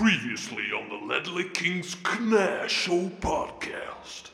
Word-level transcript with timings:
Previously 0.00 0.64
on 0.72 0.88
the 0.88 0.94
Ledley 0.94 1.44
King's 1.50 1.94
Knare 1.96 2.66
Show 2.70 3.10
podcast. 3.20 4.30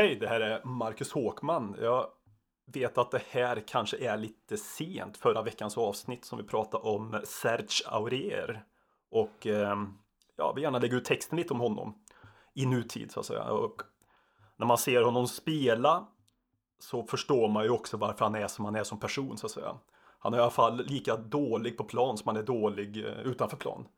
Hej, 0.00 0.16
det 0.16 0.28
här 0.28 0.40
är 0.40 0.64
Marcus 0.64 1.12
Håkman. 1.12 1.76
Jag 1.80 2.06
vet 2.66 2.98
att 2.98 3.10
det 3.10 3.22
här 3.30 3.62
kanske 3.66 3.96
är 3.96 4.16
lite 4.16 4.56
sent, 4.56 5.16
förra 5.16 5.42
veckans 5.42 5.78
avsnitt 5.78 6.24
som 6.24 6.38
vi 6.38 6.44
pratade 6.44 6.84
om 6.84 7.20
Serge 7.24 7.88
Aurier. 7.88 8.64
Och 9.10 9.46
ehm, 9.46 9.98
ja, 10.36 10.52
vi 10.52 10.62
gärna 10.62 10.78
lägger 10.78 10.96
ut 10.96 11.04
texten 11.04 11.38
lite 11.38 11.54
om 11.54 11.60
honom 11.60 11.94
i 12.54 12.66
nutid 12.66 13.12
så 13.12 13.20
att 13.20 13.26
säga. 13.26 13.44
Och 13.44 13.82
när 14.56 14.66
man 14.66 14.78
ser 14.78 15.02
honom 15.02 15.26
spela 15.26 16.06
så 16.78 17.02
förstår 17.02 17.48
man 17.48 17.64
ju 17.64 17.70
också 17.70 17.96
varför 17.96 18.24
han 18.24 18.34
är 18.34 18.48
som 18.48 18.64
han 18.64 18.76
är 18.76 18.84
som 18.84 19.00
person 19.00 19.38
så 19.38 19.46
att 19.46 19.52
säga. 19.52 19.78
Han 20.18 20.34
är 20.34 20.38
i 20.38 20.40
alla 20.40 20.50
fall 20.50 20.84
lika 20.84 21.16
dålig 21.16 21.76
på 21.76 21.84
plan 21.84 22.18
som 22.18 22.28
han 22.28 22.36
är 22.36 22.46
dålig 22.46 23.04
eh, 23.04 23.20
utanför 23.20 23.56
plan. 23.56 23.88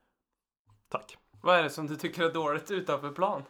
Tack. 0.88 1.16
Vad 1.42 1.58
är 1.58 1.62
det 1.62 1.70
som 1.70 1.86
du 1.86 1.96
tycker 1.96 2.22
är 2.22 2.32
dåligt 2.32 2.70
utanför 2.70 3.10
plan? 3.10 3.42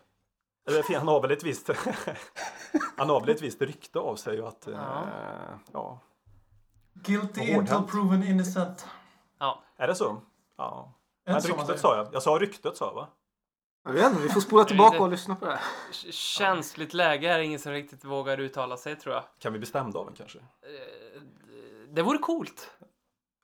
Han 0.99 1.09
har 1.09 1.21
väl 1.23 1.31
ett 1.31 1.43
visst 1.43 1.71
Han 2.97 3.09
har 3.11 3.21
väl 3.21 3.29
ett 3.29 3.43
visst 3.43 3.63
rykte 3.63 3.99
av 3.99 4.17
sig 4.17 4.41
att 4.43 4.69
Ja. 4.73 5.03
eh, 5.03 5.55
ja. 5.73 6.01
Guilty 6.95 7.55
Vad 7.55 7.59
until 7.61 7.91
proven 7.91 8.23
innocent. 8.23 8.87
Ja. 9.39 9.63
Är 9.77 9.87
det 9.89 9.95
så? 9.95 10.23
Ja. 10.59 10.95
Är 11.25 11.35
det 11.35 11.49
Men 11.49 11.59
ryktet 11.59 11.81
sa 11.81 11.97
jag. 11.97 12.09
Jag 12.13 12.23
sa 12.23 12.31
ryktet 12.31 12.77
sa 12.77 12.87
jag 12.87 12.95
va? 12.95 13.09
Jag 13.85 13.93
vet 13.93 14.11
inte, 14.11 14.23
vi 14.23 14.29
får 14.29 14.41
spola 14.41 14.65
tillbaka 14.65 15.03
och 15.03 15.09
lyssna 15.11 15.37
på 15.37 15.45
det 15.45 15.51
här. 15.51 15.61
Känsligt 16.13 16.95
läge 16.95 17.29
är 17.33 17.39
ingen 17.39 17.59
som 17.59 17.73
riktigt 17.73 18.05
vågar 18.05 18.39
uttala 18.41 18.77
sig 18.77 18.97
tror 18.97 19.15
jag. 19.15 19.25
Kan 19.39 19.53
vi 19.53 19.59
bli 19.59 19.67
stämda 19.67 19.99
av 19.99 20.09
en 20.09 20.15
kanske? 20.15 20.39
Eh, 20.39 21.23
Det 21.89 22.03
vore 22.03 22.19
coolt. 22.19 22.71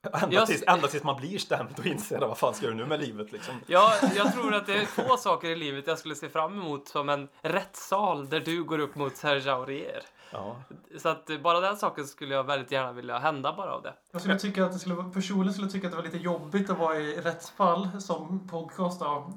Ända, 0.03 0.29
Jag- 0.37 0.47
tills, 0.47 0.65
ända 0.67 0.89
tills 0.89 1.05
man 1.05 1.17
blir 1.17 1.39
stämd 1.39 1.79
och 1.79 1.87
inser 1.87 2.19
vad 2.21 2.39
fan 2.39 2.55
ska 2.55 2.67
jag 2.67 2.77
nu 2.77 2.87
med 2.87 3.01
livet 3.01 3.33
liksom. 3.33 3.55
Jag, 3.67 3.93
jag 4.17 4.33
tror 4.33 4.55
att 4.55 4.67
det 4.67 4.75
är 4.75 4.87
få 4.87 5.17
saker 5.17 5.49
i 5.49 5.57
livet 5.57 5.87
jag 5.87 5.99
skulle 5.99 6.15
se 6.15 6.29
fram 6.29 6.53
emot 6.61 6.89
som 6.89 7.09
en 7.09 7.29
rättssal 7.43 8.29
där 8.29 8.41
du 8.41 8.65
går 8.65 8.79
upp 8.79 8.95
mot 8.95 9.17
Serge 9.17 9.53
Aurier. 9.53 10.03
Ja. 10.33 10.57
Så 10.99 11.09
att 11.09 11.31
bara 11.43 11.61
den 11.61 11.77
saken 11.77 12.07
skulle 12.07 12.35
jag 12.35 12.45
väldigt 12.45 12.73
gärna 12.73 12.93
vilja 12.93 13.19
hända 13.19 13.53
bara 13.57 13.73
av 13.75 13.83
det. 13.83 13.95
Jag 14.13 14.21
skulle 14.21 14.39
tycka 14.39 14.65
att 14.65 14.73
det 14.73 14.79
skulle, 14.79 15.05
personligen 15.15 15.53
skulle 15.53 15.67
jag 15.67 15.73
tycka 15.73 15.87
att 15.87 15.93
det 15.93 15.97
var 15.97 16.05
lite 16.05 16.19
jobbigt 16.19 16.71
att 16.71 16.79
vara 16.79 16.97
i 16.97 17.21
rättsfall 17.21 17.89
som 18.01 18.49
podcast 18.49 19.01
då, 19.01 19.33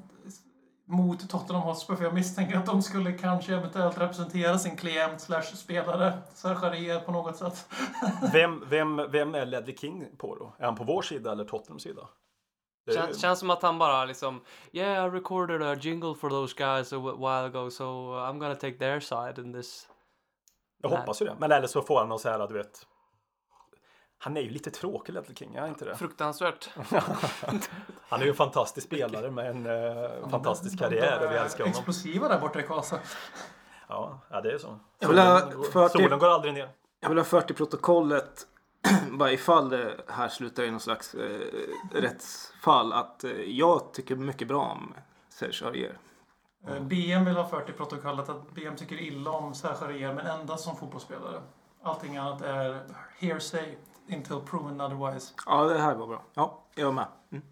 mot 0.92 1.30
Tottenham 1.30 1.62
Hotspur. 1.62 1.96
För 1.96 2.04
jag 2.04 2.14
misstänker 2.14 2.56
att 2.56 2.66
de 2.66 2.82
skulle 2.82 3.12
kanske 3.12 3.54
eventuellt 3.54 3.98
representera 3.98 4.58
sin 4.58 4.76
klient 4.76 5.20
slash 5.20 5.42
spelare, 5.42 6.18
Serge 6.34 7.00
på 7.00 7.12
något 7.12 7.36
sätt. 7.36 7.68
Vem, 8.32 8.64
vem, 8.68 9.10
vem 9.10 9.34
är 9.34 9.46
Ledley 9.46 9.76
King 9.76 10.06
på 10.18 10.34
då? 10.36 10.52
Är 10.58 10.64
han 10.64 10.74
på 10.76 10.84
vår 10.84 11.02
sida 11.02 11.32
eller 11.32 11.44
Tottenhams 11.44 11.82
sida? 11.82 12.08
Känns, 12.94 13.20
känns 13.20 13.38
som 13.38 13.50
att 13.50 13.62
han 13.62 13.78
bara 13.78 14.04
liksom 14.04 14.40
Yeah, 14.72 15.06
I 15.06 15.10
recorded 15.10 15.62
a 15.62 15.74
jingle 15.80 16.14
for 16.14 16.30
those 16.30 16.54
guys 16.58 16.92
a 16.92 16.96
wh- 16.96 17.16
while 17.16 17.58
ago 17.58 17.70
so 17.70 17.84
I'm 18.14 18.38
gonna 18.38 18.54
take 18.54 18.78
their 18.78 19.00
side 19.00 19.38
in 19.38 19.52
this. 19.52 19.88
jag 20.82 20.88
hoppas 20.90 21.22
ju 21.22 21.26
det. 21.26 21.36
Men 21.38 21.52
eller 21.52 21.66
så 21.66 21.82
får 21.82 21.98
han 21.98 22.08
någon 22.08 22.18
så 22.18 22.28
här, 22.28 22.48
du 22.48 22.54
vet. 22.54 22.86
Han 24.24 24.36
är 24.36 24.40
ju 24.40 24.50
lite 24.50 24.70
tråkig 24.70 25.12
Ledley 25.12 25.34
King, 25.34 25.54
är 25.54 25.60
han 25.60 25.68
inte 25.68 25.84
det? 25.84 25.96
Fruktansvärt. 25.96 26.70
Han 28.08 28.20
är 28.20 28.24
ju 28.24 28.28
en 28.30 28.36
fantastisk 28.36 28.86
spelare 28.86 29.30
med 29.30 29.46
en 29.46 29.66
eh, 29.66 30.28
fantastisk 30.28 30.78
karriär 30.78 31.26
och 31.26 31.32
vi 31.32 31.36
älskar 31.36 31.64
honom. 31.64 31.76
Explosiva 31.76 32.28
där 32.28 32.40
borta 32.40 32.60
i 32.60 32.62
Karlstad. 32.62 32.98
Ja, 33.88 34.18
ja 34.30 34.40
det 34.40 34.52
är 34.52 34.58
så. 34.58 34.78
Jag 34.98 35.08
vill 35.08 35.18
ha 35.18 35.40
Solen, 35.40 35.56
går- 35.56 35.64
fört 35.64 35.92
solen 35.92 36.18
går 36.18 36.28
aldrig 36.28 36.54
ner. 36.54 36.68
Jag 37.00 37.08
vill 37.08 37.18
ha 37.18 37.24
fört 37.24 37.50
i 37.50 37.54
protokollet, 37.54 38.46
bara 39.10 39.32
ifall 39.32 39.68
det 39.68 39.96
här 40.08 40.28
slutar 40.28 40.62
i 40.62 40.70
någon 40.70 40.80
slags 40.80 41.14
eh, 41.14 41.40
rättsfall, 41.92 42.92
att 42.92 43.24
eh, 43.24 43.30
jag 43.30 43.92
tycker 43.92 44.16
mycket 44.16 44.48
bra 44.48 44.60
om 44.60 44.94
Serge 45.28 45.66
Aurier. 45.66 45.98
Eh, 46.68 46.80
BM 46.80 47.24
vill 47.24 47.36
ha 47.36 47.48
fört 47.48 47.68
i 47.68 47.72
protokollet 47.72 48.28
att 48.28 48.50
BM 48.54 48.76
tycker 48.76 48.96
illa 48.96 49.30
om 49.30 49.54
Serge 49.54 49.84
Aurier, 49.84 50.14
men 50.14 50.26
endast 50.26 50.64
som 50.64 50.76
fotbollsspelare. 50.76 51.42
Allting 51.82 52.16
annat 52.16 52.42
är 52.42 52.80
hearsay 53.18 53.76
until 54.08 54.40
proven 54.40 54.80
otherwise. 54.80 55.34
Ja, 55.46 55.64
det 55.64 55.78
här 55.78 55.94
var 55.94 56.06
bra. 56.06 56.22
Ja, 56.34 56.64
jag 56.74 56.88
är 56.88 56.92
med. 56.92 57.06
Mm. 57.32 57.42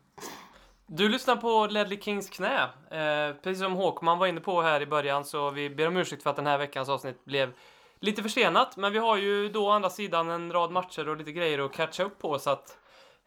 Du 0.87 1.09
lyssnar 1.09 1.37
på 1.37 1.67
Ledley 1.67 2.01
Kings 2.01 2.31
knä. 2.31 2.63
Eh, 2.91 3.35
precis 3.43 3.63
som 3.63 3.73
Håkman 3.73 4.19
var 4.19 4.27
inne 4.27 4.41
på 4.41 4.63
här 4.63 4.81
i 4.81 4.87
början 4.87 5.25
så 5.25 5.51
vi 5.51 5.71
ber 5.71 5.87
om 5.87 5.97
ursäkt 5.97 6.23
för 6.23 6.31
att 6.31 6.37
den 6.37 6.47
här 6.47 6.59
veckans 6.59 6.89
avsnitt 6.89 7.25
blev 7.25 7.53
lite 8.01 8.23
försenat. 8.23 8.77
Men 8.77 8.93
vi 8.93 8.99
har 8.99 9.17
ju 9.17 9.49
då 9.49 9.67
å 9.67 9.71
andra 9.71 9.91
sidan 9.91 10.31
en 10.31 10.53
rad 10.53 10.71
matcher 10.71 11.09
och 11.09 11.17
lite 11.17 11.33
grejer 11.33 11.59
att 11.59 11.73
catcha 11.73 12.05
upp 12.05 12.19
på 12.19 12.39
så 12.39 12.51
att 12.51 12.79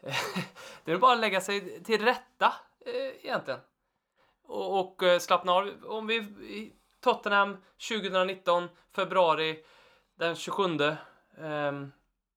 eh, 0.04 0.16
det 0.84 0.92
är 0.92 0.98
bara 0.98 1.14
att 1.14 1.20
lägga 1.20 1.42
sig 1.42 1.84
till 1.84 2.06
rätta 2.06 2.54
eh, 2.86 3.26
egentligen. 3.26 3.60
Och, 4.48 4.80
och 4.80 5.04
eh, 5.04 5.20
slappna 5.20 5.52
av. 5.52 5.72
Om 5.86 6.08
vi 6.08 6.16
i 6.16 6.74
Tottenham 7.02 7.58
2019 7.90 8.70
februari 8.96 9.64
den 10.20 10.36
27. 10.36 10.78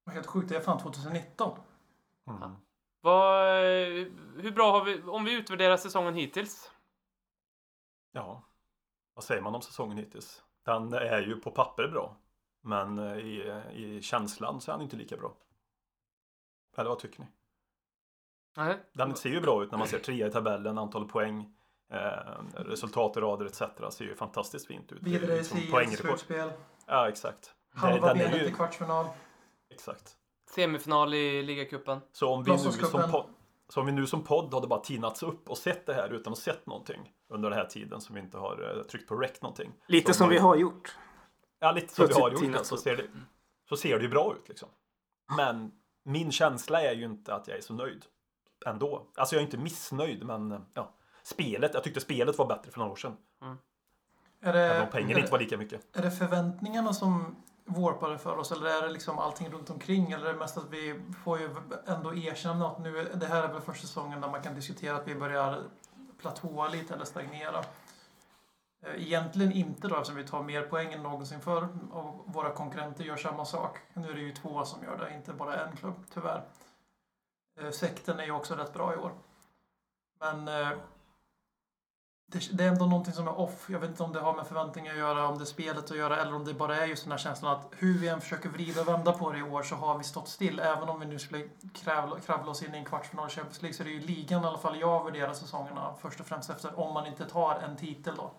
Vad 0.06 0.14
Helt 0.14 0.26
sjukt, 0.26 0.48
det 0.48 0.56
är 0.56 0.60
fan 0.60 0.78
2019. 0.78 1.58
Mm. 2.26 2.56
vad, 3.00 3.56
hur 4.36 4.50
bra 4.50 4.72
har 4.72 4.84
vi, 4.84 5.02
om 5.02 5.24
vi 5.24 5.32
utvärderar 5.32 5.76
säsongen 5.76 6.14
hittills? 6.14 6.70
Ja, 8.12 8.42
vad 9.14 9.24
säger 9.24 9.42
man 9.42 9.54
om 9.54 9.62
säsongen 9.62 9.96
hittills? 9.98 10.42
Den 10.64 10.92
är 10.92 11.20
ju 11.20 11.40
på 11.40 11.50
papper 11.50 11.88
bra. 11.88 12.16
Men 12.60 12.98
eh, 12.98 13.16
i, 13.16 13.62
i 13.72 14.02
känslan 14.02 14.60
så 14.60 14.70
är 14.70 14.72
han 14.72 14.82
inte 14.82 14.96
lika 14.96 15.16
bra. 15.16 15.36
Eller 16.76 16.90
vad 16.90 16.98
tycker 16.98 17.20
ni? 17.20 17.26
Nej. 18.56 18.76
Den 18.92 19.16
ser 19.16 19.30
ju 19.30 19.40
bra 19.40 19.62
ut 19.62 19.70
när 19.70 19.78
man 19.78 19.88
ser 19.88 19.98
trea 19.98 20.26
i 20.26 20.30
tabellen, 20.30 20.78
antal 20.78 21.08
poäng, 21.08 21.54
eh, 21.92 22.42
resultat 22.54 23.16
i 23.16 23.20
rader 23.20 23.46
etc. 23.46 23.94
ser 23.94 24.04
ju 24.04 24.14
fantastiskt 24.14 24.66
fint 24.66 24.92
ut. 24.92 25.04
Det 25.04 25.10
är 25.10 25.18
Vidare 25.18 25.34
i 25.34 25.38
liksom 25.38 25.60
CS, 25.60 25.70
poängrekord. 25.70 26.06
slutspel. 26.08 26.52
Ja, 26.86 27.08
exakt. 27.08 27.54
Halva 27.74 28.14
benet 28.14 28.42
i 28.42 28.52
kvartsfinal. 28.52 29.06
Exakt. 29.70 30.16
Semifinal 30.54 31.14
i 31.14 31.42
ligacupen. 31.42 32.00
Så 32.12 32.28
om, 32.34 32.44
vi 32.44 32.50
nu 32.50 32.58
som 32.58 33.10
podd, 33.10 33.26
så 33.68 33.80
om 33.80 33.86
vi 33.86 33.92
nu 33.92 34.06
som 34.06 34.24
podd 34.24 34.54
hade 34.54 34.66
bara 34.66 34.80
tinats 34.80 35.22
upp 35.22 35.48
och 35.50 35.58
sett 35.58 35.86
det 35.86 35.94
här 35.94 36.08
utan 36.12 36.32
att 36.32 36.38
sett 36.38 36.66
någonting 36.66 37.12
under 37.28 37.50
den 37.50 37.58
här 37.58 37.66
tiden 37.66 38.00
som 38.00 38.14
vi 38.14 38.20
inte 38.20 38.38
har 38.38 38.76
eh, 38.76 38.82
tryckt 38.82 39.08
på 39.08 39.14
rec 39.16 39.42
någonting. 39.42 39.72
Lite 39.86 40.14
som 40.14 40.24
man- 40.24 40.30
vi 40.32 40.38
har 40.38 40.56
gjort. 40.56 40.96
Ja, 41.58 41.72
lite 41.72 41.94
som 41.94 42.06
vi 42.06 42.14
har 42.14 42.30
gjort 42.30 42.40
det, 42.40 42.46
tinats 42.46 42.68
så 42.68 42.76
ser 42.76 42.96
det, 42.96 43.04
så 43.68 43.76
ser 43.76 43.96
det 43.98 44.02
ju 44.02 44.08
bra 44.10 44.34
ut 44.36 44.48
liksom. 44.48 44.68
Men 45.36 45.72
min 46.04 46.32
känsla 46.32 46.82
är 46.82 46.92
ju 46.94 47.04
inte 47.04 47.34
att 47.34 47.48
jag 47.48 47.56
är 47.56 47.60
så 47.62 47.74
nöjd 47.74 48.04
ändå. 48.66 49.06
Alltså 49.16 49.34
jag 49.34 49.40
är 49.40 49.44
inte 49.44 49.58
missnöjd, 49.58 50.24
men 50.26 50.64
ja. 50.74 50.92
Spelet, 51.22 51.74
jag 51.74 51.84
tyckte 51.84 52.00
spelet 52.00 52.38
var 52.38 52.46
bättre 52.46 52.70
för 52.70 52.78
några 52.78 52.92
år 52.92 52.96
sedan. 52.96 53.16
Är 54.40 54.52
det, 54.52 54.60
Även 54.60 54.82
om 54.82 54.90
pengarna 54.90 55.14
är, 55.14 55.18
inte 55.18 55.32
var 55.32 55.38
lika 55.38 55.56
mycket. 55.56 55.96
är 55.96 56.02
det 56.02 56.10
förväntningarna 56.10 56.92
som 56.92 57.36
vårpade 57.66 58.18
för 58.18 58.38
oss 58.38 58.52
eller 58.52 58.66
är 58.66 58.82
det 58.82 58.88
liksom 58.88 59.18
allting 59.18 59.50
runt 59.50 59.70
omkring? 59.70 60.12
Eller 60.12 60.26
är 60.26 60.32
det 60.32 60.38
mest 60.38 60.56
att 60.56 60.70
vi 60.70 61.00
får 61.24 61.38
ju 61.38 61.50
ändå 61.86 62.14
erkänna 62.14 62.66
att 62.66 62.78
nu, 62.78 63.10
det 63.14 63.26
här 63.26 63.42
är 63.42 63.52
väl 63.52 63.62
första 63.62 63.86
säsongen 63.86 64.20
där 64.20 64.28
man 64.28 64.42
kan 64.42 64.54
diskutera 64.54 64.96
att 64.96 65.08
vi 65.08 65.14
börjar 65.14 65.62
platåa 66.18 66.68
lite 66.68 66.94
eller 66.94 67.04
stagnera. 67.04 67.64
Eh, 68.82 69.02
egentligen 69.02 69.52
inte 69.52 69.88
då 69.88 69.94
eftersom 69.94 70.16
vi 70.16 70.26
tar 70.26 70.42
mer 70.42 70.62
poäng 70.62 70.92
än 70.92 71.02
någonsin 71.02 71.40
förr 71.40 71.68
och 71.90 72.24
våra 72.26 72.50
konkurrenter 72.50 73.04
gör 73.04 73.16
samma 73.16 73.44
sak. 73.44 73.78
Nu 73.94 74.10
är 74.10 74.14
det 74.14 74.20
ju 74.20 74.32
två 74.32 74.64
som 74.64 74.84
gör 74.84 74.98
det, 74.98 75.14
inte 75.14 75.32
bara 75.32 75.66
en 75.66 75.76
klubb 75.76 76.04
tyvärr. 76.14 76.44
Eh, 77.60 77.70
sekten 77.70 78.20
är 78.20 78.24
ju 78.24 78.32
också 78.32 78.54
rätt 78.54 78.72
bra 78.72 78.94
i 78.94 78.96
år. 78.96 79.12
Men 80.20 80.48
eh, 80.48 80.78
det, 82.26 82.48
det 82.52 82.64
är 82.64 82.68
ändå 82.68 82.86
någonting 82.86 83.14
som 83.14 83.28
är 83.28 83.38
off. 83.38 83.70
Jag 83.70 83.80
vet 83.80 83.90
inte 83.90 84.02
om 84.02 84.12
det 84.12 84.20
har 84.20 84.36
med 84.36 84.46
förväntningar 84.46 84.92
att 84.92 84.98
göra, 84.98 85.28
om 85.28 85.38
det 85.38 85.44
är 85.44 85.46
spelet 85.46 85.90
att 85.90 85.96
göra 85.96 86.20
eller 86.20 86.34
om 86.34 86.44
det 86.44 86.54
bara 86.54 86.76
är 86.76 86.86
just 86.86 87.02
den 87.02 87.10
här 87.10 87.18
känslan 87.18 87.52
att 87.52 87.72
hur 87.76 87.98
vi 87.98 88.08
än 88.08 88.20
försöker 88.20 88.48
vrida 88.48 88.80
och 88.80 88.88
vända 88.88 89.12
på 89.12 89.32
det 89.32 89.38
i 89.38 89.42
år 89.42 89.62
så 89.62 89.74
har 89.74 89.98
vi 89.98 90.04
stått 90.04 90.28
still. 90.28 90.58
Även 90.58 90.88
om 90.88 91.00
vi 91.00 91.06
nu 91.06 91.18
skulle 91.18 91.48
kravla, 91.74 92.20
kravla 92.20 92.50
oss 92.50 92.62
in 92.62 92.74
i 92.74 92.78
en 92.78 92.84
kvartsfinal 92.84 93.28
i 93.28 93.30
Champions 93.30 93.62
League 93.62 93.74
så 93.74 93.82
är 93.82 93.84
det 93.84 93.92
ju 93.92 94.00
ligan 94.00 94.42
i 94.42 94.46
alla 94.46 94.58
fall 94.58 94.80
jag 94.80 95.04
värderar 95.04 95.34
säsongerna 95.34 95.94
först 96.00 96.20
och 96.20 96.26
främst 96.26 96.50
efter 96.50 96.80
om 96.80 96.94
man 96.94 97.06
inte 97.06 97.24
tar 97.24 97.54
en 97.54 97.76
titel 97.76 98.16
då. 98.16 98.30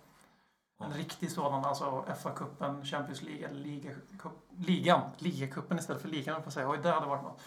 En 0.79 0.93
riktig 0.93 1.31
sådan, 1.31 1.65
alltså 1.65 2.05
FA-cupen, 2.23 2.85
Champions 2.85 3.21
League 3.21 3.47
eller 3.47 3.59
liga, 3.59 3.91
ligan. 4.57 5.01
Ligacupen 5.17 5.79
istället 5.79 6.01
för 6.01 6.09
ligan, 6.09 6.43
får 6.43 6.51
säga. 6.51 6.69
Oj, 6.69 6.79
det 6.83 6.91
hade 6.91 7.07
varit 7.07 7.23
något. 7.23 7.41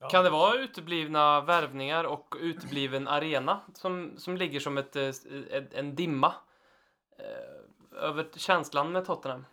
Ja. 0.00 0.08
Kan 0.08 0.24
det 0.24 0.30
vara 0.30 0.54
uteblivna 0.54 1.40
värvningar 1.40 2.04
och 2.04 2.34
utebliven 2.40 3.08
arena 3.08 3.60
som, 3.74 4.12
som 4.18 4.36
ligger 4.36 4.60
som 4.60 4.78
ett, 4.78 4.96
eh, 4.96 5.08
ett, 5.50 5.74
en 5.74 5.94
dimma 5.94 6.34
eh, 7.18 8.02
över 8.04 8.28
känslan 8.36 8.92
med 8.92 9.06
Tottenham? 9.06 9.44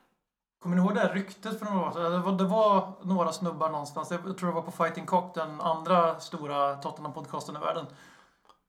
Kommer 0.62 0.76
ni 0.76 0.82
ihåg 0.82 0.96
det 0.96 1.00
här 1.00 1.14
ryktet 1.14 1.60
för 1.60 1.66
några 1.66 1.88
år 1.88 1.92
sedan? 1.92 2.12
Det 2.12 2.18
var, 2.18 2.32
det 2.32 2.44
var 2.44 2.92
några 3.02 3.32
snubbar 3.32 3.70
någonstans. 3.70 4.12
Jag 4.12 4.38
tror 4.38 4.50
det 4.50 4.56
var 4.56 4.62
på 4.62 4.72
Fighting 4.72 5.06
Cock, 5.06 5.36
den 5.36 5.62
andra 5.62 6.20
stora 6.20 6.76
Tottenham-podcasten 6.76 7.58
i 7.58 7.60
världen. 7.60 7.86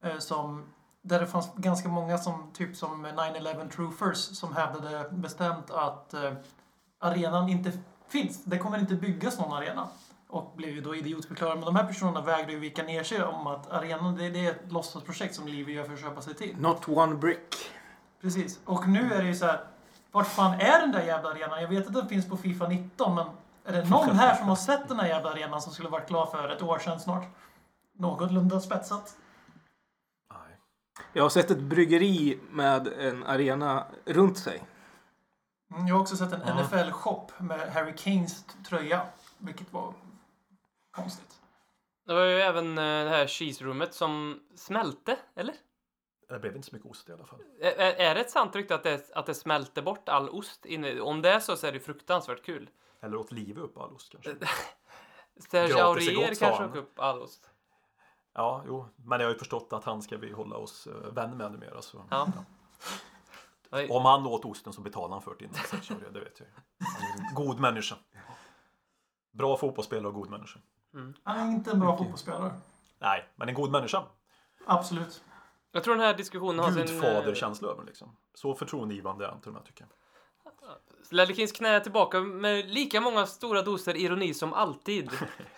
eh, 0.05 0.19
Som, 0.19 0.65
där 1.03 1.21
det 1.21 1.27
fanns 1.27 1.55
ganska 1.55 1.89
många 1.89 2.19
som, 2.19 2.51
typ 2.53 2.77
som 2.77 3.07
9-11 3.07 3.69
Truthers, 3.69 4.19
som 4.19 4.57
hävdade 4.57 5.09
bestämt 5.11 5.71
att 5.71 6.15
eh, 6.15 6.33
arenan 6.99 7.49
inte 7.49 7.73
finns. 8.09 8.45
Det 8.45 8.59
kommer 8.59 8.79
inte 8.79 8.95
byggas 8.95 9.39
någon 9.39 9.53
arena. 9.53 9.89
Och 10.29 10.53
blev 10.57 10.71
ju 10.71 10.81
då 10.81 10.95
idiotförklarade. 10.97 11.57
Men 11.57 11.65
de 11.67 11.77
här 11.77 11.85
personerna 11.87 12.21
vägrade 12.21 12.53
ju 12.53 12.59
vika 12.59 12.83
ner 12.83 13.03
sig 13.03 13.23
om 13.25 13.47
att 13.47 13.71
arenan, 13.73 14.17
det, 14.17 14.31
det 14.31 14.47
är 14.47 14.51
ett 14.51 14.73
låtsasprojekt 14.73 15.35
som 15.35 15.47
Livi 15.49 15.73
gör 15.73 15.85
för 15.85 15.93
att 15.93 16.01
köpa 16.01 16.23
sig 16.23 16.35
tid. 16.35 16.61
Not 16.61 16.89
one 16.89 17.15
brick. 17.15 17.55
Precis. 18.21 18.61
Och 18.65 18.89
nu 18.89 19.13
är 19.13 19.23
det 19.23 19.29
ju 19.29 19.35
så 19.35 19.47
här. 19.47 19.61
Vart 20.13 20.27
fan 20.27 20.61
är 20.61 20.81
den 20.81 20.93
där 20.93 21.03
jävla 21.03 21.31
arenan? 21.31 21.61
Jag 21.63 21.69
vet 21.69 21.87
att 21.87 21.93
den 21.95 22.09
finns 22.09 22.29
på 22.29 22.37
Fifa 22.37 22.69
19, 22.69 23.15
men 23.15 23.27
är 23.65 23.73
det 23.73 23.89
någon 23.89 24.17
här 24.17 24.35
som 24.37 24.49
har 24.49 24.57
sett 24.57 24.89
den 24.89 25.01
här 25.01 25.07
jävla 25.09 25.31
arenan 25.31 25.63
som 25.63 25.73
skulle 25.73 25.89
varit 25.89 26.07
klar 26.07 26.27
för 26.27 26.49
ett 26.49 26.63
år 26.63 26.79
sedan 26.79 27.01
snart? 27.01 27.25
Någorlunda 27.99 28.61
spetsat. 28.61 29.17
Nej. 30.35 30.57
Jag 31.13 31.23
har 31.23 31.29
sett 31.31 31.51
ett 31.51 31.61
bryggeri 31.61 32.39
med 32.51 32.89
en 32.89 33.25
arena 33.25 33.85
runt 34.05 34.39
sig. 34.39 34.63
Mm, 35.75 35.87
Jag 35.87 35.95
har 35.95 36.01
också 36.03 36.17
sett 36.17 36.33
en 36.33 36.41
Ja. 36.47 36.55
NFL-shop 36.63 37.27
med 37.39 37.61
Harry 37.73 37.93
Kanes 37.97 38.45
tröja, 38.69 39.03
vilket 39.39 39.73
var 39.73 39.95
konstigt. 40.97 41.41
Det 42.07 42.15
var 42.15 42.25
ju 42.25 42.41
även 42.41 42.79
eh, 42.79 42.85
det 43.05 43.11
här 43.11 43.27
cheese-rummet 43.27 43.95
som 43.95 44.41
smälte, 44.55 45.19
eller? 45.35 45.55
Det 46.29 46.39
blev 46.39 46.57
inte 46.57 46.69
så 46.69 46.77
mycket 46.77 46.91
ost 46.91 47.09
i 47.09 47.13
alla 47.13 47.25
fall. 47.25 47.41
Är, 47.61 47.77
är 47.79 48.15
det 48.15 48.21
ett 48.21 48.31
sant 48.31 48.57
rykte 48.57 48.75
att 48.75 48.83
det, 48.83 49.11
att 49.15 49.27
det 49.27 49.35
smälter 49.35 49.83
bort 49.83 50.09
all 50.09 50.29
ost? 50.29 50.67
Inne? 50.67 51.01
Om 51.01 51.23
det 51.23 51.31
är 51.31 51.41
så 51.41 51.57
så 51.57 51.67
är 51.67 51.73
det 51.73 51.81
fruktansvärt 51.81 52.45
kul. 52.45 52.71
Eller 53.01 53.17
åt 53.17 53.33
livet 53.33 53.65
upp 53.65 53.79
all 53.79 53.93
ost 53.93 54.13
kanske. 54.13 54.37
Serge 55.51 55.85
Aurier 55.85 56.35
kanske 56.35 56.65
åker 56.65 56.79
upp 56.79 56.99
all 56.99 57.23
ost. 57.23 57.51
Ja, 58.35 58.63
jo. 58.67 58.89
Men 58.97 59.21
jag 59.21 59.27
har 59.27 59.33
ju 59.33 59.39
förstått 59.39 59.73
att 59.73 59.85
han 59.85 60.03
ska 60.03 60.17
vi 60.17 60.33
hålla 60.33 60.57
oss 60.57 60.87
eh, 60.87 61.13
vän 61.13 61.37
med 61.37 61.53
numera. 61.53 61.83
Så. 61.83 62.05
Ja. 62.11 62.33
Oj. 63.71 63.89
Om 63.91 64.05
han 64.05 64.27
åt 64.27 64.45
osten 64.45 64.73
så 64.73 64.81
betalade 64.81 65.15
han 65.15 65.23
för 65.23 65.37
det 65.39 65.45
innan. 65.45 65.55
Sergio 65.55 65.95
Aurier, 65.95 66.11
Det 66.11 66.21
vet 66.21 66.41
jag 66.41 66.49
ju. 66.49 66.55
God 67.35 67.61
människa. 67.61 67.97
Bra 69.33 69.57
fotbollsspelare 69.57 70.09
och 70.09 70.15
god 70.15 70.31
människa. 70.31 70.61
Han 71.23 71.39
är 71.49 71.53
inte 71.53 71.71
en 71.71 71.81
bra 71.81 71.97
fotbollsspelare. 71.97 72.53
Nej, 72.99 73.29
men 73.37 73.49
en 73.49 73.55
god 73.55 73.71
människa. 73.71 74.03
Absolut. 74.67 75.23
Jag 75.73 75.85
tror 75.85 75.95
den 75.95 76.05
här 76.05 76.15
diskussionen 76.15 76.59
har 76.59 76.71
sin... 76.71 76.81
eh, 76.81 76.87
Gudfaderkänsla 76.87 77.69
över 77.69 77.85
liksom. 77.85 78.17
Så 78.35 78.55
förtroendegivande 78.55 79.25
är 79.25 79.29
han 79.29 79.41
till 79.41 79.49
och 79.49 79.55
med 79.55 79.65
tycker 79.65 79.81
jag. 79.85 79.91
Lellekins 81.11 81.53
knä 81.53 81.69
är 81.69 81.81
tillbaka 81.81 82.21
med 82.21 82.71
lika 82.71 83.01
många 83.01 83.27
stora 83.27 83.63
doser 83.63 83.97
ironi 83.97 84.35
som 84.35 84.53
alltid. 84.53 85.11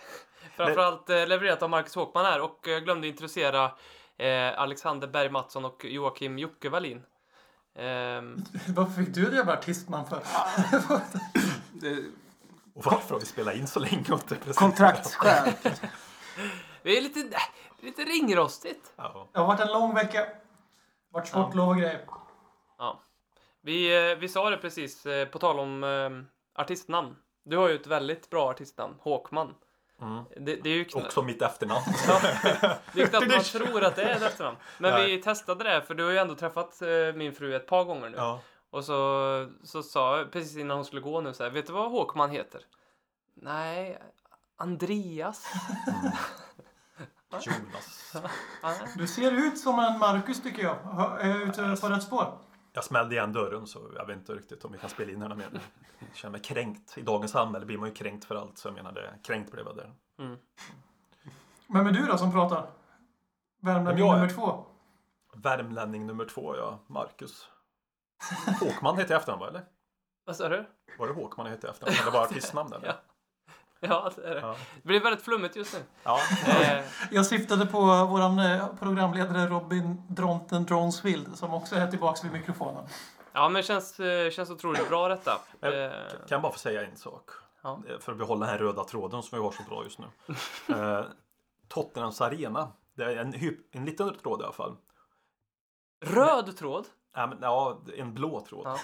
Framförallt 0.57 1.11
eh, 1.11 1.27
levererat 1.27 1.63
av 1.63 1.71
Marcus 1.71 1.95
Håkman 1.95 2.25
här 2.25 2.41
och 2.41 2.69
eh, 2.69 2.81
glömde 2.81 3.09
introducera 3.09 3.71
eh, 4.17 4.61
Alexander 4.61 5.09
Berg 5.09 5.31
Mattsson 5.31 5.65
och 5.65 5.85
Joakim 5.85 6.39
Jocke 6.39 6.69
Wallin. 6.69 7.03
Ehm, 7.75 8.37
Varför 8.69 9.05
fick 9.05 9.15
du 9.15 9.31
det 9.31 9.37
jävla 9.37 9.53
artistnamn 9.53 10.07
för? 10.09 10.23
Och 12.79 12.85
varför 12.85 13.15
har 13.15 13.21
vi 13.21 13.27
spelat 13.27 13.55
in 13.55 13.67
så 13.67 13.81
länge 13.81 14.05
och 14.13 14.21
inte 14.21 14.35
presenterat? 14.35 14.57
Kontraktsskäl. 14.57 15.53
det 16.83 16.99
är 16.99 17.03
lite, 17.03 17.39
lite 17.81 18.05
ringrostigt. 18.05 18.93
Ja. 18.97 19.29
Det 19.33 19.39
har 19.39 19.47
varit 19.47 19.61
en 19.61 19.73
lång 19.73 19.95
vecka. 19.95 20.27
Varit 21.13 21.29
sportlov 21.29 21.69
och 21.69 21.77
grejer. 21.77 22.01
Ja. 22.79 23.03
Vi, 23.63 24.11
eh, 24.11 24.19
vi 24.19 24.29
sa 24.29 24.51
det 24.51 24.57
precis, 24.57 25.07
eh, 25.07 25.29
på 25.29 25.39
tal 25.39 25.59
om 25.59 25.85
eh, 25.85 26.61
artistnamn. 26.63 27.17
Du 27.45 27.57
har 27.57 27.69
ju 27.69 27.75
ett 27.75 27.87
väldigt 27.87 28.31
bra 28.31 28.51
artistnamn, 28.51 28.95
Håkman. 29.01 29.55
Mm. 30.03 30.25
Det, 30.37 30.57
det 30.57 30.71
är 30.71 30.75
ju 30.75 30.85
knappt, 30.85 31.07
Också 31.07 31.23
mitt 31.23 31.43
efternamn. 31.43 31.85
det 32.93 33.03
är 33.03 33.07
knappt 33.07 33.27
man 33.29 33.43
tror 33.43 33.85
att 33.85 33.97
det 33.97 34.03
är 34.03 34.17
ett 34.17 34.23
efternamn. 34.23 34.57
Men 34.79 34.93
Nej. 34.93 35.17
vi 35.17 35.23
testade 35.23 35.65
det, 35.65 35.83
för 35.83 35.95
du 35.95 36.05
har 36.05 36.11
ju 36.11 36.19
ändå 36.19 36.35
träffat 36.35 36.83
eh, 36.83 36.89
min 37.15 37.35
fru 37.35 37.57
ett 37.57 37.67
par 37.67 37.85
gånger 37.85 38.09
nu. 38.09 38.17
Ja. 38.17 38.41
Och 38.71 38.85
så, 38.85 39.49
så 39.63 39.83
sa 39.83 40.19
jag 40.19 40.33
precis 40.33 40.57
innan 40.57 40.77
hon 40.77 40.85
skulle 40.85 41.01
gå 41.01 41.21
nu 41.21 41.35
så 41.35 41.43
här, 41.43 41.51
vet 41.51 41.67
du 41.67 41.73
vad 41.73 41.91
Håkman 41.91 42.31
heter? 42.31 42.61
Nej, 43.35 44.03
Andreas. 44.57 45.47
Jonas. 47.31 48.17
Ja, 48.63 48.75
Du 48.97 49.07
ser 49.07 49.33
ut 49.33 49.59
som 49.59 49.79
en 49.79 49.99
Marcus 49.99 50.43
tycker 50.43 50.63
jag. 50.63 50.77
Är 51.21 51.29
jag 51.29 51.43
ute 51.43 51.77
på 51.81 51.89
rätt 51.89 52.03
spår? 52.03 52.39
Jag 52.73 52.85
smällde 52.85 53.15
igen 53.15 53.33
dörren 53.33 53.67
så 53.67 53.91
jag 53.97 54.07
vet 54.07 54.17
inte 54.17 54.33
riktigt 54.33 54.65
om 54.65 54.73
vi 54.73 54.79
kan 54.79 54.91
spela 54.91 55.13
in 55.13 55.23
henne 55.23 55.35
mer. 55.35 55.61
Jag 55.99 56.17
känner 56.17 56.33
mig 56.33 56.41
kränkt. 56.41 56.99
I 56.99 57.03
dagens 57.03 57.31
samhälle 57.33 57.67
blir 57.67 57.79
man 57.79 57.89
ju 57.89 57.95
kränkt 57.95 58.25
för 58.25 58.35
allt. 58.35 58.59
Så 58.59 58.69
jag 58.69 58.75
menar 58.75 58.93
det. 58.93 59.19
Kränkt 59.23 59.53
blev 59.53 59.67
jag 59.67 59.77
där. 59.77 59.93
Vem 61.67 61.87
är 61.87 61.93
du 61.93 62.07
då 62.07 62.19
som 62.19 62.33
pratar? 62.33 62.71
Värmlänning 63.61 64.07
nummer 64.07 64.29
två. 64.29 64.65
Värmlänning 65.35 66.07
nummer 66.07 66.25
två, 66.25 66.57
ja. 66.57 66.79
Marcus. 66.87 67.49
Håkman 68.61 68.99
heter 68.99 69.15
jag 69.15 69.19
efternamn 69.19 69.41
va, 69.41 69.49
eller? 69.49 69.65
Vad 70.25 70.37
sa 70.37 70.49
du? 70.49 70.67
Var 70.99 71.07
det 71.07 71.13
Håkman 71.15 71.47
jag 71.47 71.55
hette 71.55 71.67
i 71.67 71.71
efternamn? 71.71 71.97
Eller 72.03 72.13
bara 72.13 72.23
artistnamn 72.23 72.73
eller? 72.73 72.87
Ja. 73.81 73.89
Ja, 73.89 74.11
det 74.17 74.27
är 74.31 74.35
det. 74.35 74.41
Ja. 74.41 74.57
Det 74.77 74.87
blir 74.89 75.01
väldigt 75.01 75.25
flummigt 75.25 75.57
just 75.57 75.75
nu. 75.75 75.81
Ja. 76.03 76.21
Eh, 76.47 76.85
Jag 77.11 77.27
syftade 77.27 77.67
på 77.67 77.81
våran 78.05 78.39
eh, 78.39 78.67
programledare 78.79 79.47
Robin 79.47 80.03
Dronten 80.09 80.65
Dronsfield 80.65 81.39
som 81.39 81.55
också 81.55 81.77
är 81.77 81.91
tillbaks 81.91 82.25
vid 82.25 82.33
mikrofonen. 82.33 82.85
ja, 83.33 83.49
men 83.49 83.55
det 83.55 83.63
känns, 83.63 84.01
eh, 84.01 84.31
känns 84.31 84.51
otroligt 84.51 84.89
bra 84.89 85.09
detta. 85.09 85.33
Eh, 85.61 85.71
Kan 86.11 86.27
jag 86.29 86.43
bara 86.43 86.53
få 86.53 86.59
säga 86.59 86.87
en 86.87 86.97
sak? 86.97 87.31
Ja. 87.63 87.83
För 88.01 88.13
att 88.13 88.19
behålla 88.19 88.47
den 88.47 88.53
här 88.55 88.59
röda 88.59 88.85
tråden 88.85 89.23
som 89.23 89.39
vi 89.39 89.45
har 89.45 89.51
så 89.53 89.63
bra 89.63 89.85
just 89.85 89.99
nu. 89.99 90.07
eh, 90.75 91.05
Tottenhams 91.69 92.21
arena. 92.21 92.73
Det 92.95 93.05
är 93.05 93.17
en, 93.17 93.35
en 93.71 93.85
liten 93.85 94.15
tråd 94.15 94.41
i 94.41 94.45
alla 94.45 94.53
fall. 94.53 94.77
röd 96.05 96.57
tråd. 96.57 96.87
Ja, 97.19 97.27
men, 97.27 97.39
ja, 97.43 97.79
en 97.97 98.15
blå 98.15 98.41
tråd. 98.41 98.67
Ja. 98.67 98.79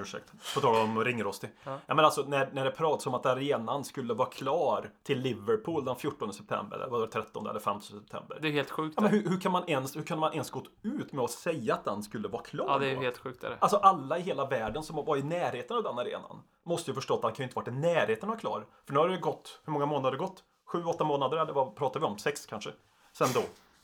Ursäkt. 0.00 0.32
På 0.54 0.60
tal 0.60 0.76
om 0.76 1.04
ringrostig. 1.04 1.50
Ja. 1.64 1.78
Ja. 1.86 1.94
men 1.94 2.04
alltså 2.04 2.22
när, 2.22 2.50
när 2.52 2.64
det 2.64 2.70
pratas 2.70 3.06
om 3.06 3.14
att 3.14 3.26
arenan 3.26 3.84
skulle 3.84 4.14
vara 4.14 4.28
klar 4.28 4.90
till 5.02 5.20
Liverpool 5.20 5.84
den 5.84 5.96
14 5.96 6.32
september. 6.32 6.76
Eller 6.76 6.88
var 6.88 7.00
det 7.00 7.06
13 7.06 7.46
eller 7.46 7.60
15 7.60 7.82
september. 7.82 8.38
Det 8.42 8.48
är 8.48 8.52
helt 8.52 8.70
sjukt. 8.70 8.94
Ja, 8.96 9.02
men 9.02 9.10
hur, 9.10 9.28
hur, 9.28 9.40
kan 9.40 9.52
man 9.52 9.68
ens, 9.68 9.96
hur 9.96 10.02
kan 10.02 10.18
man 10.18 10.32
ens 10.32 10.50
gått 10.50 10.70
ut 10.82 11.12
med 11.12 11.24
att 11.24 11.30
säga 11.30 11.74
att 11.74 11.84
den 11.84 12.02
skulle 12.02 12.28
vara 12.28 12.42
klar 12.42 12.66
Ja, 12.68 12.78
det 12.78 12.90
är 12.90 12.96
helt 12.96 13.18
sjukt. 13.18 13.44
Är 13.44 13.50
det. 13.50 13.56
Alltså 13.58 13.76
alla 13.76 14.18
i 14.18 14.22
hela 14.22 14.46
världen 14.46 14.82
som 14.82 14.96
varit 14.96 15.24
i 15.24 15.26
närheten 15.26 15.76
av 15.76 15.82
den 15.82 15.98
arenan 15.98 16.42
måste 16.62 16.90
ju 16.90 16.94
förstå 16.94 17.14
att 17.14 17.22
den 17.22 17.32
kan 17.32 17.42
ju 17.42 17.44
inte 17.44 17.56
varit 17.56 17.68
i 17.68 17.70
närheten 17.70 18.30
av 18.30 18.36
klar. 18.36 18.66
För 18.86 18.92
nu 18.92 19.00
har 19.00 19.08
det 19.08 19.16
gått, 19.16 19.60
hur 19.64 19.72
många 19.72 19.86
månader 19.86 20.04
har 20.04 20.12
det 20.12 20.18
gått? 20.18 20.44
Sju, 20.66 20.84
åtta 20.84 21.04
månader 21.04 21.36
eller 21.36 21.52
vad 21.52 21.76
pratar 21.76 22.00
vi 22.00 22.06
om? 22.06 22.18
Sex 22.18 22.46
kanske? 22.46 22.70
Sen 23.12 23.28
då. 23.34 23.42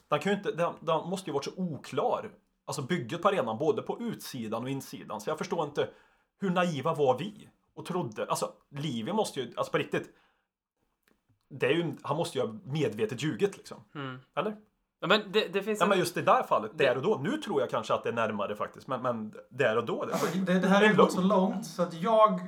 Den, 0.08 0.20
kan 0.20 0.32
ju 0.32 0.38
inte, 0.38 0.52
den, 0.52 0.72
den 0.80 1.08
måste 1.08 1.30
ju 1.30 1.34
varit 1.34 1.44
så 1.44 1.50
oklar. 1.56 2.30
Alltså 2.66 2.82
bygget 2.82 3.22
på 3.22 3.28
arenan 3.28 3.58
både 3.58 3.82
på 3.82 4.00
utsidan 4.00 4.62
och 4.62 4.70
insidan. 4.70 5.20
Så 5.20 5.30
jag 5.30 5.38
förstår 5.38 5.64
inte 5.64 5.88
hur 6.40 6.50
naiva 6.50 6.94
var 6.94 7.18
vi? 7.18 7.48
Och 7.74 7.86
trodde, 7.86 8.26
alltså 8.26 8.52
Livia 8.70 9.14
måste 9.14 9.40
ju, 9.40 9.52
alltså 9.56 9.72
på 9.72 9.78
riktigt. 9.78 10.10
Det 11.48 11.66
är 11.66 11.70
ju, 11.70 11.96
han 12.02 12.16
måste 12.16 12.38
ju 12.38 12.44
ha 12.46 12.52
medvetet 12.64 13.22
ljugit 13.22 13.56
liksom. 13.56 13.84
Mm. 13.94 14.18
Eller? 14.34 14.56
Ja, 15.00 15.06
men 15.06 15.32
det, 15.32 15.48
det 15.52 15.62
finns 15.62 15.80
Ja 15.80 15.84
en... 15.84 15.88
men 15.88 15.98
just 15.98 16.16
i 16.16 16.20
det 16.20 16.26
där 16.26 16.42
fallet, 16.42 16.70
där 16.78 16.96
och 16.96 17.02
då. 17.02 17.20
Nu 17.22 17.36
tror 17.36 17.60
jag 17.60 17.70
kanske 17.70 17.94
att 17.94 18.02
det 18.02 18.08
är 18.08 18.12
närmare 18.12 18.56
faktiskt. 18.56 18.86
Men, 18.86 19.02
men 19.02 19.34
där 19.50 19.76
och 19.76 19.86
då. 19.86 20.04
Det, 20.04 20.12
Alltså, 20.12 20.38
det, 20.38 20.58
det 20.58 20.68
här 20.68 20.80
Det 20.80 20.86
är 20.86 20.90
ju 20.90 20.96
gått 20.96 21.12
så 21.12 21.20
långt 21.20 21.66
så 21.66 21.82
att 21.82 21.94
jag 21.94 22.40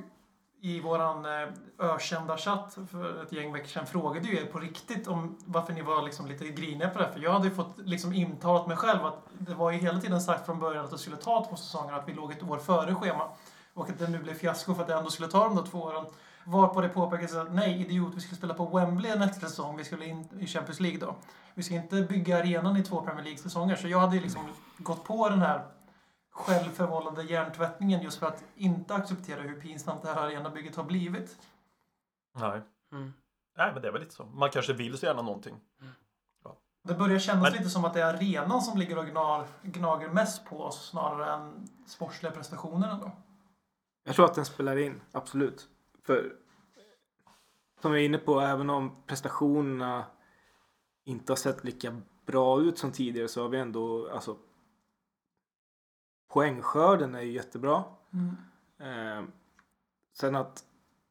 i 0.61 0.79
våran 0.79 1.25
eh, 1.25 1.49
ökända 1.79 2.37
chatt 2.37 2.77
för 2.91 3.23
ett 3.23 3.31
gäng 3.31 3.53
veckor 3.53 3.67
sedan 3.67 3.85
frågade 3.85 4.27
ju 4.27 4.39
er 4.39 4.45
på 4.45 4.59
riktigt 4.59 5.07
om 5.07 5.37
varför 5.45 5.73
ni 5.73 5.81
var 5.81 6.01
liksom 6.01 6.27
lite 6.27 6.47
griniga 6.47 6.89
på 6.89 6.99
det 6.99 7.05
här. 7.05 7.11
För 7.11 7.19
jag 7.19 7.31
hade 7.31 7.47
ju 7.47 7.55
fått 7.55 7.77
liksom 7.77 8.13
intalat 8.13 8.67
mig 8.67 8.77
själv 8.77 9.05
att 9.05 9.27
det 9.37 9.53
var 9.53 9.71
ju 9.71 9.77
hela 9.77 10.01
tiden 10.01 10.21
sagt 10.21 10.45
från 10.45 10.59
början 10.59 10.85
att 10.85 10.91
det 10.91 10.97
skulle 10.97 11.17
ta 11.17 11.45
två 11.49 11.55
säsonger, 11.55 11.93
att 11.93 12.07
vi 12.07 12.13
låg 12.13 12.31
ett 12.31 12.43
år 12.43 12.57
före 12.57 12.95
schema. 12.95 13.23
Och 13.73 13.89
att 13.89 13.99
det 13.99 14.07
nu 14.07 14.19
blev 14.19 14.33
fiasko 14.33 14.75
för 14.75 14.81
att 14.81 14.87
det 14.87 14.93
ändå 14.93 15.09
skulle 15.09 15.27
ta 15.27 15.43
de 15.43 15.55
där 15.55 15.63
två 15.63 15.79
åren. 15.79 16.05
Varpå 16.45 16.81
det 16.81 16.89
påpekades 16.89 17.35
att 17.35 17.53
nej, 17.53 17.81
idiot, 17.81 18.13
vi 18.15 18.21
skulle 18.21 18.37
spela 18.37 18.53
på 18.53 18.65
Wembley 18.65 19.15
nästa 19.15 19.47
säsong. 19.47 19.77
Vi 19.77 19.83
skulle 19.83 20.05
in 20.05 20.27
i 20.39 20.47
Champions 20.47 20.79
League 20.79 20.99
då. 20.99 21.15
Vi 21.53 21.63
ska 21.63 21.75
inte 21.75 22.01
bygga 22.01 22.37
arenan 22.37 22.77
i 22.77 22.83
två 22.83 23.01
Premier 23.01 23.23
League-säsonger. 23.23 23.75
Så 23.75 23.87
jag 23.87 23.99
hade 23.99 24.15
ju 24.15 24.21
liksom 24.21 24.41
gått 24.77 25.03
på 25.03 25.29
den 25.29 25.41
här 25.41 25.61
självförvållade 26.39 27.23
hjärntvättningen 27.23 28.01
just 28.01 28.19
för 28.19 28.27
att 28.27 28.43
inte 28.55 28.95
acceptera 28.95 29.41
hur 29.41 29.61
pinsamt 29.61 30.01
det 30.01 30.07
här 30.13 30.21
arenabygget 30.21 30.75
har 30.75 30.83
blivit. 30.83 31.37
Nej. 32.35 32.61
Mm. 32.91 33.13
Nej, 33.57 33.71
men 33.73 33.81
det 33.81 33.87
är 33.87 33.91
väl 33.91 34.01
lite 34.01 34.13
så. 34.15 34.25
Man 34.25 34.49
kanske 34.49 34.73
vill 34.73 34.97
så 34.97 35.05
gärna 35.05 35.21
någonting. 35.21 35.55
Det 36.83 36.93
börjar 36.93 37.19
kännas 37.19 37.43
Men- 37.43 37.53
lite 37.53 37.69
som 37.69 37.85
att 37.85 37.93
det 37.93 38.01
är 38.01 38.13
arenan 38.13 38.61
som 38.61 38.77
ligger 38.77 38.97
och 38.97 39.05
gnar, 39.05 39.47
gnager 39.61 40.09
mest 40.09 40.45
på 40.45 40.61
oss 40.63 40.89
snarare 40.89 41.33
än 41.33 41.67
sportsliga 41.87 42.31
prestationer 42.31 42.89
ändå. 42.91 43.11
Jag 44.03 44.15
tror 44.15 44.25
att 44.25 44.35
den 44.35 44.45
spelar 44.45 44.77
in, 44.77 45.01
absolut. 45.11 45.67
För 46.03 46.35
som 47.81 47.91
jag 47.91 48.01
är 48.01 48.05
inne 48.05 48.17
på, 48.17 48.39
även 48.39 48.69
om 48.69 49.03
prestationerna 49.07 50.05
inte 51.05 51.31
har 51.31 51.37
sett 51.37 51.63
lika 51.63 52.01
bra 52.25 52.61
ut 52.61 52.77
som 52.77 52.91
tidigare 52.91 53.27
så 53.27 53.41
har 53.41 53.49
vi 53.49 53.59
ändå, 53.59 54.09
alltså 54.11 54.37
poängskörden 56.29 57.15
är 57.15 57.21
ju 57.21 57.31
jättebra. 57.31 57.83
Mm. 58.13 58.35
Eh, 58.79 59.29
sen 60.13 60.35
att 60.35 60.65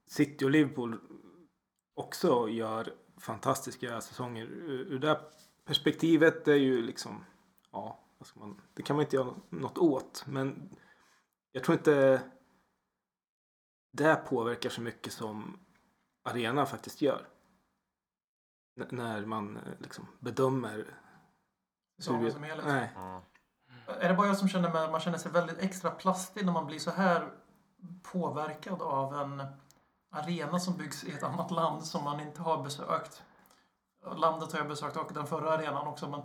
City 0.06 0.44
och 0.44 0.50
Liverpool 0.50 1.00
också 1.94 2.48
gör 2.48 2.94
fantastiska 3.16 4.00
säsonger 4.00 4.44
ur, 4.44 4.98
det 4.98 5.20
perspektivet 5.64 6.48
är 6.48 6.54
ju 6.54 6.82
liksom 6.82 7.24
ja, 7.70 7.98
vad 8.18 8.26
ska 8.26 8.40
man, 8.40 8.60
det 8.74 8.82
kan 8.82 8.96
man 8.96 9.04
inte 9.04 9.16
göra 9.16 9.34
något 9.50 9.78
åt 9.78 10.24
men 10.26 10.76
jag 11.52 11.64
tror 11.64 11.78
inte 11.78 12.22
det 13.92 14.14
påverkar 14.28 14.70
så 14.70 14.80
mycket 14.80 15.12
som 15.12 15.58
arenan 16.22 16.66
faktiskt 16.66 17.02
gör. 17.02 17.28
N- 18.80 18.86
när 18.90 19.24
man 19.26 19.56
eh, 19.56 19.62
liksom 19.78 20.06
bedömer. 20.20 20.94
Säsongen 21.98 22.32
som 22.32 22.42
helhet. 22.42 22.66
Nej. 22.66 22.90
Är 24.00 24.08
det 24.08 24.14
bara 24.14 24.26
jag 24.26 24.36
som 24.36 24.48
känner 24.48 24.84
att 24.84 24.90
man 24.90 25.00
känner 25.00 25.18
sig 25.18 25.32
väldigt 25.32 25.58
extra 25.58 25.90
plastig 25.90 26.46
när 26.46 26.52
man 26.52 26.66
blir 26.66 26.78
så 26.78 26.90
här 26.90 27.28
påverkad 28.02 28.82
av 28.82 29.14
en 29.14 29.46
arena 30.10 30.60
som 30.60 30.76
byggs 30.76 31.04
i 31.04 31.12
ett 31.12 31.22
annat 31.22 31.50
land 31.50 31.84
som 31.84 32.04
man 32.04 32.20
inte 32.20 32.42
har 32.42 32.62
besökt? 32.62 33.22
Landet 34.16 34.52
har 34.52 34.58
jag 34.58 34.68
besökt 34.68 34.96
och 34.96 35.12
den 35.14 35.26
förra 35.26 35.52
arenan 35.52 35.86
också 35.86 36.08
men 36.08 36.22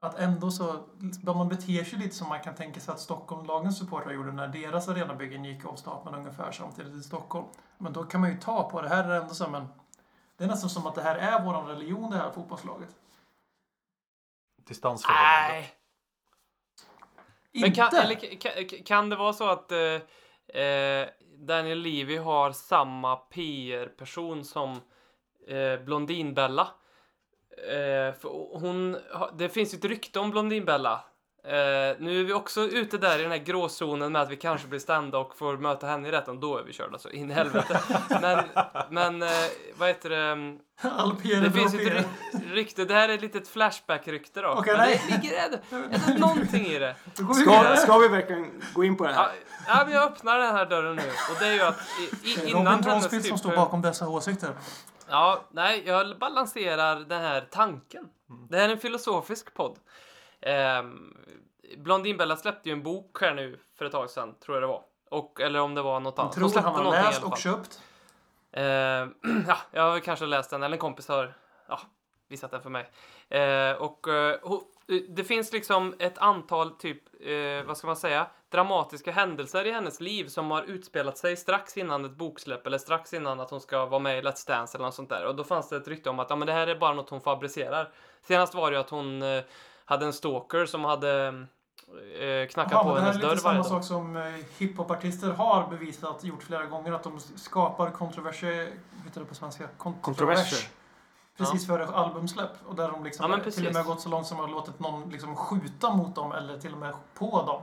att 0.00 0.18
ändå 0.18 0.50
så, 0.50 0.80
man 1.22 1.48
beter 1.48 1.84
sig 1.84 1.98
lite 1.98 2.14
som 2.14 2.28
man 2.28 2.40
kan 2.40 2.54
tänka 2.54 2.80
sig 2.80 2.92
att 2.92 3.00
Stockholmlagens 3.00 3.78
supportrar 3.78 4.12
gjorde 4.12 4.32
när 4.32 4.48
deras 4.48 4.88
arenabyggen 4.88 5.44
gick 5.44 5.64
av 5.64 5.76
stapeln 5.76 6.14
ungefär 6.14 6.52
samtidigt 6.52 6.94
i 6.94 7.02
Stockholm. 7.02 7.46
Men 7.78 7.92
då 7.92 8.04
kan 8.04 8.20
man 8.20 8.30
ju 8.30 8.40
ta 8.40 8.70
på 8.70 8.82
det 8.82 8.88
här 8.88 9.04
är 9.04 9.20
ändå 9.20 9.34
som 9.34 9.54
en 9.54 9.68
det 10.36 10.44
är 10.44 10.48
nästan 10.48 10.70
som 10.70 10.86
att 10.86 10.94
det 10.94 11.02
här 11.02 11.16
är 11.16 11.44
våran 11.44 11.66
religion 11.66 12.10
det 12.10 12.16
här 12.16 12.30
fotbollslaget. 12.30 12.96
Distansförhållande. 14.56 15.48
Nej. 15.48 15.83
Men 17.60 17.72
kan, 17.74 17.94
eller, 17.94 18.40
kan, 18.40 18.82
kan 18.84 19.10
det 19.10 19.16
vara 19.16 19.32
så 19.32 19.48
att 19.48 19.72
eh, 19.72 20.62
eh, 20.62 21.08
Daniel 21.38 21.78
Levy 21.78 22.16
har 22.16 22.52
samma 22.52 23.16
PR-person 23.16 24.44
som 24.44 24.80
eh, 25.48 25.84
Blondinbella? 25.84 26.68
Eh, 27.70 28.14
hon, 28.52 28.96
det 29.38 29.48
finns 29.48 29.74
ju 29.74 29.78
ett 29.78 29.84
rykte 29.84 30.20
om 30.20 30.30
Blondinbella. 30.30 31.04
Eh, 31.46 31.96
nu 31.98 32.20
är 32.20 32.24
vi 32.24 32.32
också 32.32 32.60
ute 32.60 32.98
där 32.98 33.18
i 33.18 33.22
den 33.22 33.30
här 33.30 33.38
gråzonen 33.38 34.12
med 34.12 34.22
att 34.22 34.30
vi 34.30 34.36
kanske 34.36 34.68
blir 34.68 34.80
stämda 34.80 35.18
och 35.18 35.36
får 35.36 35.56
möta 35.56 35.86
henne 35.86 36.08
i 36.08 36.10
rätten. 36.10 36.40
Då 36.40 36.58
är 36.58 36.62
vi 36.62 36.72
körda 36.72 36.98
så 36.98 37.10
in 37.10 37.30
i 37.30 37.34
helvete. 37.34 37.80
Men, 38.20 38.44
men 38.90 39.22
eh, 39.22 39.28
vad 39.78 39.88
heter 39.88 40.10
det? 40.10 40.16
Är 40.16 41.40
Det 41.40 41.50
finns 41.50 41.74
ju 41.74 41.88
ett 41.88 42.06
rykte. 42.50 42.84
Det 42.84 42.94
här 42.94 43.08
är 43.08 43.14
ett 43.14 43.22
litet 43.22 43.48
flashback-rykte 43.48 44.42
då. 44.42 44.48
Okej, 44.48 44.72
Men 44.76 44.86
nej. 44.86 45.02
det 45.08 45.14
ligger 45.14 45.44
ändå, 45.44 45.58
ändå 45.70 46.26
någonting 46.26 46.66
i 46.66 46.78
det. 46.78 46.94
Ska, 47.14 47.76
ska 47.76 47.98
vi 47.98 48.08
verkligen 48.08 48.62
gå 48.74 48.84
in 48.84 48.96
på 48.96 49.04
det 49.04 49.10
Ja, 49.10 49.16
här? 49.16 49.32
ja, 49.66 49.84
men 49.84 49.94
jag 49.94 50.02
öppnar 50.02 50.38
den 50.38 50.54
här 50.54 50.66
dörren 50.66 50.96
nu. 50.96 51.02
Och 51.02 51.38
det 51.40 51.46
är 51.46 51.54
ju 51.54 51.60
att 51.62 51.80
i, 52.24 52.28
i, 52.28 52.50
innan 52.50 52.64
Robin 52.64 52.66
hennes 52.66 52.86
Trånspilt 52.86 53.24
som 53.24 53.36
typ... 53.36 53.38
står 53.38 53.56
bakom 53.56 53.82
dessa 53.82 54.08
åsikter. 54.08 54.50
Ja, 55.08 55.44
nej, 55.50 55.82
jag 55.86 56.18
balanserar 56.18 56.96
den 56.96 57.20
här 57.20 57.46
tanken. 57.50 58.04
Mm. 58.30 58.46
Det 58.50 58.56
här 58.56 58.68
är 58.68 58.72
en 58.72 58.78
filosofisk 58.78 59.54
podd. 59.54 59.78
Ehm, 60.44 61.16
Blondinbella 61.76 62.36
släppte 62.36 62.68
ju 62.68 62.72
en 62.72 62.82
bok 62.82 63.20
här 63.20 63.34
nu 63.34 63.60
för 63.78 63.84
ett 63.84 63.92
tag 63.92 64.10
sedan, 64.10 64.34
tror 64.40 64.56
jag 64.56 64.62
det 64.62 64.66
var. 64.66 64.82
Och, 65.10 65.40
eller 65.40 65.60
om 65.60 65.74
det 65.74 65.82
var 65.82 66.00
något 66.00 66.18
annat. 66.18 66.32
Tror 66.32 66.48
han 66.62 66.74
har 66.74 66.92
läst 66.92 67.22
och 67.24 67.38
köpt. 67.38 67.80
Eh, 68.52 68.62
ja, 69.48 69.56
jag 69.70 69.82
har 69.90 70.00
kanske 70.00 70.26
läst 70.26 70.50
den, 70.50 70.62
eller 70.62 70.74
en 70.74 70.80
kompis 70.80 71.08
har 71.08 71.34
ja, 71.68 71.80
visat 72.28 72.50
den 72.50 72.62
för 72.62 72.70
mig. 72.70 72.90
Eh, 73.28 73.72
och 73.82 74.06
ho- 74.42 74.62
det 75.08 75.24
finns 75.24 75.52
liksom 75.52 75.94
ett 75.98 76.18
antal 76.18 76.70
typ, 76.70 77.02
eh, 77.20 77.66
vad 77.66 77.76
ska 77.76 77.86
man 77.86 77.96
säga, 77.96 78.26
dramatiska 78.48 79.12
händelser 79.12 79.64
i 79.64 79.72
hennes 79.72 80.00
liv 80.00 80.28
som 80.28 80.50
har 80.50 80.62
utspelat 80.62 81.18
sig 81.18 81.36
strax 81.36 81.76
innan 81.76 82.04
ett 82.04 82.16
boksläpp 82.16 82.66
eller 82.66 82.78
strax 82.78 83.14
innan 83.14 83.40
att 83.40 83.50
hon 83.50 83.60
ska 83.60 83.86
vara 83.86 84.00
med 84.00 84.18
i 84.18 84.22
Let's 84.22 84.48
Dance 84.48 84.76
eller 84.76 84.84
något 84.84 84.94
sånt 84.94 85.08
där. 85.08 85.26
Och 85.26 85.34
då 85.36 85.44
fanns 85.44 85.68
det 85.68 85.76
ett 85.76 85.88
rykte 85.88 86.10
om 86.10 86.18
att 86.18 86.30
ja, 86.30 86.36
men 86.36 86.46
det 86.46 86.52
här 86.52 86.66
är 86.66 86.74
bara 86.76 86.92
något 86.94 87.10
hon 87.10 87.20
fabricerar. 87.20 87.92
Senast 88.22 88.54
var 88.54 88.70
det 88.70 88.74
ju 88.74 88.80
att 88.80 88.90
hon 88.90 89.22
eh, 89.22 89.42
hade 89.84 90.06
en 90.06 90.12
stalker 90.12 90.66
som 90.66 90.84
hade 90.84 91.26
eh, 92.20 92.48
knackat 92.48 92.72
Ja, 92.72 92.82
på 92.82 92.84
men 92.88 92.94
det 92.94 93.00
här 93.00 93.06
hennes 93.08 93.16
är 93.16 93.20
dörr 93.28 93.34
lite 93.34 93.44
varje 93.44 93.62
samma 93.64 93.76
dag. 93.76 93.84
sak 93.84 93.84
som 93.84 94.16
eh, 94.16 94.22
hiphopartister 94.58 95.30
har 95.30 95.66
bevisat, 95.70 96.24
gjort 96.24 96.42
flera 96.42 96.64
gånger, 96.66 96.92
att 96.92 97.02
de 97.02 97.20
skapar 97.20 97.90
kontroverser, 97.90 98.56
vad 98.96 99.04
heter 99.04 99.20
det 99.20 99.26
på 99.26 99.34
svenska? 99.34 99.68
Kon- 99.78 99.94
Kontroverser. 100.00 100.68
Precis 101.36 101.66
före 101.66 101.86
albumsläpp. 101.86 102.50
Och 102.66 102.74
där 102.74 102.90
de 102.90 103.04
liksom 103.04 103.30
Ja, 103.30 103.50
till 103.50 103.66
och 103.66 103.74
med 103.74 103.84
gått 103.84 104.00
så 104.00 104.08
långt 104.08 104.26
som 104.26 104.40
att 104.40 104.50
låtit 104.50 104.78
någon 104.80 105.10
liksom 105.10 105.36
skjuta 105.36 105.90
mot 105.90 106.14
dem 106.14 106.32
eller 106.32 106.58
till 106.58 106.72
och 106.72 106.78
med 106.78 106.94
på 107.14 107.42
dem. 107.46 107.62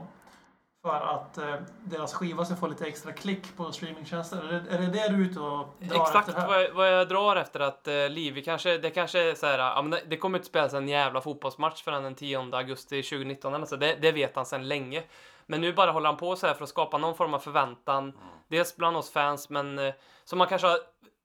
För 0.82 1.00
att 1.00 1.38
eh, 1.38 1.54
deras 1.84 2.14
skiva 2.14 2.44
ska 2.44 2.56
få 2.56 2.66
lite 2.66 2.86
extra 2.86 3.12
klick 3.12 3.56
på 3.56 3.72
streamingtjänster. 3.72 4.36
Är 4.36 4.52
det 4.52 4.70
är 4.70 4.78
det, 4.78 4.86
det 4.86 5.08
du 5.08 5.24
är 5.24 5.30
ute 5.30 5.40
och 5.40 5.68
drar 5.78 6.02
Exakt 6.02 6.28
efter 6.28 6.40
här? 6.40 6.48
vad 6.48 6.62
jag, 6.62 6.72
vad 6.72 6.92
jag 6.92 7.08
drar 7.08 7.36
efter 7.36 7.60
att 7.60 7.88
uh, 7.88 8.08
Livi 8.08 8.42
kanske, 8.42 8.78
det 8.78 8.90
kanske 8.90 9.30
är 9.30 9.34
så 9.34 9.46
här, 9.46 9.58
ja, 9.58 9.82
men 9.82 9.90
det, 9.90 10.02
det 10.08 10.16
kommer 10.16 10.38
inte 10.38 10.48
spelas 10.48 10.74
en 10.74 10.88
jävla 10.88 11.20
fotbollsmatch 11.20 11.82
förrän 11.82 12.02
den 12.02 12.14
10 12.14 12.38
augusti 12.38 13.02
2019 13.02 13.54
eller 13.54 13.66
så. 13.66 13.76
Det, 13.76 13.94
det 13.94 14.12
vet 14.12 14.36
han 14.36 14.46
sedan 14.46 14.68
länge. 14.68 15.02
Men 15.46 15.60
nu 15.60 15.72
bara 15.72 15.90
håller 15.90 16.06
han 16.06 16.16
på 16.16 16.36
så 16.36 16.46
här 16.46 16.54
för 16.54 16.64
att 16.64 16.70
skapa 16.70 16.98
någon 16.98 17.14
form 17.14 17.34
av 17.34 17.38
förväntan. 17.38 18.18
Dels 18.48 18.76
bland 18.76 18.96
oss 18.96 19.10
fans, 19.10 19.48
men 19.48 19.78
uh, 19.78 19.92
som 20.24 20.38
man 20.38 20.48
kanske 20.48 20.66
har 20.66 20.78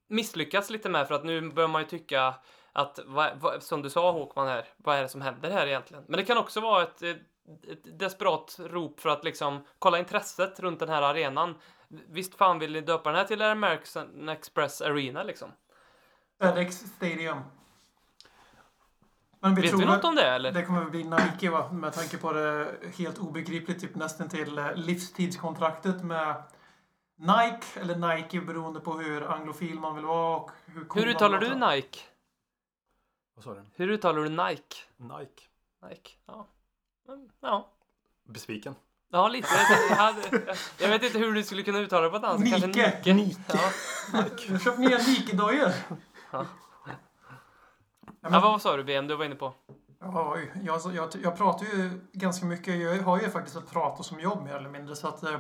misslyckats 0.08 0.70
lite 0.70 0.90
med 0.90 1.08
för 1.08 1.16
att 1.16 1.24
nu 1.24 1.42
börjar 1.42 1.70
man 1.70 1.82
ju 1.82 1.88
tycka 1.88 2.34
att, 2.74 3.00
vad, 3.06 3.30
vad, 3.40 3.64
som 3.64 3.82
du 3.82 3.90
sa 3.90 4.12
Håkman 4.12 4.48
här, 4.48 4.66
vad 4.78 4.98
är 4.98 5.02
det 5.02 5.10
som 5.10 5.22
händer 5.22 5.52
här 5.52 5.68
egentligen? 5.68 6.04
Men 6.08 6.18
det 6.18 6.26
kan 6.26 6.38
också 6.38 6.60
vara 6.60 6.84
ett, 6.84 7.02
ett, 7.72 8.00
desperat 8.00 8.60
rop 8.60 9.00
för 9.00 9.10
att 9.10 9.24
liksom 9.24 9.66
kolla 9.80 10.00
intresset 10.00 10.60
runt 10.60 10.80
den 10.80 10.90
här 10.90 11.02
arenan. 11.02 11.56
Visst 11.88 12.36
fan 12.36 12.60
vill 12.60 12.74
ni 12.74 12.82
döpa 12.82 13.10
den 13.10 13.18
här 13.18 13.26
till 13.26 13.42
American 13.42 14.30
Express 14.30 14.82
Arena 14.82 15.24
liksom? 15.24 15.52
FedEx 16.42 16.76
Stadium. 16.76 17.38
Men 19.40 19.56
vi 19.56 19.62
Vet 19.62 19.72
tror 19.72 19.80
vi 19.80 19.86
något 19.86 20.04
om 20.04 20.16
det 20.16 20.28
eller? 20.28 20.52
Det 20.52 20.66
kommer 20.66 20.80
väl 20.80 20.90
bli 20.90 21.04
Nike 21.04 21.50
va? 21.50 21.72
Med 21.72 21.94
tanke 21.94 22.18
på 22.18 22.34
det 22.34 22.78
helt 22.98 23.18
obegripligt, 23.18 23.82
typ 23.82 23.96
nästan 23.96 24.30
till 24.30 24.58
eh, 24.58 24.76
livstidskontraktet 24.76 26.04
med 26.04 26.44
Nike, 27.16 27.80
eller 27.80 27.96
Nike 27.96 28.42
beroende 28.42 28.80
på 28.80 28.94
hur 28.94 29.32
anglofil 29.32 29.80
man 29.80 29.96
vill 29.96 30.06
vara 30.06 30.38
och 30.38 30.52
hur 30.66 30.86
cool 30.86 31.02
Hur 31.02 31.10
uttalar 31.10 31.40
du. 31.40 31.56
Nike? 31.56 32.00
Vad 33.36 33.44
sa 33.44 33.54
du? 33.54 33.62
Hur 33.76 33.90
uttalar 33.90 34.24
du 34.24 34.30
Nike? 34.30 34.78
Nike. 34.98 35.44
Nike, 35.90 36.12
ja. 36.26 36.48
Mm, 37.08 37.30
Ja, 37.42 37.70
Besviken. 38.28 38.76
ja 39.12 39.28
lite. 39.28 39.48
Jag, 39.90 39.96
hade, 39.96 40.56
jag 40.80 40.90
vet 40.90 41.04
inte 41.04 41.20
hur 41.20 41.34
du 41.34 41.44
skulle 41.44 41.64
kunna 41.64 41.80
uttala 41.80 42.02
det 42.02 42.10
på 42.10 42.16
ett 42.18 42.24
annat 42.24 42.50
sätt. 42.50 42.68
Nike. 42.68 42.92
Kanske 42.92 43.14
Nike. 43.14 43.42
Ja. 44.14 44.60
Köpt 44.60 44.80
nya 44.80 44.98
Nike-dojor. 44.98 45.72
Ja. 46.32 46.46
Ja, 48.22 48.30
ja, 48.32 48.40
vad 48.40 48.62
sa 48.62 48.78
du 48.78 48.84
BM? 48.84 49.08
Du 49.08 49.16
var 49.16 49.26
inne 49.26 49.36
på? 49.36 49.54
Oj, 50.02 50.52
jag, 50.64 50.82
jag, 50.94 51.10
jag 51.24 51.38
pratar 51.38 51.66
ju 51.66 52.02
ganska 52.14 52.46
mycket. 52.46 52.76
Jag 52.82 53.04
har 53.04 53.22
ju 53.22 53.30
faktiskt 53.30 53.56
ett 53.58 53.72
prata 53.72 54.04
som 54.04 54.20
jobb 54.20 54.44
mer 54.44 54.54
eller 54.56 54.70
mindre. 54.70 54.96
Så 54.96 55.08
att, 55.08 55.24
eh, 55.24 55.40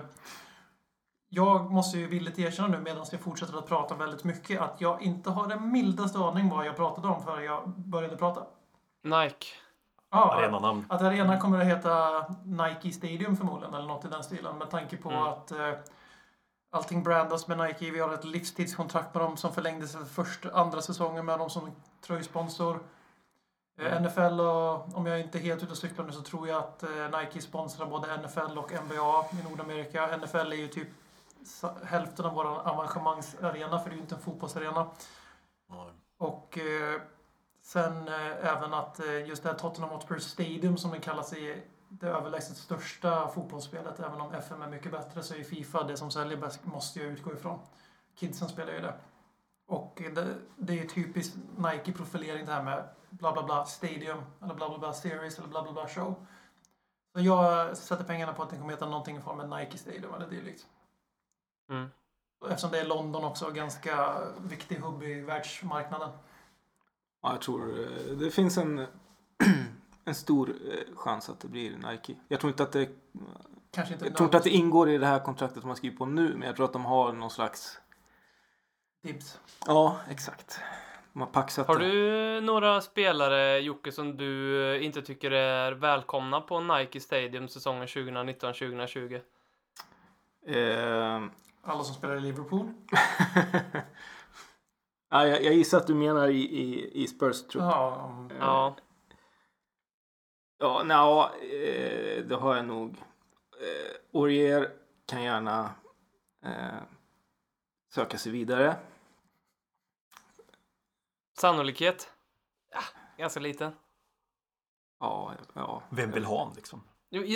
jag 1.29 1.71
måste 1.71 1.97
ju 1.97 2.07
villigt 2.07 2.39
erkänna 2.39 2.67
nu 2.67 2.79
medan 2.79 3.05
jag 3.11 3.21
fortsätter 3.21 3.57
att 3.57 3.67
prata 3.67 3.95
väldigt 3.95 4.23
mycket 4.23 4.61
att 4.61 4.81
jag 4.81 5.01
inte 5.01 5.29
har 5.29 5.47
den 5.47 5.71
mildaste 5.71 6.19
aning 6.19 6.49
vad 6.49 6.65
jag 6.65 6.75
pratade 6.75 7.07
om 7.07 7.23
förrän 7.23 7.43
jag 7.43 7.69
började 7.69 8.17
prata. 8.17 8.43
Nike. 9.03 9.47
Ja, 10.09 10.33
Arenanamn. 10.35 10.85
Att 10.89 11.01
arenan 11.01 11.39
kommer 11.39 11.59
att 11.59 11.65
heta 11.67 12.25
Nike 12.43 12.91
Stadium 12.91 13.37
förmodligen, 13.37 13.73
eller 13.73 13.87
något 13.87 14.05
i 14.05 14.07
den 14.07 14.23
stilen. 14.23 14.57
Med 14.57 14.69
tanke 14.69 14.97
på 14.97 15.09
Mm. 15.09 15.23
att 15.23 15.51
eh, 15.51 15.73
allting 16.71 17.03
brandas 17.03 17.47
med 17.47 17.57
Nike. 17.57 17.91
Vi 17.91 17.99
har 17.99 18.13
ett 18.13 18.23
livstidskontrakt 18.25 19.13
med 19.13 19.23
dem 19.23 19.37
som 19.37 19.53
förlängdes 19.53 19.91
för 19.93 20.05
första, 20.05 20.51
andra 20.53 20.81
säsongen 20.81 21.25
med 21.25 21.39
dem 21.39 21.49
som 21.49 21.71
tröjsponsor. 22.01 22.79
Eh, 23.79 24.01
NFL 24.01 24.39
och 24.39 24.97
om 24.97 25.05
jag 25.05 25.19
inte 25.19 25.37
är 25.37 25.41
helt 25.41 25.63
ute 25.63 25.71
och 25.71 25.77
cyklar 25.77 26.05
nu 26.05 26.11
så 26.11 26.21
tror 26.21 26.47
jag 26.47 26.57
att 26.57 26.83
eh, 26.83 27.19
Nike 27.19 27.41
sponsrar 27.41 27.85
både 27.87 28.17
NFL 28.17 28.57
och 28.57 28.71
NBA 28.71 29.25
i 29.31 29.49
Nordamerika. 29.49 30.17
NFL 30.17 30.51
är 30.51 30.55
ju 30.55 30.67
typ 30.67 30.87
hälften 31.83 32.25
av 32.25 32.33
vår 32.33 32.45
avangemangsarena 32.45 33.79
för 33.79 33.89
det 33.89 33.93
är 33.93 33.95
ju 33.95 34.01
inte 34.01 34.15
en 34.15 34.21
fotbollsarena. 34.21 34.87
Och 36.17 36.57
eh, 36.57 37.01
sen 37.67 38.07
eh, 38.07 38.55
även 38.55 38.73
att 38.73 38.99
eh, 38.99 39.27
just 39.27 39.43
det 39.43 39.49
här 39.49 39.57
Tottenham 39.57 39.89
Hotspur 39.89 40.19
Stadium 40.19 40.77
som 40.77 40.91
det 40.91 40.99
kallas 40.99 41.33
är 41.33 41.61
det 41.89 42.07
överlägset 42.07 42.57
största 42.57 43.27
fotbollsspelet. 43.27 43.99
Även 43.99 44.21
om 44.21 44.33
FM 44.33 44.61
är 44.61 44.67
mycket 44.67 44.91
bättre 44.91 45.23
så 45.23 45.35
är 45.35 45.43
Fifa 45.43 45.83
det 45.83 45.97
som 45.97 46.11
säljer 46.11 46.37
bäst, 46.37 46.65
måste 46.65 46.99
jag 46.99 47.07
utgå 47.07 47.33
ifrån. 47.33 47.59
Kidsen 48.15 48.49
spelar 48.49 48.73
ju 48.73 48.81
det. 48.81 48.93
Och 49.67 50.01
det, 50.15 50.35
det 50.57 50.79
är 50.79 50.87
typiskt 50.87 51.37
Nike-profilering 51.57 52.45
det 52.45 52.51
här 52.51 52.63
med 52.63 52.83
bla 53.09 53.33
bla 53.33 53.43
bla 53.43 53.65
Stadium 53.65 54.17
eller 54.43 54.53
bla 54.53 54.69
bla 54.69 54.77
bla 54.77 54.93
Series 54.93 55.39
eller 55.39 55.47
bla 55.47 55.63
bla 55.63 55.71
bla 55.71 55.87
Show. 55.87 56.25
Så 57.15 57.21
jag 57.21 57.77
sätter 57.77 58.03
pengarna 58.03 58.33
på 58.33 58.43
att 58.43 58.49
den 58.49 58.59
kommer 58.59 58.73
heta 58.73 58.85
någonting 58.85 59.17
i 59.17 59.21
form 59.21 59.39
av 59.39 59.59
Nike 59.59 59.77
Stadium 59.77 60.13
eller 60.13 60.27
dylikt. 60.27 60.67
Mm. 61.69 61.89
Eftersom 62.49 62.71
det 62.71 62.79
är 62.79 62.85
London 62.85 63.23
också, 63.23 63.51
ganska 63.51 64.21
viktig 64.37 64.75
hubb 64.75 65.03
i 65.03 65.21
världsmarknaden. 65.21 66.09
Ja, 67.27 67.33
jag 67.33 67.41
tror 67.41 67.79
eh, 67.79 68.17
det 68.17 68.31
finns 68.31 68.57
en, 68.57 68.87
en 70.05 70.15
stor 70.15 70.49
eh, 70.49 70.95
chans 70.95 71.29
att 71.29 71.39
det 71.39 71.47
blir 71.47 71.71
Nike. 71.91 72.15
Jag 72.27 72.39
tror 72.39 72.51
inte 72.51 72.63
att 72.63 72.71
det... 72.71 72.89
Kanske 73.71 73.93
inte 73.93 74.05
Jag 74.05 74.15
tror 74.15 74.27
inte 74.27 74.37
att 74.37 74.43
det 74.43 74.49
ingår 74.49 74.89
i 74.89 74.97
det 74.97 75.05
här 75.05 75.19
kontraktet 75.19 75.59
som 75.61 75.67
man 75.67 75.75
skriver 75.77 75.97
på 75.97 76.05
nu, 76.05 76.33
men 76.33 76.41
jag 76.41 76.55
tror 76.55 76.65
att 76.65 76.73
de 76.73 76.85
har 76.85 77.13
någon 77.13 77.29
slags... 77.29 77.79
Dibs. 79.03 79.39
Ja, 79.65 79.97
exakt. 80.09 80.59
De 81.13 81.19
har 81.19 81.27
paxat 81.27 81.67
Har 81.67 81.79
det. 81.79 81.85
du 81.85 82.41
några 82.41 82.81
spelare, 82.81 83.59
Jocke, 83.59 83.91
som 83.91 84.17
du 84.17 84.63
eh, 84.75 84.85
inte 84.85 85.01
tycker 85.01 85.31
är 85.31 85.71
välkomna 85.71 86.41
på 86.41 86.59
Nike 86.59 86.99
Stadium 86.99 87.47
säsongen 87.47 87.87
2019-2020? 87.87 89.21
Eh, 90.47 91.23
Alla 91.63 91.83
som 91.83 91.95
spelar 91.95 92.15
i 92.15 92.19
Liverpool. 92.21 92.73
ja, 95.09 95.27
jag, 95.27 95.43
jag 95.43 95.53
gissar 95.53 95.77
att 95.77 95.87
du 95.87 95.95
menar 95.95 96.27
i, 96.27 96.41
i, 96.41 96.91
i 97.03 97.07
Spurs 97.07 97.41
trupp. 97.47 97.63
Ja, 97.63 97.95
om- 98.03 98.31
Ja. 98.39 98.75
Ja, 100.59 100.83
nja, 100.83 101.31
eh, 101.41 102.23
det 102.25 102.35
har 102.35 102.55
jag 102.55 102.65
nog. 102.65 102.97
Eh, 103.61 104.19
Aurier 104.19 104.71
kan 105.05 105.23
gärna 105.23 105.71
eh, 106.45 106.81
söka 107.93 108.17
sig 108.17 108.31
vidare. 108.31 108.75
Sannolikhet? 111.39 112.11
Ja, 112.71 112.79
ganska 113.17 113.39
liten. 113.39 113.71
Ja, 114.99 115.33
ja. 115.53 115.83
Vem 115.89 116.11
vill 116.11 116.25
ha 116.25 116.37
honom 116.37 116.53
liksom? 116.55 116.83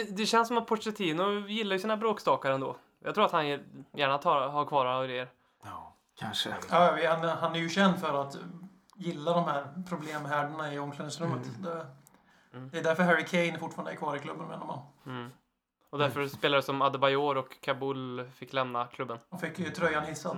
Det 0.09 0.25
känns 0.25 0.47
som 0.47 0.57
att 0.57 0.67
Pochettino 0.67 1.47
gillar 1.47 1.75
ju 1.75 1.79
sina 1.79 1.97
bråkstakar 1.97 2.51
ändå. 2.51 2.77
Jag 2.99 3.15
tror 3.15 3.25
att 3.25 3.31
han 3.31 3.47
gärna 3.47 4.17
tar, 4.17 4.47
har 4.47 4.65
kvar 4.65 4.85
Aurier. 4.85 5.31
Ja. 5.63 5.95
Kanske. 6.19 6.55
Ja, 6.69 6.93
vi- 6.95 7.05
han, 7.05 7.23
han 7.37 7.55
är 7.55 7.59
ju 7.59 7.69
känd 7.69 7.99
för 7.99 8.21
att 8.21 8.37
gilla 8.95 9.33
de 9.33 9.43
här 9.43 9.83
problemhärdarna 9.89 10.73
i 10.73 10.79
omklädningsrummet. 10.79 11.49
Det, 11.63 11.87
Mm. 12.53 12.69
det 12.69 12.77
är 12.79 12.83
därför 12.83 13.03
Harry 13.03 13.25
Kane 13.25 13.59
fortfarande 13.59 13.91
är 13.91 13.95
kvar 13.95 14.15
i 14.15 14.19
klubben 14.19 14.47
menar 14.47 14.65
man. 14.65 14.79
Mm. 15.05 15.29
Och 15.89 15.97
därför 15.99 16.27
spelare 16.27 16.61
som 16.61 16.81
Adebayor 16.81 17.37
och 17.37 17.61
Kabul 17.61 18.29
fick 18.35 18.53
lämna 18.53 18.87
klubben. 18.87 19.17
De 19.29 19.39
fick 19.39 19.59
ju 19.59 19.69
tröjan 19.69 20.03
hissad. 20.05 20.37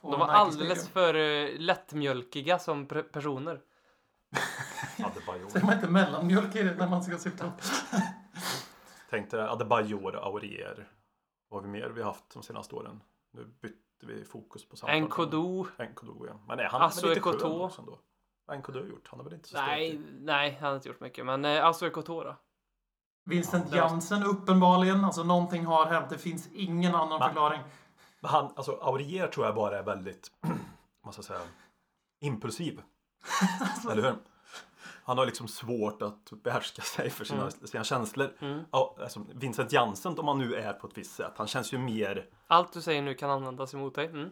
på 0.00 0.10
De 0.10 0.20
var 0.20 0.28
alldeles 0.28 0.88
för 0.88 1.14
eh, 1.14 1.58
lättmjölkiga 1.58 2.58
som 2.58 2.86
personer. 2.86 3.60
Adebayor. 5.04 5.48
Säger 5.48 5.66
man 5.66 5.74
inte 5.74 5.88
mellanmjölk 5.88 6.54
när 6.54 6.88
man 6.88 7.02
ska 7.04 7.18
sitta 7.18 7.46
upp? 7.46 7.62
Tänkte 9.10 9.50
Adebayor, 9.50 10.16
Aurier. 10.16 10.88
Vad 11.48 11.60
har 11.62 11.66
vi 11.68 11.72
mer 11.80 11.88
vi 11.88 12.02
haft 12.02 12.30
de 12.34 12.42
senaste 12.42 12.74
åren? 12.74 13.00
Nu 13.32 13.44
bytte 13.62 13.76
vi 14.04 14.24
fokus 14.24 14.68
på 14.68 14.76
samtalet. 14.76 15.02
Nkodu. 15.04 15.64
Nkodu, 15.78 16.26
ja. 16.28 16.40
Men 16.48 16.58
är 16.58 16.64
han 16.64 16.82
Asso 16.82 17.00
väl 17.00 17.08
lite 17.08 17.20
Ekoto. 17.20 17.38
skön 17.38 17.60
också 17.60 17.80
ändå? 17.80 17.98
Vad 18.46 18.56
har 18.56 18.60
Nkodu 18.60 18.88
gjort? 18.88 19.08
Han 19.10 19.18
har 19.20 19.24
väl 19.24 19.34
inte 19.34 19.48
så 19.48 19.56
Nej, 19.56 20.00
nej, 20.20 20.58
han 20.60 20.68
har 20.68 20.76
inte 20.76 20.88
gjort 20.88 21.00
mycket. 21.00 21.26
Men 21.26 21.44
eh, 21.44 21.66
Asso 21.66 21.86
Ekotora. 21.86 22.36
Vincent 23.24 23.66
Ja, 23.70 23.76
Jansen 23.76 24.22
uppenbarligen. 24.22 25.04
Alltså 25.04 25.22
någonting 25.22 25.64
har 25.66 25.86
hänt. 25.86 26.10
Det 26.10 26.18
finns 26.18 26.48
ingen 26.52 26.94
annan 26.94 27.20
Va? 27.20 27.26
förklaring. 27.26 27.60
Men 28.20 28.30
han, 28.30 28.52
alltså 28.56 28.72
Aurier 28.72 29.28
tror 29.28 29.46
jag 29.46 29.54
bara 29.54 29.78
är 29.78 29.82
väldigt, 29.82 30.30
vad 31.02 31.14
ska 31.14 31.18
jag 31.18 31.24
säga, 31.24 31.40
impulsiv. 32.20 32.82
Eller 33.90 34.02
hur? 34.02 34.16
Han 35.04 35.18
har 35.18 35.26
liksom 35.26 35.48
svårt 35.48 36.02
att 36.02 36.30
behärska 36.42 36.82
sig 36.82 37.10
för 37.10 37.24
sina, 37.24 37.50
sina 37.50 37.84
känslor. 37.84 38.36
Mm. 38.40 38.64
Ja, 38.70 38.96
alltså 39.00 39.26
Vincent 39.34 39.72
Jansen, 39.72 40.18
om 40.18 40.28
han 40.28 40.38
nu 40.38 40.54
är 40.54 40.72
på 40.72 40.86
ett 40.86 40.98
visst 40.98 41.14
sätt, 41.14 41.32
han 41.36 41.46
känns 41.46 41.72
ju 41.72 41.78
mer... 41.78 42.26
Allt 42.46 42.72
du 42.72 42.80
säger 42.82 43.02
nu 43.02 43.14
kan 43.14 43.30
användas 43.30 43.74
emot 43.74 43.94
dig. 43.94 44.06
Mm. 44.06 44.28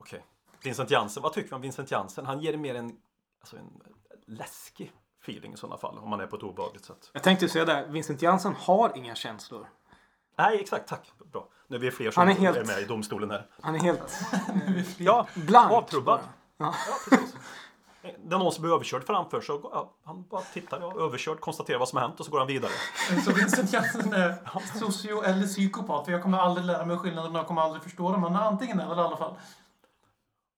Okej. 0.00 0.24
Vincent 0.64 0.90
Jansen, 0.90 1.22
vad 1.22 1.32
tycker 1.32 1.48
vi 1.50 1.54
om 1.56 1.60
Vincent 1.62 1.90
Jansen? 1.90 2.26
Han 2.26 2.40
ger 2.40 2.56
mer 2.56 2.74
en, 2.74 2.96
alltså 3.40 3.56
en 3.56 3.80
läskig 4.26 4.92
feeling 5.22 5.52
i 5.52 5.56
sådana 5.56 5.76
fall, 5.78 5.98
om 5.98 6.10
man 6.10 6.20
är 6.20 6.26
på 6.26 6.36
ett 6.36 6.42
obehagligt 6.42 6.84
sätt. 6.84 7.10
Jag 7.12 7.22
tänkte 7.22 7.48
säga 7.48 7.64
det. 7.64 7.86
Vincent 7.88 8.22
Jansen 8.22 8.54
har 8.54 8.96
inga 8.96 9.14
känslor. 9.14 9.68
Nej, 10.38 10.60
exakt, 10.60 10.88
tack. 10.88 11.12
Bra. 11.32 11.48
Nu 11.66 11.76
är 11.76 11.80
vi 11.80 11.90
fler 11.90 12.10
som 12.10 12.20
Han 12.20 12.28
är 12.28 12.34
är, 12.36 12.38
helt- 12.54 12.66
med 12.66 12.80
i 12.80 12.84
domstolen 12.84 13.30
här. 13.30 13.46
Han 13.60 13.74
är 13.74 13.78
helt 13.78 14.20
Ja, 14.98 15.26
blank. 15.34 15.72
avtrubbad. 15.72 16.20
bara. 16.56 16.68
Ja, 16.68 16.74
precis. 17.10 17.36
Det 18.02 18.34
är 18.34 18.38
någon 18.38 18.52
som 18.52 18.62
blir 18.62 18.74
överkörd 18.74 19.04
framför 19.06 19.40
så 19.40 19.60
ja, 19.72 19.92
han 20.04 20.24
bara 20.30 20.40
tittar, 20.40 20.80
ja, 20.80 21.04
överkörd, 21.04 21.40
konstaterar 21.40 21.78
vad 21.78 21.88
som 21.88 21.96
har 21.96 22.06
hänt 22.08 22.20
och 22.20 22.26
så 22.26 22.32
går 22.32 22.38
han 22.38 22.48
vidare. 22.48 22.72
Så 23.24 23.32
Vincent 23.32 23.72
Jansen 23.72 24.12
är 24.12 24.34
socio 24.78 25.22
eller 25.22 25.46
psykopat. 25.46 26.04
För 26.04 26.12
jag 26.12 26.22
kommer 26.22 26.38
aldrig 26.38 26.66
lära 26.66 26.86
mig 26.86 26.96
skillnaden 26.98 27.32
och 27.32 27.38
jag 27.38 27.46
kommer 27.46 27.62
aldrig 27.62 27.82
förstå 27.82 28.12
dem. 28.12 28.20
Men 28.20 28.36
antingen 28.36 28.80
är 28.80 28.94
det 28.94 29.02
i 29.02 29.04
alla 29.04 29.16
fall. 29.16 29.34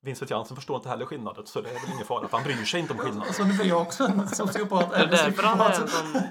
Vincent 0.02 0.30
Jansen 0.30 0.56
förstår 0.56 0.76
inte 0.76 0.88
heller 0.88 1.06
skillnaden 1.06 1.46
så 1.46 1.60
det 1.60 1.68
är 1.68 1.74
väl 1.74 1.92
ingen 1.94 2.06
fara 2.06 2.28
för 2.28 2.36
han 2.36 2.44
bryr 2.44 2.64
sig 2.64 2.80
inte 2.80 2.92
om 2.92 2.98
skillnaden. 2.98 3.34
Så 3.34 3.44
nu 3.44 3.54
blir 3.54 3.66
jag 3.66 3.82
också 3.82 4.04
en 4.04 4.28
sociopat 4.28 4.90
det 4.90 4.96
eller 4.96 5.10
därför 5.10 5.42
han 5.42 5.60
är 5.60 5.64
en 5.64 5.72
psykopat. 5.72 6.12
sån... 6.12 6.22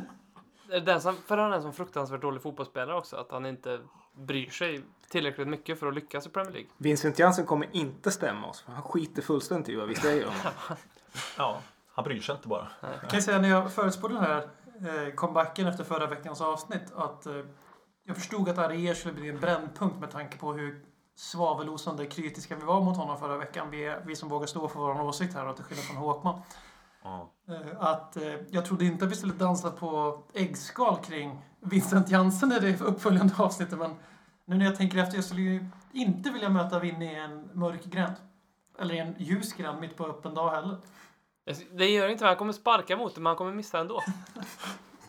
Är 0.72 0.80
det 0.80 0.86
därför 0.86 1.38
han 1.38 1.52
är 1.52 1.56
en 1.56 1.62
sån 1.62 1.74
fruktansvärt 1.74 2.22
dålig 2.22 2.42
fotbollsspelare 2.42 2.98
också? 2.98 3.16
Att 3.16 3.32
han 3.32 3.46
inte 3.46 3.80
bryr 4.14 4.50
sig 4.50 4.82
tillräckligt 5.10 5.48
mycket 5.48 5.80
för 5.80 5.88
att 5.88 5.94
lyckas 5.94 6.28
i 6.28 6.30
Premier 6.30 6.54
League? 6.54 6.70
Vincent 6.78 7.20
Jansen 7.20 7.46
kommer 7.46 7.68
inte 7.72 8.12
stämma 8.12 8.48
oss. 8.48 8.62
För 8.62 8.72
han 8.72 8.82
skiter 8.82 9.22
fullständigt 9.22 9.70
i 9.70 9.76
vad 9.76 9.88
vi 9.88 9.96
säger 9.96 10.28
om. 10.28 10.34
Ja, 11.38 11.62
han 11.94 12.04
bryr 12.04 12.22
sig 12.22 12.36
inte 12.36 12.48
bara. 12.48 12.68
Jag 13.02 13.10
kan 13.10 13.22
säga 13.22 13.40
när 13.40 13.50
jag 13.50 13.74
förutspådde 13.74 14.14
den 14.14 14.24
här 14.24 14.50
eh, 15.08 15.14
comebacken 15.14 15.68
efter 15.68 15.84
förra 15.84 16.08
veckans 16.08 16.42
avsnitt 16.42 16.92
att 16.96 17.26
eh, 17.26 17.34
jag 18.04 18.16
förstod 18.16 18.50
att 18.50 18.58
Arier 18.58 18.94
skulle 18.94 19.14
bli 19.14 19.30
en 19.30 19.40
brännpunkt 19.40 20.00
med 20.00 20.12
tanke 20.12 20.38
på 20.38 20.54
hur 20.54 20.86
svavelosande 21.16 22.06
kritiska 22.06 22.56
vi 22.56 22.66
var 22.66 22.82
mot 22.82 22.98
honom 22.98 23.20
förra 23.20 23.38
veckan. 23.38 23.70
Vi, 23.72 23.96
vi 24.06 24.16
som 24.16 24.30
vågar 24.30 24.48
stå 24.48 24.68
för 24.68 24.80
vår 24.80 25.02
åsikt 25.02 25.34
här, 25.34 25.48
och 25.48 25.56
till 25.56 25.66
skillnad 25.66 25.86
från 25.86 25.98
Håkman. 25.98 26.42
Ja. 27.04 27.32
Eh, 27.48 27.84
att 27.84 28.18
eh, 28.18 28.34
jag 28.50 28.66
trodde 28.66 28.86
inte 28.86 29.06
att 29.06 29.12
vi 29.12 29.16
skulle 29.16 29.34
dansa 29.34 29.72
på 29.72 30.20
äggskal 30.34 30.98
kring 31.04 31.42
Vincent 31.60 32.10
Jansen 32.10 32.52
i 32.52 32.60
det 32.60 32.82
uppföljande 32.82 33.34
avsnittet. 33.38 33.80
Men 33.80 33.96
nu 34.46 34.58
när 34.58 34.66
jag 34.66 34.76
tänker 34.76 34.98
efter, 34.98 35.16
jag 35.16 35.26
skulle 35.26 35.42
ju 35.42 35.66
inte 35.92 36.30
vilja 36.30 36.50
möta 36.50 36.80
Vinny 36.80 37.06
i 37.06 37.16
en 37.16 37.50
mörk 37.54 37.84
gränd. 37.84 38.16
Eller 38.80 38.96
i 38.96 39.00
en 39.00 39.16
ljus 39.18 39.54
gränd 39.54 39.80
mitt 39.80 39.98
på 39.98 40.08
öppen 40.08 40.34
dag 40.34 40.52
heller. 40.52 40.78
Det 41.72 41.90
gör 41.90 42.08
inte, 42.08 42.26
han 42.26 42.36
kommer 42.36 42.54
sparka 42.54 42.98
mot 42.98 43.16
det, 43.16 43.22
men 43.22 43.26
han 43.26 43.36
kommer 43.36 43.54
missa 43.54 43.80
ändå. 43.80 44.02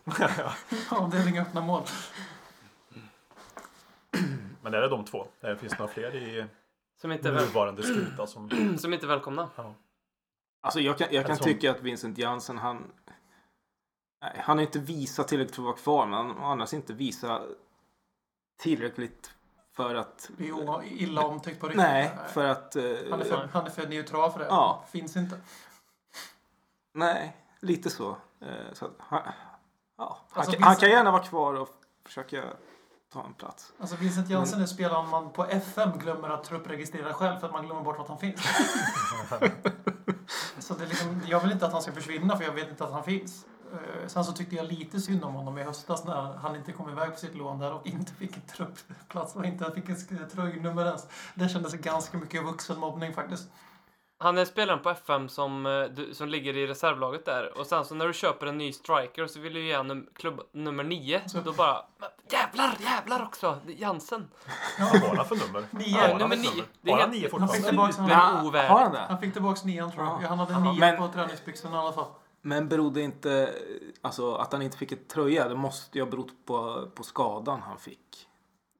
Avdelning 0.90 1.38
öppna 1.38 1.61
mål. 1.61 1.83
Men 4.62 4.74
är 4.74 4.81
det 4.81 4.88
de 4.88 5.05
två? 5.05 5.26
Det 5.40 5.57
finns 5.57 5.78
några 5.78 5.92
fler 5.92 6.16
i 6.16 6.46
Som 7.00 7.12
inte 7.12 7.28
är, 7.28 7.33
nuvarande 7.33 7.83
skuta 7.83 8.26
som... 8.26 8.50
som 8.78 8.92
inte 8.92 9.07
är 9.07 9.09
välkomna. 9.09 9.48
Alltså 10.64 10.81
jag 10.81 10.98
kan, 10.98 11.09
jag 11.11 11.22
kan 11.25 11.31
En 11.31 11.37
sån- 11.37 11.44
tycka 11.44 11.70
att 11.70 11.81
Vincent 11.81 12.18
Jansen 12.18 12.59
han... 12.59 12.92
Nej, 14.22 14.33
han 14.44 14.59
har 14.59 14.62
inte 14.64 14.79
visat 14.79 15.29
tillräckligt 15.29 15.55
för 15.57 15.62
att 15.62 15.66
vara 15.66 15.77
kvar. 15.77 16.07
Men 16.07 16.14
han 16.27 16.37
har 16.37 16.53
annars 16.53 16.75
inte 16.75 16.92
visat 16.92 17.42
tillräckligt 18.62 19.35
för 19.72 19.94
att... 19.94 20.31
Blir 20.37 20.53
o- 20.53 20.83
illa 20.85 21.22
omtyckt 21.27 21.61
på 21.61 21.66
riktigt. 21.66 21.83
Nej, 21.83 22.11
för 22.29 22.44
att... 22.48 22.77
eh, 22.77 22.83
Han 23.11 23.20
är 23.20 23.25
för, 23.25 23.48
han 23.53 23.66
är 23.66 23.70
för 23.70 23.88
neutral 23.88 24.33
för 24.33 24.38
det. 24.38 24.44
Ja. 24.46 24.85
Finns 24.90 25.16
inte. 25.16 25.40
Nej, 26.94 27.37
lite 27.61 27.90
så. 27.90 28.16
Eh, 28.40 28.72
så 28.72 28.85
att, 28.85 28.92
han, 28.98 29.20
ja, 29.25 29.33
han, 30.31 30.38
Alltså, 30.40 30.53
kan, 30.53 30.62
han 30.62 30.72
Vincent- 30.75 30.81
kan 30.81 30.90
gärna 30.90 31.11
vara 31.11 31.22
kvar 31.22 31.55
och 31.55 31.68
försöka 32.05 32.44
ta 33.12 33.25
en 33.25 33.35
plats. 33.35 33.72
Alltså 33.79 33.96
Vincent 33.96 34.31
Jansen 34.31 34.62
är 34.62 34.66
spelaren 34.66 35.09
man 35.09 35.33
på 35.33 35.44
FM 35.44 35.98
glömmer 35.98 36.29
att 36.29 36.44
truppregistrera 36.44 37.12
själv 37.14 37.38
för 37.38 37.46
att 37.46 37.53
man 37.53 37.66
glömmer 37.66 37.83
bort 37.83 37.98
vart 37.98 38.09
han 38.09 38.18
finns. 38.18 38.40
så 40.62 40.75
det 40.75 40.87
liksom, 40.87 41.20
jag 41.27 41.40
vill 41.40 41.53
inte 41.53 41.66
att 41.66 41.72
han 41.72 41.83
ska 41.83 41.92
försvinna 41.92 42.37
för 42.37 42.44
jag 42.44 42.53
vet 42.53 42.70
inte 42.70 42.85
att 42.85 42.92
han 42.92 43.05
finns. 43.05 43.46
Eh, 43.72 44.07
sen 44.07 44.25
så 44.25 44.33
tyckte 44.33 44.57
jag 44.57 44.66
lite 44.66 45.01
synd 45.01 45.25
om 45.25 45.35
honom 45.35 45.59
i 45.59 45.62
höstas 45.62 46.05
när 46.05 46.14
han 46.14 46.57
inte 46.57 46.72
kom 46.72 46.90
iväg 46.90 47.12
på 47.12 47.18
sitt 47.18 47.35
lån 47.35 47.59
där 47.59 47.72
och 47.72 47.87
inte 47.87 48.12
fick 48.12 48.37
en 48.37 48.42
truppplats 48.42 49.37
och 49.37 49.44
inte 49.44 49.72
fick 49.75 49.88
ett 49.88 50.33
tröjnummer 50.33 50.87
ens. 50.87 51.07
Det 51.35 51.48
kändes 51.48 51.72
ganska 51.72 52.18
mycket 52.18 52.44
vuxenmobbning 52.44 53.14
faktiskt. 53.14 53.48
Han 54.22 54.38
är 54.38 54.44
spelaren 54.44 54.78
på 54.82 54.90
FM 54.90 55.28
som, 55.28 55.66
eh, 55.66 56.12
som 56.12 56.28
ligger 56.28 56.56
i 56.56 56.66
reservlaget 56.66 57.24
där. 57.24 57.58
Och 57.58 57.66
sen 57.66 57.85
så 57.85 57.94
när 57.94 58.06
du 58.06 58.12
köper 58.12 58.46
en 58.46 58.58
ny 58.58 58.72
striker 58.72 59.26
så 59.26 59.40
vill 59.40 59.54
du 59.54 59.64
ge 59.66 59.82
num 59.82 60.06
klubb 60.14 60.40
nummer 60.52 60.85
nio. 60.85 61.28
Så 61.28 61.38
då 61.40 61.52
bara, 61.52 61.85
"Men 61.98 62.08
jävlar, 62.30 62.76
jävlar 62.80 63.22
också! 63.22 63.58
Jansen! 63.66 64.28
Vad 64.78 64.88
har 65.02 65.16
han 65.16 65.24
för 65.26 65.37
nummer? 65.46 65.64
Nio. 65.70 65.96
Han 65.96 66.18
nummer 66.18 66.37
nio. 66.37 66.64
Det 66.80 66.90
är 66.90 66.96
helt- 66.96 67.11
nio 67.12 67.18
Han 67.18 67.20
fick 67.22 67.30
fortfarande? 67.30 67.68
tillbaka, 67.68 67.92
han, 68.02 68.11
har 68.94 68.98
han 68.98 69.20
fick 69.20 69.32
tillbaks 69.32 69.64
nian 69.64 69.92
tror 69.92 70.04
jag. 70.04 70.18
Ja. 70.22 70.26
Han 70.28 70.38
hade 70.38 70.61
nio 70.61 70.80
men- 70.80 70.96
på 70.96 71.08
träningsbyxorna 71.08 71.76
i 71.76 71.78
alla 71.80 71.92
fall. 71.92 72.06
Men 72.44 72.68
berodde 72.68 73.00
inte... 73.00 73.54
Alltså 74.02 74.35
att 74.35 74.52
han 74.52 74.62
inte 74.62 74.76
fick 74.76 74.92
ett 74.92 75.08
tröja, 75.08 75.48
det 75.48 75.54
måste 75.54 75.98
ju 75.98 76.04
ha 76.04 76.11
berott 76.11 76.46
på, 76.46 76.87
på 76.94 77.02
skadan 77.02 77.62
han 77.62 77.78
fick. 77.78 78.28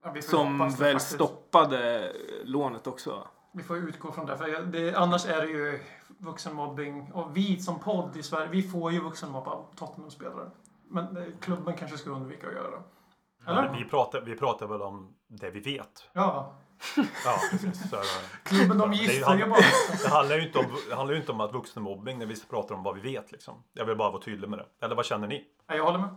Ja, 0.05 0.23
Som 0.23 0.59
väl 0.59 0.69
faktiskt. 0.93 1.15
stoppade 1.15 2.13
lånet 2.45 2.87
också. 2.87 3.29
Vi 3.55 3.63
får 3.63 3.77
utgå 3.77 4.13
från 4.13 4.27
det. 4.27 4.37
För 4.37 4.63
det. 4.63 4.95
Annars 4.95 5.27
är 5.27 5.41
det 5.41 5.47
ju 5.47 5.81
vuxenmobbing. 6.19 7.13
Och 7.13 7.37
vi 7.37 7.61
som 7.61 7.79
podd 7.81 8.17
i 8.17 8.23
Sverige, 8.23 8.49
vi 8.49 8.63
får 8.63 8.93
ju 8.93 9.01
vuxenmobba 9.01 9.59
Tottenham-spelare. 9.77 10.51
Men 10.89 11.17
eh, 11.17 11.25
klubben 11.41 11.75
kanske 11.77 11.99
ska 11.99 12.11
undvika 12.11 12.47
att 12.47 12.53
göra 12.53 12.71
det. 12.71 12.83
Eller? 13.51 13.63
Men 13.63 13.77
Vi 13.77 13.85
pratar, 13.85 14.21
vi 14.21 14.37
pratar 14.37 14.67
väl 14.67 14.83
om 14.83 15.15
det 15.29 15.51
vi 15.51 15.61
vet. 15.61 16.09
Ja. 16.13 16.55
Ja, 17.25 17.37
precis. 17.51 17.91
Så. 17.91 17.97
Klubben 18.45 18.79
de 18.79 18.91
Det 18.91 18.97
är 18.97 18.99
ju- 18.99 19.13
gissar 19.13 19.37
ju 19.37 19.47
bara. 19.47 19.61
Det 20.03 20.09
handlar 20.09 20.37
ju 20.37 20.47
inte 20.47 20.59
om, 20.59 20.65
det 20.89 20.95
handlar 20.95 21.17
inte 21.17 21.33
om 21.33 21.41
att 21.41 21.53
vuxenmobbing 21.53 22.19
när 22.19 22.27
vi 22.27 22.41
pratar 22.51 22.75
om 22.75 22.83
vad 22.83 22.95
vi 22.95 23.01
vet. 23.01 23.33
Liksom. 23.33 23.63
Jag 23.73 23.85
vill 23.85 23.97
bara 23.97 24.11
vara 24.11 24.23
tydlig 24.23 24.49
med 24.51 24.59
det. 24.59 24.67
Eller 24.87 24.95
vad 24.97 25.05
känner 25.05 25.29
ni? 25.29 25.45
Ja, 25.69 25.75
jag 25.75 25.85
håller 25.85 25.99
med. 25.99 26.09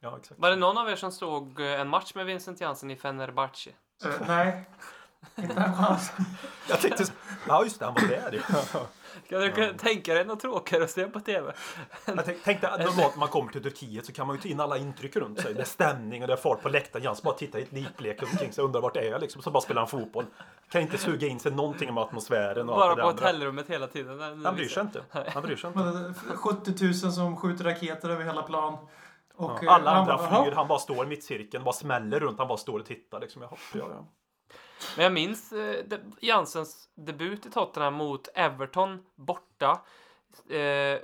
Ja, 0.00 0.16
exakt. 0.18 0.40
Var 0.40 0.50
det 0.50 0.56
någon 0.56 0.78
av 0.78 0.88
er 0.90 0.96
som 0.96 1.12
såg 1.12 1.60
eh, 1.60 1.80
en 1.80 1.88
match 1.88 2.14
med 2.14 2.26
Vincent 2.26 2.60
Jansen 2.60 2.90
i 2.90 2.96
Fenerbahce? 2.96 3.70
Eh, 4.04 4.10
nej, 4.28 4.64
inte 5.36 5.54
en 5.54 5.74
chans. 5.74 6.12
Jag 6.68 6.80
tänkte, 6.80 7.04
ja 7.48 7.64
just 7.64 7.78
det, 7.78 7.84
han 7.84 7.94
var 7.94 8.02
där 8.08 8.32
ju. 8.32 8.40
Kan 9.28 9.40
du 9.40 9.52
kunna 9.52 9.72
tänka 9.72 10.14
dig 10.14 10.24
något 10.24 10.40
tråkigare 10.40 10.84
att 10.84 10.90
se 10.90 11.06
på 11.06 11.20
TV? 11.20 11.52
Jag 12.06 12.24
tänk- 12.24 12.42
tänkte 12.44 12.68
att 12.68 12.80
normalt 12.80 13.14
när 13.14 13.18
man 13.20 13.28
kommer 13.28 13.52
till 13.52 13.62
Turkiet 13.62 14.06
så 14.06 14.12
kan 14.12 14.26
man 14.26 14.36
ju 14.36 14.42
ta 14.42 14.48
in 14.48 14.60
alla 14.60 14.76
intryck 14.78 15.16
runt 15.16 15.40
sig. 15.40 15.54
Det 15.54 15.60
är 15.60 15.64
stämning 15.64 16.22
och 16.22 16.26
det 16.28 16.32
är 16.34 16.36
folk 16.36 16.62
på 16.62 16.68
läktaren. 16.68 17.04
Jans 17.04 17.22
bara 17.22 17.34
tittar 17.34 17.58
i 17.58 17.62
ett 17.62 17.72
likblek 17.72 18.22
omkring 18.22 18.52
sig 18.52 18.62
och 18.62 18.66
undrar 18.66 18.80
vart 18.80 18.96
är 18.96 19.02
jag 19.10 19.20
liksom. 19.20 19.42
Så 19.42 19.50
bara 19.50 19.60
spelar 19.60 19.80
han 19.80 19.88
fotboll. 19.88 20.24
Kan 20.70 20.82
inte 20.82 20.98
suga 20.98 21.26
in 21.28 21.40
sig 21.40 21.52
någonting 21.52 21.88
om 21.90 21.98
atmosfären 21.98 22.68
och 22.68 22.76
Bara 22.76 22.84
allt 22.88 22.96
det 22.96 23.02
på 23.02 23.08
andra. 23.08 23.26
hotellrummet 23.26 23.68
hela 23.70 23.86
tiden. 23.86 24.20
Han 24.44 24.54
bryr 24.56 24.68
sig 24.68 24.80
inte. 24.82 25.02
Han 25.34 25.42
bryr 25.42 25.56
sig 25.56 25.68
inte. 25.68 25.78
Men 25.80 26.02
det 26.02 26.08
är 26.32 26.36
70 26.36 26.84
000 26.84 26.94
som 26.94 27.36
skjuter 27.36 27.64
raketer 27.64 28.10
över 28.10 28.24
hela 28.24 28.42
plan. 28.42 28.78
Och, 29.36 29.50
Ja, 29.62 29.66
eh, 29.68 29.74
alla 29.74 29.90
andra 29.90 30.16
bara, 30.16 30.44
flyr, 30.44 30.52
han 30.52 30.68
bara 30.68 30.78
står 30.78 31.04
i 31.04 31.08
mittcirkeln, 31.08 31.64
bara 31.64 31.72
smäller 31.72 32.20
runt, 32.20 32.38
han 32.38 32.48
bara 32.48 32.58
står 32.58 32.78
och 32.80 32.86
tittar 32.86 33.20
liksom. 33.20 33.42
Jaha, 33.42 33.56
ja, 33.74 33.84
ja. 33.90 34.06
Men 34.96 35.02
jag 35.02 35.12
minns 35.12 35.52
eh, 35.52 35.84
de, 35.86 35.96
Jansens 36.20 36.88
debut 36.94 37.46
i 37.46 37.50
Tottenham 37.50 37.94
mot 37.94 38.28
Everton 38.34 38.98
borta. 39.16 39.80
Eh, 40.50 40.56
1-1 40.56 40.98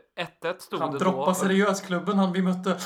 stod 0.58 0.80
Han 0.80 0.92
det 0.92 0.98
droppar 0.98 1.26
då. 1.26 1.34
seriösklubben 1.34 2.18
han 2.18 2.32
vi 2.32 2.42
mötte. 2.42 2.78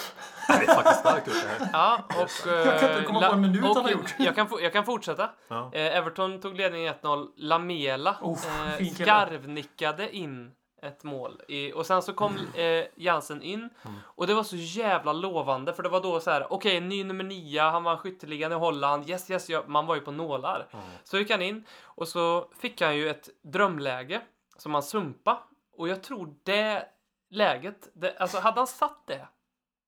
Det 0.48 0.52
är 0.52 0.74
faktiskt 0.74 1.00
starkt 1.00 1.26
gjort 1.26 1.36
det 1.42 1.64
här. 1.64 1.70
Ja, 1.72 2.04
och... 2.08 2.48
Jag 2.50 2.80
kan 2.80 2.90
inte 2.90 3.04
komma 3.06 3.22
eh, 3.22 3.28
på 3.28 3.34
en 3.34 3.40
minut 3.40 3.64
och 3.64 3.76
han 3.76 3.84
har 3.84 3.90
gjort. 3.90 4.14
Jag 4.18 4.34
kan, 4.34 4.48
jag 4.60 4.72
kan 4.72 4.84
fortsätta. 4.84 5.30
Ja. 5.48 5.70
Eh, 5.72 5.96
Everton 5.96 6.40
tog 6.40 6.56
ledningen 6.56 6.94
1-0. 7.02 7.28
Lamela 7.36 8.16
Oh, 8.20 8.38
eh, 8.78 8.86
skarvnickade 8.94 10.16
in 10.16 10.50
ett 10.82 11.04
mål. 11.04 11.42
I, 11.48 11.72
och 11.72 11.86
sen 11.86 12.02
så 12.02 12.12
kom 12.12 12.38
eh, 12.54 12.84
Jansen 12.96 13.42
in. 13.42 13.70
Och 14.00 14.26
det 14.26 14.34
var 14.34 14.42
så 14.42 14.56
jävla 14.56 15.12
lovande. 15.12 15.72
För 15.72 15.82
det 15.82 15.88
var 15.88 16.00
då 16.00 16.20
så 16.20 16.30
här, 16.30 16.52
okej, 16.52 16.80
ny 16.80 17.04
nummer 17.04 17.24
nio, 17.24 17.62
han 17.62 17.84
vann 17.84 17.98
skytteligan 17.98 18.52
i 18.52 18.54
Holland. 18.54 19.10
Yes, 19.10 19.30
yes, 19.30 19.48
ja, 19.48 19.64
man 19.66 19.86
var 19.86 19.94
ju 19.94 20.00
på 20.00 20.10
nålar. 20.10 20.68
Så 21.04 21.18
gick 21.18 21.30
han 21.30 21.42
in 21.42 21.64
och 21.82 22.08
så 22.08 22.50
fick 22.58 22.80
han 22.80 22.96
ju 22.96 23.08
ett 23.08 23.28
drömläge 23.42 24.20
som 24.56 24.74
han 24.74 24.82
sumpa. 24.82 25.42
Och 25.76 25.88
jag 25.88 26.02
tror 26.02 26.34
det 26.42 26.88
läget, 27.30 27.88
det, 27.94 28.16
alltså 28.18 28.38
hade 28.38 28.60
han 28.60 28.66
satt 28.66 29.06
det 29.06 29.28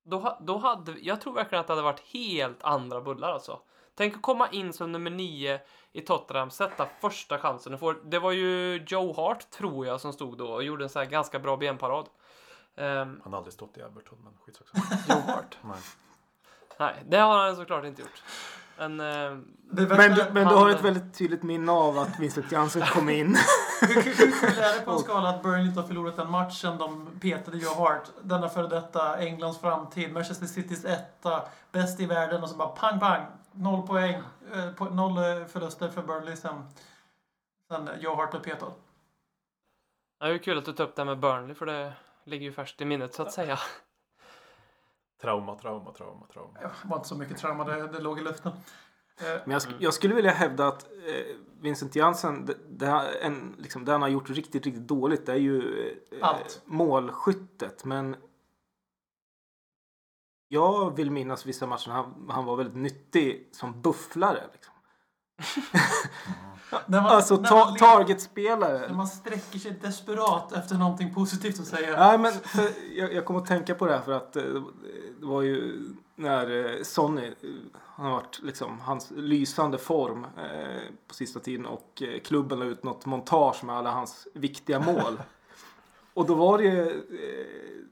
då, 0.05 0.39
då 0.41 0.59
hade, 0.59 0.93
jag 0.93 1.21
tror 1.21 1.33
verkligen 1.33 1.61
att 1.61 1.67
det 1.67 1.73
hade 1.73 1.83
varit 1.83 2.13
helt 2.13 2.63
andra 2.63 3.01
bullar 3.01 3.33
alltså. 3.33 3.61
Tänk 4.01 4.15
att 4.17 4.23
komma 4.23 4.49
in 4.49 4.73
som 4.73 4.93
nummer 4.93 5.11
nio 5.11 5.61
i 5.93 6.01
Tottenham, 6.01 6.51
sätta 6.51 6.87
första 7.01 7.39
chansen. 7.39 7.75
och 7.75 7.81
få- 7.81 7.93
Det 8.05 8.19
var 8.19 8.33
ju 8.33 8.85
Joe 8.87 9.13
Hart, 9.17 9.51
tror 9.51 9.87
jag, 9.87 10.01
som 10.01 10.13
stod 10.13 10.39
då 10.39 10.47
och 10.47 10.63
gjorde 10.65 10.85
en 10.85 10.89
så 10.91 10.99
här 10.99 11.07
ganska 11.07 11.39
bra 11.39 11.57
benparad. 11.57 12.07
Um, 12.77 13.21
Han 13.25 13.33
har 13.33 13.37
aldrig 13.37 13.53
stått 13.53 13.77
i 13.77 13.81
Everton, 13.81 14.19
men 14.25 14.33
skitsak. 14.47 14.67
Joe 15.09 15.33
Hart? 15.33 15.59
Nej. 15.63 15.77
Nej, 16.79 16.95
det 17.09 17.17
har 17.17 17.47
han 17.47 17.57
såklart 17.57 17.85
inte 17.85 18.03
gjort. 18.03 18.23
Men, 18.79 19.01
eh, 19.01 19.07
Det 19.73 19.87
värsta- 19.87 19.97
Men, 19.97 20.15
du, 20.15 20.25
men 20.25 20.35
du 20.35 20.41
han- 20.45 20.59
har 20.59 20.71
ett 20.71 20.85
väldigt 20.85 21.15
tydligt 21.19 21.43
minne 21.43 21.73
av 21.73 21.99
att 21.99 22.21
Vincent 22.21 22.53
Jansen 22.53 22.83
kom 22.83 23.09
in. 23.09 23.37
Hur 23.81 24.03
kul 24.03 24.59
är 24.59 24.79
det 24.79 24.85
på 24.85 24.91
en 24.91 24.99
skala 24.99 25.29
att 25.29 25.43
Burnley 25.43 25.67
inte 25.69 25.81
har 25.81 25.87
förlorat 25.89 26.19
en 26.19 26.31
match 26.31 26.61
sedan 26.61 26.79
de 26.79 27.07
petade 27.21 27.59
Joe 27.59 27.75
Hart? 27.75 28.03
Denna 28.23 28.49
före 28.49 28.69
detta 28.69 29.17
Englands 29.19 29.61
framtid, 29.61 30.13
Manchester 30.13 30.47
Citys 30.47 30.85
etta, 30.85 31.43
bäst 31.73 32.01
i 32.01 32.07
världen 32.07 32.43
och 32.43 32.51
så 32.51 32.57
bara 32.57 32.69
pang 32.69 33.01
pang! 33.01 33.27
Noll 33.53 33.87
poäng, 33.87 34.23
eh, 34.55 34.73
på, 34.73 34.85
noll 34.85 35.17
eh, 35.19 35.47
förluster 35.47 35.89
för 35.89 36.03
Burnley 36.03 36.37
sen, 36.37 36.63
sen 37.69 37.89
Joe 38.01 38.15
Hart 38.15 38.31
blev 38.31 38.41
petad. 38.43 38.73
det 40.19 40.25
är 40.27 40.31
ju 40.31 40.39
kul 40.39 40.59
att 40.59 40.65
du 40.65 40.73
tar 40.73 40.85
upp 40.85 40.97
det 40.97 41.03
här 41.03 41.07
med 41.07 41.19
Burnley, 41.21 41.55
för 41.55 41.67
det 41.67 41.93
ligger 42.25 42.45
ju 42.47 42.53
färskt 42.53 42.81
i 42.81 42.85
minnet 42.85 43.15
så 43.15 43.23
att 43.23 43.33
säga. 43.33 43.59
Trauma, 45.21 45.55
trauma, 45.59 45.93
trauma, 45.93 46.27
trauma. 46.33 46.59
Ja, 46.63 46.69
Det 46.83 46.89
var 46.89 46.97
inte 46.97 47.09
så 47.09 47.15
mycket 47.17 47.39
trauma, 47.39 47.65
det, 47.65 47.89
det 47.89 48.01
låg 48.01 48.19
i 48.19 48.23
luften. 48.23 48.53
Eh, 49.21 49.27
Men 49.45 49.51
jag, 49.51 49.61
sk- 49.61 49.77
jag 49.79 49.95
skulle 49.95 50.15
vilja 50.15 50.31
hävda 50.31 50.67
att 50.69 50.83
eh, 50.83 51.37
Vincent 51.61 51.97
Jansen, 51.97 52.47
det, 52.47 52.55
det, 52.69 52.87
en, 53.23 53.55
liksom, 53.59 53.85
det 53.85 53.93
han 53.93 54.03
har 54.03 54.09
gjort 54.09 54.31
riktigt, 54.31 54.67
riktigt 54.67 54.89
dåligt, 54.89 55.27
det 55.27 55.33
är 55.33 55.37
ju 55.37 55.89
eh, 56.13 56.29
Allt. 56.29 56.63
målskyttet. 56.65 57.85
Men 57.85 58.17
jag 60.53 60.97
vill 60.97 61.11
minnas 61.11 61.47
vissa 61.47 61.67
matcher 61.67 61.91
han, 61.91 62.27
han 62.31 62.45
var 62.45 62.57
väldigt 62.57 62.77
nyttig 62.77 63.49
som 63.53 63.81
bufflare. 63.83 64.43
Liksom. 64.53 64.75
när 66.87 67.01
man, 67.03 67.11
Alltså 67.13 67.37
ta, 67.37 67.65
le- 67.65 67.71
När 67.71 67.79
targetspelare. 67.79 68.93
man 68.93 69.07
sträcker 69.09 69.59
sig 69.59 69.71
desperat 69.83 70.53
efter 70.53 70.75
någonting 70.75 71.15
positivt 71.15 71.61
att 71.61 71.67
säga. 71.67 71.97
Nej, 71.99 72.19
men 72.19 72.33
jag, 72.97 73.13
jag 73.15 73.25
kommer 73.25 73.41
att 73.41 73.47
tänka 73.47 73.75
på 73.75 73.87
det 73.87 73.93
här 73.93 74.01
för 74.01 74.13
att 74.13 74.37
eh, 74.37 74.43
det 75.21 75.27
var 75.27 75.43
ju 75.43 75.83
när 76.17 76.77
eh, 76.77 76.83
Sonny, 76.83 77.27
eh, 77.27 77.33
han 77.85 78.07
har 78.07 78.13
varit 78.13 78.41
liksom 78.43 78.81
hans 78.81 79.11
lysande 79.17 79.79
form 79.79 80.25
eh, 80.25 80.81
på 81.09 81.15
sista 81.15 81.41
tiden 81.41 81.67
och 81.67 82.03
klubben 82.25 82.59
la 82.59 82.65
ut 82.65 82.85
något 82.85 83.07
montage 83.07 83.65
med 83.65 83.77
alla 83.77 83.91
hans 83.91 84.29
viktiga 84.35 84.81
mål. 84.81 85.21
och 86.15 86.27
då 86.27 86.35
var 86.35 86.59
det 86.59 86.65
ju 86.65 86.89
eh, 86.91 87.87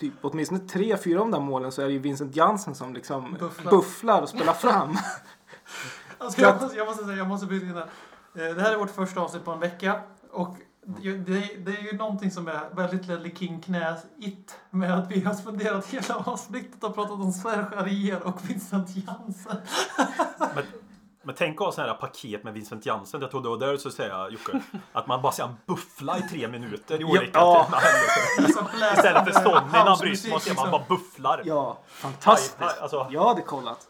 typ 0.00 0.14
åtminstone 0.20 0.60
tre, 0.60 0.96
fyra 0.96 1.20
av 1.20 1.26
de 1.26 1.30
där 1.30 1.40
målen 1.44 1.72
så 1.72 1.82
är 1.82 1.86
det 1.86 1.92
ju 1.92 1.98
Vincent 1.98 2.36
Jansen 2.36 2.74
som 2.74 2.94
liksom 2.94 3.36
Bufflar. 3.40 3.70
bufflar, 3.70 4.22
och 4.22 4.28
spelar 4.28 4.52
fram. 4.52 4.96
Alltså, 6.18 6.40
jag, 6.40 6.62
måste, 6.62 6.76
jag 6.76 6.86
måste 6.86 7.04
säga, 7.04 7.16
jag 7.16 7.28
måste 7.28 7.46
bryta 7.46 7.66
in 7.66 7.72
här. 7.74 7.86
Eh, 8.48 8.54
Det 8.54 8.62
här 8.62 8.72
är 8.72 8.76
vårt 8.78 8.90
första 8.90 9.20
avsnitt 9.20 9.44
på 9.44 9.50
en 9.50 9.60
vecka. 9.60 10.00
Och 10.30 10.56
det, 10.86 11.12
det, 11.12 11.40
det 11.64 11.70
är 11.76 11.92
ju 11.92 11.96
någonting 11.98 12.30
som 12.30 12.48
är 12.48 12.60
väldigt 12.74 13.06
Ledley 13.06 13.34
King 13.34 13.60
knäs 13.60 14.00
it 14.18 14.56
med 14.70 14.98
att 14.98 15.10
vi 15.10 15.20
har 15.20 15.34
spenderat 15.34 15.86
hela 15.86 16.14
avsnittet 16.16 16.84
och 16.84 16.94
pratat 16.94 17.12
om 17.12 17.32
Serge 17.32 17.78
Arier 17.78 18.22
och 18.22 18.50
Vincent 18.50 18.88
Jansen. 18.96 19.56
Men, 20.54 20.64
men 21.22 21.34
tänk 21.34 21.60
att 21.60 21.64
ha 21.66 21.72
sådana 21.72 21.92
här 21.92 21.98
paket 22.00 22.44
med 22.44 22.54
Vincent 22.54 22.86
Jansen. 22.86 23.20
Jag 23.20 23.30
trodde 23.30 23.46
det 23.46 23.50
var 23.50 23.56
där 23.58 23.72
du 23.72 23.78
skulle 23.78 23.92
säga 23.94 24.28
Jocke. 24.30 24.60
Att 24.92 25.06
man 25.06 25.22
bara 25.22 25.32
ser 25.32 25.42
han 25.42 25.56
buffla 25.66 26.18
i 26.18 26.22
tre 26.22 26.48
minuter 26.48 27.00
i 27.00 27.04
olika 27.04 27.30
Ja. 27.38 27.68
händelser. 27.72 28.92
Istället 28.94 29.24
för 29.24 29.32
Sonny 29.42 29.66
när 29.72 29.78
han 29.78 29.98
bryter 29.98 30.30
man 30.30 30.40
ser 30.40 30.54
man 30.54 30.70
bara 30.70 30.84
bufflar. 30.88 31.42
Ja, 31.44 31.78
fantastiskt. 31.88 32.56
Aj, 32.62 32.74
alltså. 32.80 33.06
Jag 33.10 33.24
hade 33.24 33.42
kollat. 33.42 33.86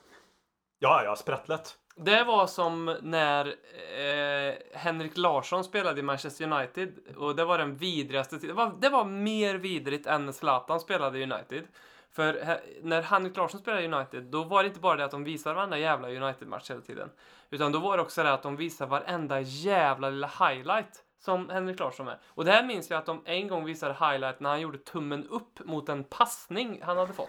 Ja, 0.79 1.03
ja, 1.05 1.17
sprättlätt. 1.17 1.77
Det 1.97 2.25
var 2.25 2.47
som 2.47 2.97
när 3.03 3.47
eh, 3.47 4.55
Henrik 4.75 5.17
Larsson 5.17 5.65
spelade 5.65 6.01
i 6.01 6.03
Manchester 6.03 6.53
United 6.53 6.93
och 7.17 7.37
det 7.37 7.45
var 7.45 7.59
den 7.59 7.77
vidrigaste. 7.77 8.37
Det 8.37 8.53
var, 8.53 8.73
det 8.81 8.89
var 8.89 9.05
mer 9.05 9.55
vidrigt 9.55 10.07
än 10.07 10.27
när 10.27 10.33
Zlatan 10.33 10.81
spelade 10.81 11.19
i 11.19 11.23
United. 11.23 11.65
För 12.13 12.35
he- 12.35 12.61
när 12.83 13.03
Henrik 13.03 13.37
Larsson 13.37 13.61
spelade 13.61 13.83
i 13.83 13.93
United, 13.93 14.23
då 14.25 14.45
var 14.45 14.63
det 14.63 14.67
inte 14.69 14.81
bara 14.81 14.97
det 14.97 15.05
att 15.05 15.11
de 15.11 15.25
visade 15.25 15.55
varenda 15.55 15.79
jävla 15.79 16.09
United-match 16.09 16.71
hela 16.71 16.81
tiden. 16.81 17.11
Utan 17.51 17.73
då 17.73 17.79
var 17.79 17.97
det 17.97 18.03
också 18.03 18.23
det 18.23 18.33
att 18.33 18.43
de 18.43 18.57
visade 18.57 18.91
varenda 18.91 19.41
jävla 19.41 20.11
lilla 20.11 20.31
highlight 20.39 21.05
som 21.25 21.49
Henrik 21.49 21.79
Larsson 21.81 22.09
är. 22.09 22.19
Och 22.29 22.45
det 22.45 22.53
här 22.53 22.63
minns 22.63 22.91
jag 22.91 22.99
att 22.99 23.07
de 23.07 23.23
en 23.25 23.49
gång 23.49 23.65
visade 23.65 23.95
highlight 23.95 24.41
när 24.41 24.51
han 24.51 24.61
gjorde 24.61 24.79
tummen 24.79 25.29
upp 25.29 25.61
mot 25.65 25.89
en 25.89 26.05
passning 26.05 26.83
han 26.83 26.97
hade 26.97 27.13
fått. 27.13 27.29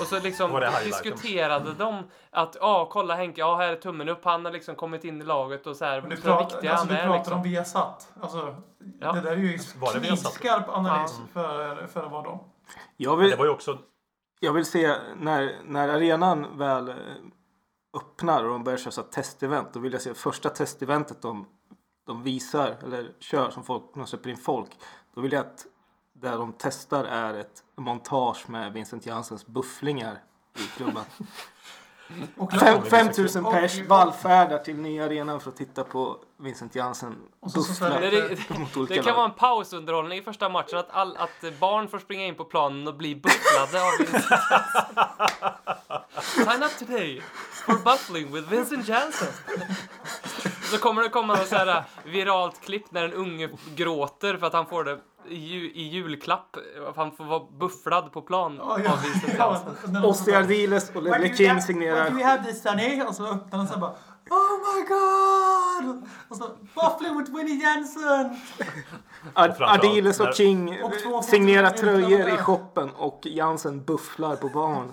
Och 0.00 0.06
så 0.06 0.20
liksom 0.20 0.60
diskuterade 0.84 1.74
de 1.74 2.10
att 2.30 2.56
ja, 2.60 2.88
kolla 2.92 3.14
Henke, 3.14 3.40
ja 3.40 3.56
här 3.56 3.72
är 3.72 3.76
tummen 3.76 4.08
upp, 4.08 4.24
han 4.24 4.44
har 4.44 4.52
liksom 4.52 4.74
kommit 4.74 5.04
in 5.04 5.22
i 5.22 5.24
laget 5.24 5.66
och 5.66 5.76
så 5.76 5.84
här, 5.84 6.00
Men 6.00 6.10
du, 6.10 6.16
så 6.16 6.22
prat, 6.22 6.52
viktiga 6.52 6.72
alltså, 6.72 6.86
du 6.88 6.94
är 6.94 7.02
pratar 7.02 7.18
liksom. 7.18 7.36
om 7.36 7.42
Viasat. 7.42 8.12
Alltså, 8.20 8.56
Ja. 9.00 9.12
Det 9.12 9.20
där 9.20 9.32
är 9.32 9.36
ju 9.36 9.58
knivskarp 9.58 10.68
analys 10.68 11.20
för, 11.32 11.86
för 11.86 12.02
att 12.02 12.12
vara 12.12 12.22
dem. 12.22 12.38
Jag 12.96 13.10
Men 13.10 13.20
vill, 13.20 13.30
det 13.30 13.36
var 13.36 13.44
ju 13.44 13.50
också... 13.50 13.78
Jag 14.40 14.52
vill 14.52 14.64
se 14.64 14.96
när, 15.16 15.62
när 15.64 15.88
arenan 15.88 16.58
väl 16.58 16.88
eh, 16.88 16.94
öppnar 17.96 18.44
och 18.44 18.50
de 18.50 18.64
börjar 18.64 18.78
köra 18.78 18.92
så 18.92 19.02
testevent. 19.02 19.72
Då 19.72 19.80
vill 19.80 19.92
jag 19.92 20.02
se 20.02 20.14
första 20.14 20.48
testeventet 20.48 21.22
de, 21.22 21.46
de 22.06 22.22
visar 22.22 22.76
eller 22.82 23.12
kör 23.18 23.50
som 23.50 23.64
folk, 23.64 23.82
de 23.94 24.06
släpper 24.06 24.30
in 24.30 24.36
folk. 24.36 24.70
Då 25.14 25.20
vill 25.20 25.32
jag 25.32 25.40
att 25.40 25.66
där 26.12 26.38
de 26.38 26.54
testar 26.58 27.04
är 27.04 27.34
ett 27.34 27.64
montage 27.76 28.50
med 28.50 28.72
Vincent 28.72 29.06
Janssens 29.06 29.46
bufflingar 29.46 30.22
i 30.58 30.76
klubben. 30.76 31.04
Och, 32.36 32.52
Fem, 32.52 32.78
och, 32.78 32.86
5000 32.86 33.46
och- 33.46 33.52
pers 33.52 33.78
vallfärdar 33.88 34.58
till 34.58 34.76
nya 34.76 35.04
arenan 35.04 35.40
för 35.40 35.50
att 35.50 35.56
titta 35.56 35.84
på 35.84 36.16
Vincent 36.36 36.74
Jansen 36.74 37.16
buffla 37.54 38.00
Det, 38.00 38.10
det, 38.10 38.38
det 38.88 39.02
kan 39.02 39.16
vara 39.16 39.24
en 39.24 39.34
pausunderhållning 39.34 40.18
i 40.18 40.22
första 40.22 40.48
matchen 40.48 40.78
att, 40.78 40.90
all, 40.90 41.16
att 41.16 41.58
barn 41.60 41.88
får 41.88 41.98
springa 41.98 42.26
in 42.26 42.34
på 42.34 42.44
planen 42.44 42.88
och 42.88 42.94
bli 42.94 43.14
bufflade 43.16 43.84
av 43.84 43.90
Vincent 43.98 44.24
Jansen. 44.30 45.54
Sign 46.20 46.62
up 46.62 46.78
today 46.78 47.22
for 47.66 47.74
buffling 47.84 48.32
with 48.32 48.48
Vincent 48.50 48.88
Jansen. 48.88 49.28
Så 50.70 50.78
kommer 50.78 51.02
det 51.02 51.08
komma 51.08 51.34
något 51.34 51.48
så 51.48 51.56
här 51.56 51.84
viralt 52.04 52.60
klipp 52.60 52.92
när 52.92 53.04
en 53.04 53.12
unge 53.12 53.48
gråter 53.74 54.36
för 54.36 54.46
att 54.46 54.52
han 54.52 54.66
får 54.66 54.84
det 54.84 54.98
ju, 55.28 55.70
i 55.72 55.88
julklapp. 55.88 56.56
Att 56.88 56.96
han 56.96 57.12
får 57.12 57.24
vara 57.24 57.42
bufflad 57.58 58.12
på 58.12 58.22
plan 58.22 58.56
Ja, 58.58 58.72
av 58.72 59.02
Vincent 59.02 59.38
Jansen. 59.38 60.04
Ossi 60.04 60.34
Ardiles 60.34 60.90
och 60.94 61.02
Ledley 61.02 61.36
King 61.36 61.62
signerar 61.62 62.04
What 62.04 62.12
do 62.12 62.18
you 62.18 62.28
have 62.28 62.44
this 62.44 62.62
Sunny? 62.62 63.02
Och 63.02 63.14
så 63.14 63.26
öppnar 63.26 63.58
den 63.58 63.68
så 63.68 63.74
här 63.74 63.80
bara 63.80 63.94
Oh 64.30 64.58
my 64.58 64.82
god! 64.88 66.08
Och 66.28 66.36
så 66.36 66.44
Buffling 66.74 67.18
with 67.18 67.36
Winnie 67.36 67.62
Jensen! 67.62 68.36
Adiles 69.60 70.20
och 70.20 70.34
King 70.34 70.82
Och 70.82 70.92
två 71.04 71.22
signerar 71.22 71.70
tröjor 71.70 72.28
i 72.28 72.36
shoppen 72.36 72.90
och 72.90 73.20
Jansen 73.22 73.84
bufflar 73.84 74.36
på 74.36 74.48
barn. 74.48 74.92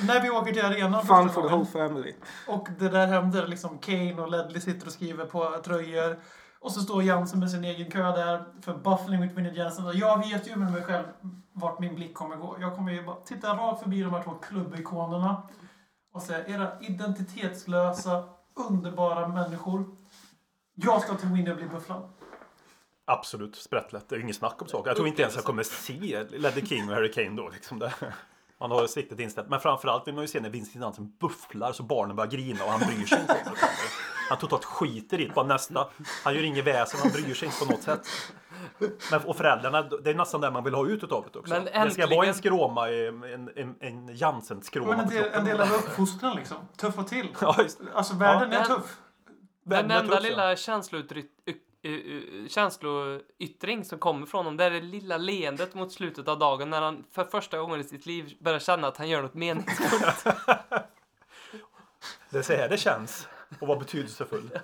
När 0.00 0.22
vi 0.22 0.30
åker 0.30 0.52
till 0.52 0.64
arenan 0.64 1.06
fun 1.06 1.30
for 1.30 1.42
the 1.42 1.48
whole 1.48 1.66
family. 1.66 2.14
och 2.46 2.68
det 2.78 2.88
där 2.88 3.06
händer, 3.06 3.46
liksom 3.46 3.78
Kane 3.78 4.22
och 4.22 4.30
Ledley 4.30 4.60
sitter 4.60 4.86
och 4.86 4.92
skriver 4.92 5.24
på 5.24 5.60
tröjor. 5.64 6.16
Och 6.62 6.72
så 6.72 6.80
står 6.80 7.02
Jansen 7.02 7.40
med 7.40 7.50
sin 7.50 7.64
egen 7.64 7.90
kö 7.90 8.02
där 8.02 8.44
för 8.60 8.74
Buffling 8.74 9.20
with 9.20 9.34
Winnie 9.34 9.54
Jensen. 9.54 9.86
Och 9.86 9.94
jag 9.94 10.18
vet 10.18 10.48
ju 10.48 10.56
med 10.56 10.72
mig 10.72 10.82
själv 10.82 11.04
vart 11.52 11.78
min 11.78 11.94
blick 11.94 12.14
kommer 12.14 12.36
gå. 12.36 12.56
Jag 12.60 12.76
kommer 12.76 12.92
ju 12.92 13.02
bara 13.02 13.16
titta 13.16 13.56
rakt 13.56 13.82
förbi 13.82 14.02
de 14.02 14.14
här 14.14 14.22
två 14.22 14.30
klubbikonerna 14.30 15.42
och 16.12 16.22
säga 16.22 16.46
era 16.46 16.80
identitetslösa, 16.80 18.24
underbara 18.68 19.28
människor. 19.28 19.84
Jag 20.74 21.02
ska 21.02 21.14
till 21.14 21.28
Winnie 21.28 21.50
och 21.50 21.56
bli 21.56 21.66
bufflad. 21.66 22.02
Absolut 23.04 23.56
sprättlätt. 23.56 24.08
Det 24.08 24.16
är 24.16 24.20
inget 24.20 24.36
snack 24.36 24.62
om 24.62 24.68
saker. 24.68 24.90
Jag 24.90 24.96
tror 24.96 25.08
inte 25.08 25.22
ens 25.22 25.34
jag 25.34 25.44
kommer 25.44 25.62
se 25.62 26.24
Ledder 26.30 26.66
King 26.66 26.88
och 26.88 26.94
Harry 26.94 27.12
Kane 27.12 27.36
då. 27.42 27.48
Liksom 27.48 27.78
det. 27.78 27.92
Man 28.60 28.70
har 28.70 28.86
siktet 28.86 29.20
inställt. 29.20 29.48
Men 29.48 29.60
framförallt 29.60 30.06
vill 30.06 30.14
man 30.14 30.24
ju 30.24 30.28
se 30.28 30.40
när 30.40 30.50
Vincent 30.50 30.84
Jansen 30.84 31.16
bufflar 31.20 31.72
så 31.72 31.82
barnen 31.82 32.16
börjar 32.16 32.30
grina 32.30 32.64
och 32.64 32.70
han 32.70 32.80
bryr 32.80 33.06
sig 33.06 33.20
inte. 33.20 33.36
Han 34.32 34.40
totalt 34.40 34.64
skiter 34.64 35.20
i 35.20 35.24
det. 35.26 35.34
Bara 35.34 35.46
nästa. 35.46 35.88
Han 36.24 36.34
gör 36.34 36.42
inget 36.42 36.64
väsen, 36.64 37.00
han 37.02 37.10
bryr 37.12 37.34
sig 37.34 37.46
inte 37.46 37.58
på 37.66 37.72
något 37.72 37.82
sätt. 37.82 38.06
Men, 39.10 39.20
och 39.24 39.36
föräldrarna, 39.36 39.82
det 39.82 40.10
är 40.10 40.14
nästan 40.14 40.40
det 40.40 40.50
man 40.50 40.64
vill 40.64 40.74
ha 40.74 40.86
ut 40.86 41.04
utav 41.04 41.24
det 41.32 41.38
också. 41.38 41.54
Men 41.54 41.64
Det 41.64 41.70
ska 41.70 41.78
äntligen- 41.80 42.16
vara 42.16 42.26
en 42.26 42.34
skråma, 42.34 42.88
en, 42.90 43.48
en, 43.56 43.74
en 43.80 44.16
Jansen-skråma 44.16 44.90
Men 44.90 45.00
en 45.00 45.08
del, 45.08 45.24
en 45.32 45.44
del 45.44 45.60
av 45.60 45.72
uppfostran 45.72 46.36
liksom. 46.36 46.56
Tuffa 46.76 47.02
till. 47.04 47.28
Ja, 47.40 47.56
just. 47.62 47.80
Alltså 47.94 48.14
världen 48.14 48.52
Ja, 48.52 48.58
är 48.58 48.68
men- 48.68 48.78
tuff. 48.80 48.96
Den 49.64 49.90
enda 49.90 50.20
lilla 50.20 50.56
känslouttryck, 50.56 51.26
känsloyttring 52.48 53.84
som 53.84 53.98
kommer 53.98 54.26
från 54.26 54.38
honom, 54.38 54.56
det 54.56 54.64
är 54.64 54.70
det 54.70 54.80
lilla 54.80 55.16
leendet 55.16 55.74
mot 55.74 55.92
slutet 55.92 56.28
av 56.28 56.38
dagen 56.38 56.70
när 56.70 56.82
han 56.82 57.04
för 57.12 57.24
första 57.24 57.58
gången 57.58 57.80
i 57.80 57.84
sitt 57.84 58.06
liv 58.06 58.36
börjar 58.40 58.58
känna 58.58 58.88
att 58.88 58.96
han 58.96 59.08
gör 59.08 59.22
något 59.22 59.34
meningsfullt. 59.34 60.24
Det 62.30 62.38
är 62.38 62.42
så 62.42 62.52
här 62.52 62.68
det 62.68 62.76
känns. 62.78 63.28
Och 63.60 63.68
vara 63.68 63.78
betydelsefull. 63.78 64.50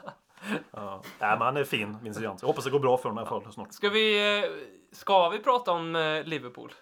Ja. 0.71 1.03
Nej, 1.19 1.31
men 1.31 1.41
han 1.43 1.57
är 1.57 1.65
fin, 1.65 1.99
Vincent 2.03 2.25
Jansen. 2.25 2.47
Jag 2.47 2.53
hoppas 2.53 2.65
det 2.65 2.71
går 2.71 2.81
bra 2.81 2.97
för 2.97 3.09
honom 3.09 3.25
i 3.25 3.29
alla 3.29 3.41
fall 3.43 3.53
snart. 3.53 3.73
Ska 3.73 3.89
vi, 3.89 4.39
eh, 4.39 4.51
ska 4.93 5.29
vi 5.29 5.39
prata 5.39 5.73
om 5.73 5.97
eh, 5.97 6.23
Liverpool? 6.25 6.73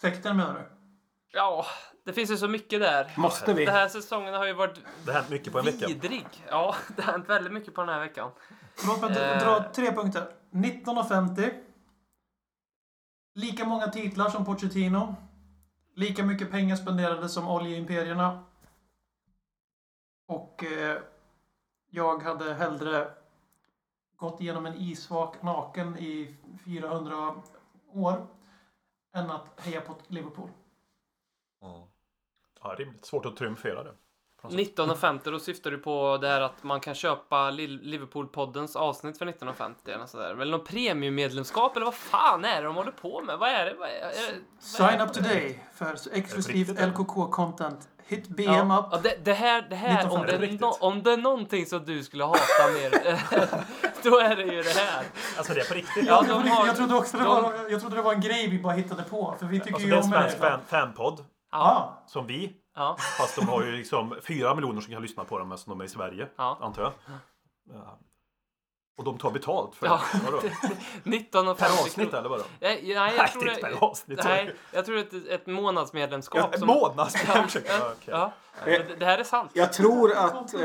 Sekten 0.00 0.36
menar 0.36 0.54
du? 0.54 0.60
Ja, 1.32 1.66
det 2.04 2.12
finns 2.12 2.30
ju 2.30 2.36
så 2.36 2.48
mycket 2.48 2.80
där. 2.80 3.12
Måste 3.16 3.54
vi? 3.54 3.64
Den 3.64 3.74
här 3.74 3.88
säsongen 3.88 4.34
har 4.34 4.46
ju 4.46 4.52
varit 4.52 4.74
Det 5.04 5.12
har 5.12 5.18
hänt 5.20 5.30
mycket 5.30 5.52
på 5.52 5.58
en 5.58 5.64
vecka. 5.64 5.86
vidrig. 5.86 6.26
Ja, 6.48 6.74
det 6.96 7.02
har 7.02 7.12
hänt 7.12 7.28
väldigt 7.28 7.52
mycket 7.52 7.74
på 7.74 7.80
den 7.80 7.90
här 7.94 8.00
veckan. 8.00 8.30
Låt 8.86 9.00
mig 9.00 9.10
Eh. 9.18 9.38
dra 9.44 9.72
tre 9.74 9.92
punkter. 9.92 10.22
1950. 10.64 11.50
Lika 13.34 13.64
många 13.64 13.86
titlar 13.88 14.28
som 14.30 14.44
Pochettino. 14.44 15.16
Lika 15.94 16.24
mycket 16.24 16.50
pengar 16.50 16.76
spenderade 16.76 17.28
som 17.28 17.48
oljeimperierna. 17.48 18.44
Och 20.26 20.64
eh, 20.64 20.98
jag 21.90 22.22
hade 22.22 22.54
hellre 22.54 23.08
gått 24.16 24.40
igenom 24.40 24.66
en 24.66 24.74
isvak 24.74 25.42
naken 25.42 25.98
i 25.98 26.34
400 26.64 27.34
år 27.92 28.26
än 29.14 29.30
att 29.30 29.60
heja 29.60 29.80
på 29.80 29.94
Liverpool. 30.08 30.50
Ja, 32.62 32.74
rimligt. 32.78 33.04
Svårt 33.04 33.26
att 33.26 33.36
triumfera 33.36 33.84
det. 33.84 33.90
på 34.40 34.46
något 34.46 34.52
sätt. 34.52 34.60
1950, 34.60 35.30
då 35.30 35.38
syftar 35.38 35.70
du 35.70 35.78
på 35.78 36.18
det 36.20 36.28
här 36.28 36.40
att 36.40 36.62
man 36.62 36.80
kan 36.80 36.94
köpa 36.94 37.50
Liverpool-poddens 37.50 38.76
avsnitt 38.76 39.18
för 39.18 39.26
1950 39.26 39.90
eller 39.90 40.06
sådär. 40.06 40.30
Eller 40.30 40.52
någon 40.56 40.64
premiummedlemskap 40.66 41.76
eller 41.76 41.84
vad 41.86 41.94
fan 41.94 42.44
är 42.44 42.60
det 42.60 42.66
de 42.66 42.76
håller 42.76 42.92
på 42.92 43.22
med? 43.22 43.38
Vad 43.38 43.48
är 43.48 43.66
det? 43.66 43.74
Vad 43.74 43.88
är, 43.88 43.92
är, 43.92 44.32
det- 44.32 44.40
vad 44.72 44.88
är 44.88 44.90
Sign 44.90 44.98
det? 44.98 45.04
up 45.04 45.12
today 45.12 45.62
för 45.74 45.96
exklusivt? 46.12 46.68
LKK-content. 46.78 47.88
Hit 48.08 48.28
BM 48.28 48.44
Ja, 48.70 48.78
up. 48.78 48.86
ja, 48.92 48.98
det, 49.02 49.24
det 49.24 49.32
här, 49.34 49.62
det 49.70 49.76
här 49.76 49.90
om, 49.90 49.96
1950. 50.22 50.56
det, 50.56 50.60
no, 50.66 50.72
om 50.80 51.02
det 51.02 51.12
är 51.12 51.16
någonting 51.16 51.66
som 51.66 51.84
du 51.84 52.02
skulle 52.04 52.24
hata 52.24 52.38
mer, 52.74 52.90
då 54.10 54.18
är 54.18 54.36
det 54.36 54.42
ju 54.42 54.62
det 54.62 54.78
här. 54.78 55.04
Alltså 55.36 55.54
det 55.54 55.60
är 55.60 55.64
på 55.68 55.74
riktigt. 55.74 56.06
Ja, 56.06 56.22
de 56.28 56.48
har- 56.48 56.66
jag, 56.66 56.76
trodde 56.76 56.94
också 56.94 57.16
det 57.16 57.22
de- 57.24 57.42
var, 57.42 57.54
jag 57.70 57.80
trodde 57.80 57.96
det 57.96 58.02
var 58.02 58.12
en 58.14 58.20
grej 58.20 58.48
vi 58.50 58.58
bara 58.58 58.72
hittade 58.74 59.02
på. 59.02 59.34
För 59.38 59.46
vi 59.46 59.58
tycker 59.60 59.72
Alltså 59.72 59.86
ju 59.88 59.90
det 59.90 59.96
är 59.96 60.02
en 60.02 60.08
svensk 60.10 60.40
det. 60.40 60.48
fan, 60.50 60.60
fanpodd. 60.66 61.24
Ja, 61.52 62.02
Som 62.06 62.26
vi. 62.26 62.52
ja, 62.76 62.96
Fast 63.18 63.36
de 63.36 63.48
har 63.48 63.62
ju 63.64 63.72
liksom 63.72 64.14
fyra 64.22 64.54
miljoner 64.54 64.80
som 64.80 64.92
kan 64.92 65.02
lyssna 65.02 65.24
på 65.24 65.38
dem 65.38 65.52
eftersom 65.52 65.70
de 65.78 65.80
är 65.80 65.84
i 65.84 65.88
Sverige. 65.88 66.28
Ja. 66.36 66.58
Antar 66.60 66.82
jag. 66.82 66.92
Och 68.96 69.04
de 69.04 69.18
tar 69.18 69.30
betalt 69.30 69.74
för 69.74 69.86
Ja. 69.86 70.00
det. 70.12 70.18
Vadå? 70.24 70.36
1950 71.04 71.62
Per 71.64 71.82
avsnitt 71.84 72.14
eller 72.14 72.28
vadå? 72.28 72.44
Nej, 72.60 72.80
nej, 72.84 72.94
Nej, 72.94 73.14
jag 73.16 73.32
tror 73.32 73.44
det 73.44 73.50
inte 73.50 73.62
per 73.62 73.84
avsnitt. 73.84 74.20
nej, 74.24 74.54
jag 74.72 74.84
tror 74.86 74.96
det 74.96 75.00
är 75.12 75.16
ett, 75.34 75.40
ett 75.40 75.46
månadsmedlemskap. 75.46 76.48
Ja, 76.52 76.58
som- 76.58 76.66
månad? 76.66 77.10
Ja, 77.26 77.44
Ursäkta. 77.46 77.72
ja. 78.04 78.32
Men 78.64 78.72
det, 78.88 78.96
det 78.98 79.04
här 79.06 79.18
är 79.18 79.24
sant. 79.24 79.50
Jag 79.54 79.72
tror 79.72 80.12
att, 80.12 80.54
eh, 80.54 80.62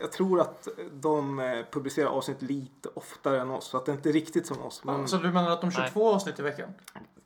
jag 0.00 0.12
tror 0.12 0.40
att 0.40 0.68
de 0.92 1.38
eh, 1.38 1.64
publicerar 1.70 2.08
avsnitt 2.08 2.42
lite 2.42 2.88
oftare 2.94 3.40
än 3.40 3.50
oss. 3.50 3.64
Så 3.64 3.76
att 3.76 3.86
det 3.86 3.92
inte 3.92 4.08
är 4.08 4.12
riktigt 4.12 4.46
som 4.46 4.62
oss. 4.62 4.84
Men 4.84 5.08
Så 5.08 5.16
du 5.16 5.30
menar 5.32 5.50
att 5.50 5.60
de 5.60 5.70
kör 5.72 5.80
Nej. 5.80 5.90
två 5.90 6.14
avsnitt 6.14 6.38
i 6.38 6.42
veckan? 6.42 6.74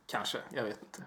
kanske, 0.07 0.37
jag 0.49 0.63
vet 0.63 0.81
inte. 0.83 1.03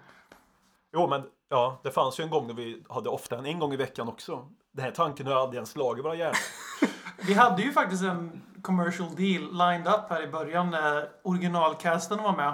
Jo, 0.93 1.07
men 1.07 1.23
ja, 1.49 1.79
det 1.83 1.91
fanns 1.91 2.19
ju 2.19 2.23
en 2.23 2.29
gång 2.29 2.47
när 2.47 2.53
vi 2.53 2.83
hade 2.89 3.09
ofta 3.09 3.37
en, 3.37 3.45
en 3.45 3.59
gång 3.59 3.73
i 3.73 3.77
veckan 3.77 4.07
också. 4.07 4.47
Den 4.71 4.83
här 4.85 4.91
tanken 4.91 5.27
har 5.27 5.35
aldrig 5.35 5.55
ens 5.57 5.69
slagit 5.69 6.05
våra 6.05 6.15
hjärnor. 6.15 6.37
Vi 7.27 7.33
hade 7.33 7.61
ju 7.61 7.71
faktiskt 7.71 8.03
en 8.03 8.41
commercial 8.61 9.15
deal 9.15 9.51
lined 9.53 9.87
up 9.87 10.09
här 10.09 10.23
i 10.23 10.27
början 10.27 10.69
när 10.71 11.09
originalcasten 11.23 12.23
var 12.23 12.35
med. 12.35 12.53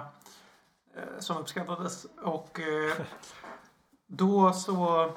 eh, 0.97 1.19
Som 1.19 1.37
uppskattades. 1.37 2.05
Och 2.23 2.59
eh, 2.59 2.93
då 4.07 4.53
så 4.53 5.09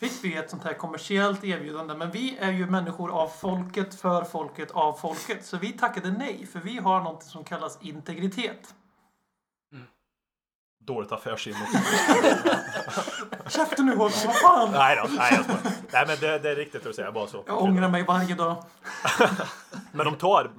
fick 0.00 0.24
vi 0.24 0.36
ett 0.36 0.50
sånt 0.50 0.64
här 0.64 0.74
kommersiellt 0.74 1.44
erbjudande. 1.44 1.94
Men 1.94 2.10
vi 2.10 2.36
är 2.38 2.50
ju 2.52 2.66
människor 2.66 3.10
av 3.10 3.28
folket, 3.28 3.94
för 3.94 4.24
folket, 4.24 4.70
av 4.70 4.92
folket. 4.92 5.46
Så 5.46 5.56
vi 5.56 5.72
tackade 5.72 6.10
nej. 6.10 6.46
För 6.46 6.60
vi 6.60 6.78
har 6.78 7.00
något 7.00 7.22
som 7.22 7.44
kallas 7.44 7.78
integritet. 7.82 8.74
Dåligt 10.84 11.12
affärssinne. 11.12 11.66
Käften 13.48 13.86
nu 13.86 13.96
Håkan, 13.96 14.18
vad 14.26 14.36
fan! 14.36 14.68
nej 14.72 14.96
då, 15.02 15.08
nej 15.16 15.32
jag 15.36 15.44
skojar. 15.44 15.76
Nej 15.92 16.04
men 16.06 16.16
det, 16.20 16.38
det 16.38 16.50
är 16.50 16.56
riktigt 16.56 16.86
att 16.86 16.94
säga, 16.94 17.12
bara 17.12 17.26
så. 17.26 17.42
Jag 17.46 17.62
ångrar 17.62 17.88
mig 17.88 18.04
varje 18.04 18.34
dag. 18.34 18.64
Men 19.92 20.06
de 20.06 20.14
tar, 20.14 20.50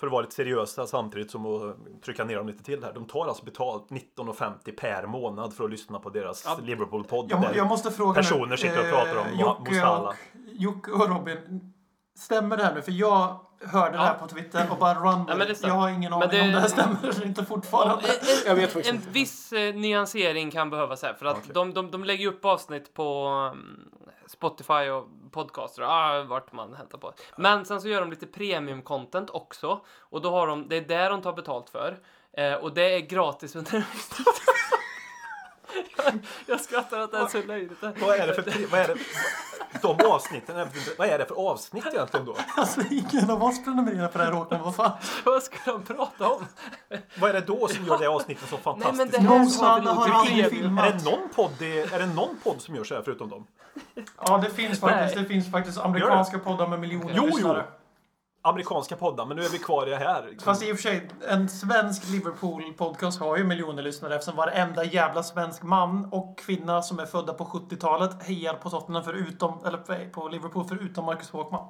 för 0.00 0.06
att 0.06 0.12
vara 0.12 0.22
lite 0.22 0.34
seriösa 0.34 0.86
samtidigt 0.86 1.30
som 1.30 1.46
att 1.46 1.76
trycka 2.04 2.24
ner 2.24 2.36
dem 2.36 2.46
lite 2.46 2.64
till 2.64 2.84
här. 2.84 2.92
De 2.92 3.04
tar 3.06 3.26
alltså 3.26 3.44
betalt 3.44 3.86
19,50 3.90 4.76
per 4.76 5.06
månad 5.06 5.54
för 5.54 5.64
att 5.64 5.70
lyssna 5.70 5.98
på 5.98 6.10
deras 6.10 6.44
Ja. 6.44 6.58
Liverpool-podd. 6.62 7.30
Jag, 7.30 7.56
jag 7.56 7.66
måste 7.66 7.90
fråga 7.90 8.14
Personer 8.14 8.46
nu, 8.46 8.56
sitter 8.56 8.78
och 8.80 8.90
pratar 8.90 9.16
om 9.16 9.26
eh, 9.26 9.40
Jocke 9.40 9.74
Salah. 9.74 10.08
och, 10.08 10.14
Jocke 10.52 10.90
och 10.90 11.08
Robin. 11.08 11.72
Stämmer 12.18 12.56
det 12.56 12.64
här 12.64 12.74
nu? 12.74 12.82
För 12.82 12.92
jag 12.92 13.40
hörde 13.64 13.92
det 13.96 14.02
här 14.02 14.06
Ja. 14.20 14.26
på 14.26 14.34
Twitter 14.34 14.66
och 14.70 14.78
bara 14.78 14.94
run 14.94 15.26
det 15.26 15.46
sant. 15.46 15.58
Jag 15.62 15.74
har 15.74 15.88
ingen 15.88 16.12
aning 16.12 16.28
det- 16.30 16.40
om 16.40 16.52
det 16.52 16.60
här 16.60 16.68
stämmer 16.68 16.98
eller 17.08 17.26
inte 17.26 17.40
Ja, 17.40 17.46
fortfarande. 17.46 18.08
en, 18.08 18.14
Jag 18.46 18.54
vet 18.54 18.72
faktiskt 18.72 18.90
en 18.90 18.96
inte. 18.96 19.10
viss 19.10 19.52
eh, 19.52 19.74
nyansering 19.74 20.50
kan 20.50 20.70
behövas 20.70 21.02
här. 21.02 21.14
För 21.14 21.26
att 21.26 21.36
Okej. 21.36 21.50
de, 21.54 21.74
de, 21.74 21.90
de 21.90 22.04
lägger 22.04 22.28
upp 22.28 22.44
avsnitt 22.44 22.94
på 22.94 23.28
um, 23.54 23.90
Spotify 24.26 24.88
och 24.90 25.08
podcaster. 25.32 25.82
Ah, 25.82 26.22
vart 26.24 26.52
man 26.52 26.74
hämtar 26.74 26.98
på. 26.98 27.12
Men 27.36 27.64
sen 27.64 27.80
så 27.80 27.88
gör 27.88 28.00
de 28.00 28.10
lite 28.10 28.26
premium-content 28.26 29.28
också. 29.32 29.80
Och 29.98 30.22
då 30.22 30.30
har 30.30 30.46
de, 30.46 30.68
det 30.68 30.76
är 30.76 30.80
där 30.80 31.10
de 31.10 31.22
tar 31.22 31.32
betalt 31.32 31.70
för. 31.70 31.98
Eh, 32.36 32.54
och 32.54 32.74
det 32.74 32.94
är 32.94 33.00
gratis 33.00 33.56
under 33.56 33.74
jag, 33.74 33.82
jag 36.46 36.60
skrattar 36.60 36.98
att 36.98 37.12
det 37.12 37.18
är 37.18 37.26
så 37.26 37.42
löjligt. 37.42 37.78
Vad 37.80 38.16
är 38.16 38.26
det 38.26 38.34
för, 38.34 38.70
vad 38.70 38.80
är 38.80 38.88
det, 38.88 38.96
de 39.82 40.06
avsnitten, 40.06 40.68
vad 40.98 41.08
är 41.08 41.18
det 41.18 41.26
för 41.26 41.34
avsnitt 41.34 41.86
egentligen 41.86 42.26
då? 42.26 42.36
Alltså 42.56 42.80
ingen 42.90 43.30
av 43.30 43.42
oss 43.44 43.64
prenumererar 43.64 44.08
på 44.08 44.18
det 44.18 44.24
här 44.24 44.32
Håkan. 44.32 44.62
Vad 44.62 44.76
fan? 44.76 44.92
Vad 45.24 45.42
ska 45.42 45.56
de 45.64 45.82
prata 45.82 46.28
om? 46.28 46.46
Vad 47.18 47.30
är 47.30 47.34
det 47.34 47.40
då 47.40 47.68
som 47.68 47.86
gör 47.86 47.98
det 47.98 48.06
avsnittet 48.06 48.48
så 48.48 48.56
Nej 48.56 48.62
men 48.64 49.10
fantastiskt? 49.10 49.60
det 49.60 49.68
här 49.68 49.80
har 49.94 50.10
aldrig 50.10 50.50
filmat. 50.50 50.84
Är 50.86 50.92
det 50.92 51.04
någon 51.04 51.28
podd, 51.34 51.62
är 51.62 51.98
det 51.98 52.06
någon 52.06 52.36
podd 52.44 52.60
som 52.60 52.76
gör 52.76 52.84
så 52.84 52.94
här 52.94 53.02
förutom 53.02 53.28
dem? 53.30 53.46
Ja, 54.26 54.38
det 54.38 54.50
finns 54.50 54.80
faktiskt, 54.80 55.14
Nej. 55.14 55.24
det 55.24 55.28
finns 55.28 55.50
faktiskt 55.50 55.78
amerikanska 55.78 56.38
poddar 56.38 56.66
med 56.66 56.80
miljoner 56.80 57.12
Jo, 57.16 57.30
jo. 57.40 57.54
Amerikanska 58.46 58.96
poddar, 58.96 59.26
men 59.26 59.36
nu 59.36 59.42
är 59.42 59.48
vi 59.48 59.58
kvar 59.58 59.86
i 59.86 59.90
det 59.90 59.96
här. 59.96 60.22
liksom. 60.22 60.44
Fast 60.44 60.62
i 60.62 60.72
och 60.72 60.76
för 60.76 60.82
sig, 60.82 61.08
en 61.28 61.48
svensk 61.48 62.04
Liverpool-podcast 62.04 63.20
har 63.20 63.36
ju 63.36 63.44
miljoner 63.44 63.82
lyssnare 63.82 64.14
eftersom 64.14 64.36
varenda 64.36 64.84
jävla 64.84 65.22
svensk 65.22 65.62
man 65.62 66.08
och 66.12 66.38
kvinna 66.38 66.82
som 66.82 66.98
är 66.98 67.06
födda 67.06 67.32
på 67.32 67.44
70-talet 67.44 68.22
hejar 68.22 68.54
på 68.54 68.70
Tottenham 68.70 69.04
förutom, 69.04 69.64
eller 69.64 70.08
på 70.10 70.28
Liverpool 70.28 70.64
förutom 70.68 71.04
Marcus 71.04 71.30
Håkman. 71.30 71.68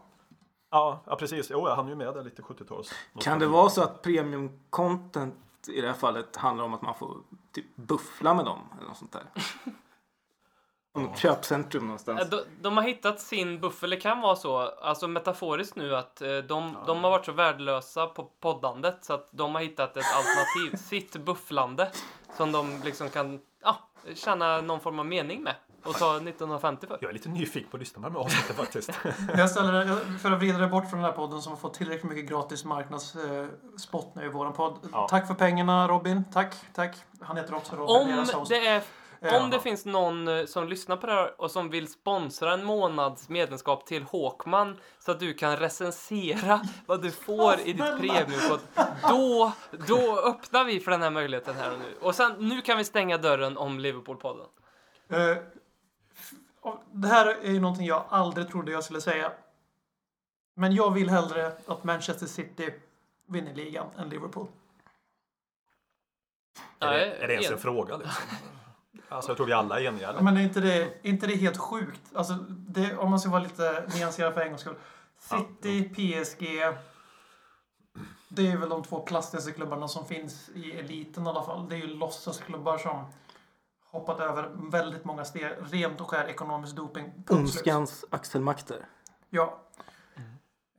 Ja, 0.70 1.02
ja, 1.06 1.16
precis. 1.16 1.50
Jo, 1.50 1.68
jag 1.68 1.76
hann 1.76 1.88
ju 1.88 1.94
med 1.94 2.14
det 2.14 2.22
lite 2.22 2.42
70-tals. 2.42 2.92
Kan 3.20 3.38
det 3.38 3.46
vara 3.46 3.68
så 3.68 3.82
att 3.82 4.02
premium 4.02 4.60
content 4.70 5.34
i 5.68 5.80
det 5.80 5.86
här 5.86 5.94
fallet 5.94 6.36
handlar 6.36 6.64
om 6.64 6.74
att 6.74 6.82
man 6.82 6.94
får 6.94 7.16
typ 7.52 7.76
buffla 7.76 8.34
med 8.34 8.44
dem 8.44 8.58
eller 8.78 8.88
något 8.88 8.96
sånt 8.96 9.12
där? 9.12 9.22
Något 11.02 11.18
köpcentrum 11.18 11.84
någonstans. 11.86 12.20
Eh, 12.20 12.26
De, 12.28 12.40
de 12.60 12.76
har 12.76 12.84
hittat 12.84 13.20
sin 13.20 13.60
buffel, 13.60 13.90
det 13.90 13.96
kan 13.96 14.20
vara 14.20 14.36
så, 14.36 14.58
alltså 14.58 15.08
metaforiskt 15.08 15.76
nu 15.76 15.96
att 15.96 16.22
eh, 16.22 16.28
de, 16.36 16.76
de 16.86 17.04
har 17.04 17.10
varit 17.10 17.24
så 17.24 17.32
värdelösa 17.32 18.06
på 18.06 18.30
poddandet 18.40 18.98
så 19.04 19.12
att 19.12 19.28
de 19.30 19.54
har 19.54 19.62
hittat 19.62 19.96
ett 19.96 20.04
alternativ, 20.16 20.76
sitt 20.88 21.16
bufflande, 21.16 21.90
som 22.36 22.52
de 22.52 22.80
liksom 22.84 23.10
kan 23.10 23.40
ja, 23.62 23.76
känna 24.14 24.60
någon 24.60 24.80
form 24.80 24.98
av 24.98 25.06
mening 25.06 25.42
med. 25.42 25.54
och 25.84 25.94
ta 25.94 26.16
1950 26.16 26.86
för. 26.86 26.98
Jag 27.00 27.08
är 27.08 27.12
lite 27.12 27.28
nyfiken 27.28 27.70
på 27.70 27.76
att 27.76 27.80
lyssna 27.80 28.02
på 28.02 28.08
de 28.08 28.14
här 28.14 28.24
avsnitten 28.24 28.56
faktiskt. 28.56 28.90
Jag 29.36 29.50
ställer 29.50 30.18
för 30.18 30.32
att 30.32 30.38
vrida 30.38 30.58
det 30.58 30.66
bort 30.66 30.90
från 30.90 31.00
den 31.00 31.10
här 31.10 31.16
podden 31.16 31.42
som 31.42 31.52
har 31.52 31.58
fått 31.58 31.74
tillräckligt 31.74 32.10
mycket 32.12 32.30
gratis 32.30 32.64
marknadsspott 32.64 34.14
nu 34.14 34.24
i 34.24 34.28
våran 34.28 34.52
podd. 34.52 34.78
Ja. 34.92 35.06
Tack 35.10 35.26
för 35.26 35.34
pengarna 35.34 35.88
Robin. 35.88 36.24
Tack, 36.32 36.54
tack. 36.74 36.96
Han 37.20 37.36
heter 37.36 37.54
också 37.54 37.76
Robin. 37.76 38.18
Om 38.34 38.46
det, 38.48 38.66
är, 38.66 38.76
Eh, 38.76 38.82
om 39.20 39.50
det 39.50 39.60
finns 39.60 39.84
någon 39.84 40.28
eh, 40.28 40.44
som 40.46 40.68
lyssnar 40.68 40.96
på 40.96 41.06
det 41.06 41.12
här 41.12 41.40
och 41.40 41.50
som 41.50 41.70
vill 41.70 41.88
sponsra 41.92 42.52
en 42.52 42.64
månads 42.64 43.28
medlemskap 43.28 43.86
till 43.86 44.02
Håkman 44.02 44.76
så 44.98 45.10
att 45.10 45.20
du 45.20 45.34
kan 45.34 45.56
recensera 45.56 46.60
vad 46.86 47.02
du 47.02 47.10
får 47.10 47.60
i 47.60 47.72
ditt 47.72 47.98
premiumkod. 47.98 48.60
Då, 49.08 49.52
då 49.88 50.20
öppnar 50.20 50.64
vi 50.64 50.80
för 50.80 50.90
den 50.90 51.02
här 51.02 51.10
möjligheten 51.10 51.54
här 51.54 51.72
och 51.72 51.78
nu. 51.78 51.94
Och 52.00 52.14
sen, 52.14 52.32
nu 52.38 52.62
kan 52.62 52.78
vi 52.78 52.84
stänga 52.84 53.18
dörren 53.18 53.56
om 53.56 53.80
Liverpool-podden. 53.80 54.46
Eh, 55.08 55.36
det 56.92 57.08
här 57.08 57.26
är 57.26 57.52
ju 57.52 57.60
någonting 57.60 57.86
jag 57.86 58.04
aldrig 58.08 58.48
trodde 58.48 58.72
jag 58.72 58.84
skulle 58.84 59.00
säga. 59.00 59.32
Men 60.54 60.74
jag 60.74 60.90
vill 60.90 61.10
hellre 61.10 61.52
att 61.66 61.84
Manchester 61.84 62.26
City 62.26 62.74
vinner 63.26 63.54
ligan 63.54 63.86
än 63.98 64.08
Liverpool. 64.08 64.46
är, 66.78 66.92
det, 66.92 67.04
är 67.04 67.26
det 67.28 67.32
ens 67.34 67.46
en 67.46 67.52
en- 67.52 67.58
fråga 67.58 67.96
liksom? 67.96 68.22
Alltså 69.08 69.30
jag 69.30 69.36
tror 69.36 69.46
vi 69.46 69.52
alla 69.52 69.80
är 69.80 69.84
eniga. 69.84 70.08
Eller? 70.08 70.20
Men 70.20 70.36
är 70.36 70.40
inte 70.40 70.60
det, 70.60 70.82
är 70.82 70.90
inte 71.02 71.26
det 71.26 71.36
helt 71.36 71.56
sjukt? 71.56 72.00
Alltså, 72.14 72.34
det, 72.50 72.96
om 72.96 73.10
man 73.10 73.20
ska 73.20 73.30
vara 73.30 73.42
lite 73.42 73.84
nyanserad 73.94 74.34
för 74.34 74.40
en 74.40 74.48
gångs 74.48 74.60
skull. 74.60 74.76
City, 75.18 75.88
PSG. 75.88 76.46
Det 78.28 78.50
är 78.52 78.56
väl 78.56 78.68
de 78.68 78.82
två 78.82 79.00
plastigaste 79.00 79.52
klubbarna 79.52 79.88
som 79.88 80.06
finns 80.06 80.48
i 80.54 80.72
eliten 80.72 81.26
i 81.26 81.28
alla 81.28 81.42
fall. 81.42 81.68
Det 81.68 81.74
är 81.76 81.78
ju 81.78 81.86
låtsasklubbar 81.86 82.78
som 82.78 83.04
hoppat 83.90 84.20
över 84.20 84.70
väldigt 84.70 85.04
många 85.04 85.24
steg. 85.24 85.52
Rent 85.60 86.00
och 86.00 86.10
skär 86.10 86.28
ekonomisk 86.28 86.76
doping. 86.76 87.24
Ondskans 87.28 88.04
axelmakter. 88.10 88.86
Ja. 89.30 89.58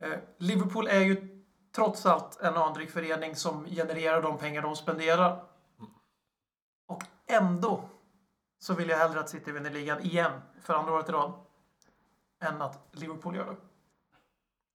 Eh, 0.01 0.19
Liverpool 0.38 0.88
är 0.88 0.99
ju 0.99 1.43
trots 1.75 2.06
allt 2.06 2.41
en 2.41 2.58
anrik 2.58 2.91
förening 2.91 3.36
som 3.36 3.65
genererar 3.65 4.21
de 4.21 4.38
pengar 4.38 4.62
de 4.62 4.75
spenderar. 4.75 5.43
Och 6.88 7.03
ändå 7.27 7.89
så 8.59 8.73
vill 8.73 8.89
jag 8.89 8.97
hellre 8.97 9.19
att 9.19 9.29
City 9.29 9.51
vinner 9.51 9.69
ligan 9.69 9.99
igen 10.01 10.31
för 10.61 10.73
andra 10.73 10.93
året 10.93 11.09
i 11.09 11.11
rad 11.11 11.33
än 12.43 12.61
att 12.61 12.87
Liverpool 12.91 13.35
gör 13.35 13.45
det. 13.45 13.55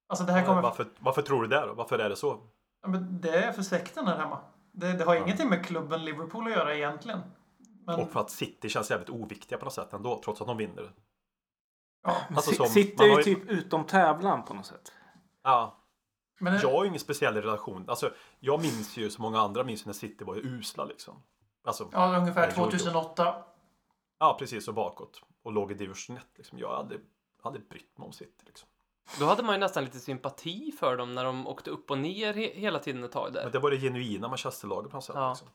Alltså 0.06 0.24
det 0.24 0.32
här 0.32 0.46
kommer... 0.46 0.62
varför, 0.62 0.86
varför 0.98 1.22
tror 1.22 1.42
du 1.42 1.48
det 1.48 1.66
då? 1.66 1.74
Varför 1.74 1.98
är 1.98 2.08
det 2.08 2.16
så? 2.16 2.40
Ja, 2.82 2.88
men 2.88 3.20
det 3.20 3.44
är 3.44 3.52
för 3.52 3.62
sekten 3.62 4.06
här 4.06 4.16
hemma. 4.18 4.38
Det, 4.72 4.92
det 4.92 5.04
har 5.04 5.14
ingenting 5.16 5.48
med 5.48 5.64
klubben 5.66 6.04
Liverpool 6.04 6.46
att 6.46 6.52
göra 6.52 6.74
egentligen. 6.76 7.20
Men, 7.86 8.00
Och 8.00 8.10
för 8.10 8.20
att 8.20 8.30
City 8.30 8.68
känns 8.68 8.90
jävligt 8.90 9.10
oviktiga 9.10 9.58
på 9.58 9.64
något 9.64 9.74
sätt 9.74 9.92
ändå, 9.92 10.20
trots 10.24 10.40
att 10.40 10.46
de 10.46 10.56
vinner. 10.56 10.92
ja, 12.02 12.16
Alltså 12.34 12.54
som- 12.54 12.66
City 12.66 12.94
man 12.98 13.10
är 13.10 13.16
ju 13.16 13.22
typ 13.22 13.50
utom 13.50 13.84
tävlan 13.84 14.44
på 14.44 14.54
något 14.54 14.66
sätt. 14.66 14.92
Ja, 15.42 15.78
men, 16.40 16.58
jag 16.62 16.70
har 16.72 16.82
ju 16.84 16.88
ingen 16.88 17.00
speciell 17.00 17.34
relation. 17.34 17.84
Alltså, 17.88 18.10
jag 18.40 18.60
minns 18.60 18.96
ju 18.96 19.10
som 19.10 19.22
många 19.22 19.40
andra 19.40 19.64
minns 19.64 19.86
när 19.86 19.92
City 19.92 20.24
var 20.24 20.34
ju 20.34 20.40
usla 20.40 20.84
liksom. 20.84 21.22
Alltså, 21.64 21.88
ja, 21.92 22.16
ungefär 22.18 22.42
Ja, 22.42 22.52
jo, 22.56 22.62
jo. 22.64 22.70
2008. 22.70 23.44
Ja 24.22 24.37
precis 24.38 24.68
och 24.68 24.74
bakåt. 24.74 25.22
Och 25.42 25.52
låg 25.52 25.72
i 25.72 25.74
division 25.74 26.16
1 26.16 26.26
liksom. 26.37 26.58
Jag 26.58 26.76
hade 26.76 27.00
aldrig 27.42 27.68
brytt 27.68 27.98
mig 27.98 28.06
om 28.06 28.12
City 28.12 28.44
liksom. 28.46 28.68
Då 29.18 29.26
hade 29.26 29.42
man 29.42 29.54
ju 29.54 29.58
nästan 29.61 29.85
lite 29.85 30.00
sympati 30.00 30.72
för 30.72 30.96
dem 30.96 31.14
när 31.14 31.24
de 31.24 31.46
åkte 31.46 31.70
upp 31.70 31.90
och 31.90 31.98
ner 31.98 32.35
he 32.35 32.52
hela 32.54 32.78
tiden 32.78 33.04
ett 33.04 33.12
tag 33.12 33.32
där. 33.32 33.42
Men 33.42 33.52
det 33.52 33.58
var 33.58 33.70
det 33.70 33.78
genuina 33.78 34.28
Manchesterlaget 34.28 34.90
på 34.90 34.96
något 34.96 35.04
sätt. 35.04 35.16
Ja. 35.16 35.28
Liksom. 35.28 35.48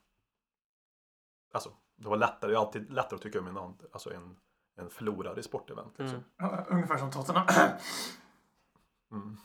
Alltså, 1.54 1.72
det 1.96 2.10
var 2.10 2.18
lättare, 2.18 2.52
det 2.52 2.58
är 2.58 2.60
alltid 2.60 2.94
lättare 2.94 3.16
att 3.16 3.22
tycka 3.22 3.40
om 3.40 3.48
en, 3.48 3.58
alltså 3.92 4.14
en, 4.14 4.36
en 4.78 4.90
förlorare 4.90 5.40
i 5.40 5.44
sportevent. 5.44 6.00
Liksom. 6.00 6.18
Mm. 6.18 6.30
Ja, 6.38 6.66
ungefär 6.70 6.98
som 6.98 7.12
Tottenham. 7.12 7.48
Mm. 9.12 9.38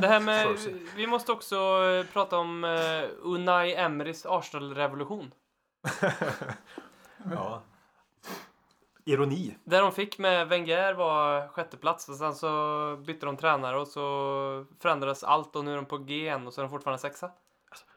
Det 0.00 0.06
här 0.06 0.20
med, 0.20 0.58
vi 0.96 1.06
måste 1.06 1.32
också 1.32 1.56
eh, 1.56 2.06
prata 2.12 2.38
om 2.38 2.64
uh, 2.64 3.08
Unai 3.18 3.74
Emerys 3.74 4.26
Arsenal-revolution. 4.26 5.34
Ja. 7.30 7.62
Ironi. 9.12 9.56
Det 9.64 9.78
de 9.78 9.92
fick 9.92 10.18
med 10.18 10.48
Wenger 10.48 10.94
var 10.94 11.48
sjätteplats 11.48 12.08
och 12.08 12.14
sen 12.14 12.34
så 12.34 12.96
bytte 13.06 13.26
de 13.26 13.36
tränare 13.36 13.78
och 13.80 13.88
så 13.88 14.00
förändrades 14.80 15.24
allt 15.24 15.56
och 15.56 15.64
nu 15.64 15.72
är 15.72 15.76
de 15.76 15.84
på 15.84 15.98
G 15.98 16.14
igen 16.14 16.46
och 16.46 16.52
så 16.54 16.60
är 16.60 16.62
de 16.62 16.70
fortfarande 16.70 16.98
sexa. 16.98 17.30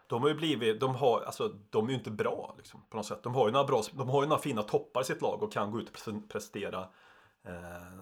De 0.07 0.21
har 0.21 0.29
ju 0.29 0.35
blivit, 0.35 0.79
de 0.79 0.95
har, 0.95 1.21
alltså 1.21 1.51
de 1.69 1.85
är 1.85 1.89
ju 1.89 1.95
inte 1.97 2.11
bra 2.11 2.53
liksom, 2.57 2.81
på 2.89 2.97
något 2.97 3.05
sätt. 3.05 3.23
De 3.23 3.35
har 3.35 3.45
ju 3.47 3.51
några 3.51 3.65
bra, 3.65 3.81
de 3.93 4.09
har 4.09 4.23
ju 4.23 4.29
några 4.29 4.41
fina 4.41 4.63
toppar 4.63 5.01
i 5.01 5.03
sitt 5.03 5.21
lag 5.21 5.43
och 5.43 5.51
kan 5.51 5.71
gå 5.71 5.79
ut 5.79 5.89
och 5.89 5.95
pres- 5.95 6.27
prestera 6.29 6.79
eh, 7.47 7.53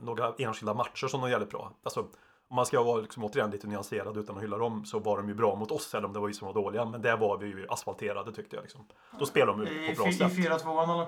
några 0.02 0.34
enskilda 0.38 0.74
matcher 0.74 1.08
som 1.08 1.22
de 1.22 1.28
är 1.28 1.32
jävligt 1.32 1.50
bra. 1.50 1.72
Alltså, 1.84 2.00
om 2.48 2.56
man 2.56 2.66
ska 2.66 2.84
vara 2.84 3.02
liksom, 3.02 3.24
återigen 3.24 3.52
lite 3.52 3.68
nyanserad 3.68 4.18
utan 4.18 4.38
att 4.38 4.44
hylla 4.44 4.58
dem 4.58 4.86
så 4.86 5.00
var 5.00 5.18
de 5.18 5.28
ju 5.30 5.36
bra 5.36 5.56
mot 5.56 5.72
oss, 5.72 5.96
eller 5.96 6.08
om 6.08 6.14
det 6.14 6.20
var 6.20 6.28
vi 6.28 6.34
som 6.34 6.48
var 6.48 6.54
dåliga. 6.54 6.86
Men 6.86 7.02
där 7.02 7.18
var 7.18 7.38
vi 7.38 7.48
ju 7.48 7.68
asfalterade 7.70 8.32
tyckte 8.32 8.56
jag. 8.56 8.64
Liksom. 8.64 8.88
Då 9.20 9.26
spelar 9.26 9.48
de 9.48 9.66
ju 9.66 9.86
I, 9.86 9.96
på 9.96 10.02
bra 10.02 10.10
i 10.10 10.14
sätt. 10.14 10.32
4-2 10.32 10.84
eller? 10.84 11.06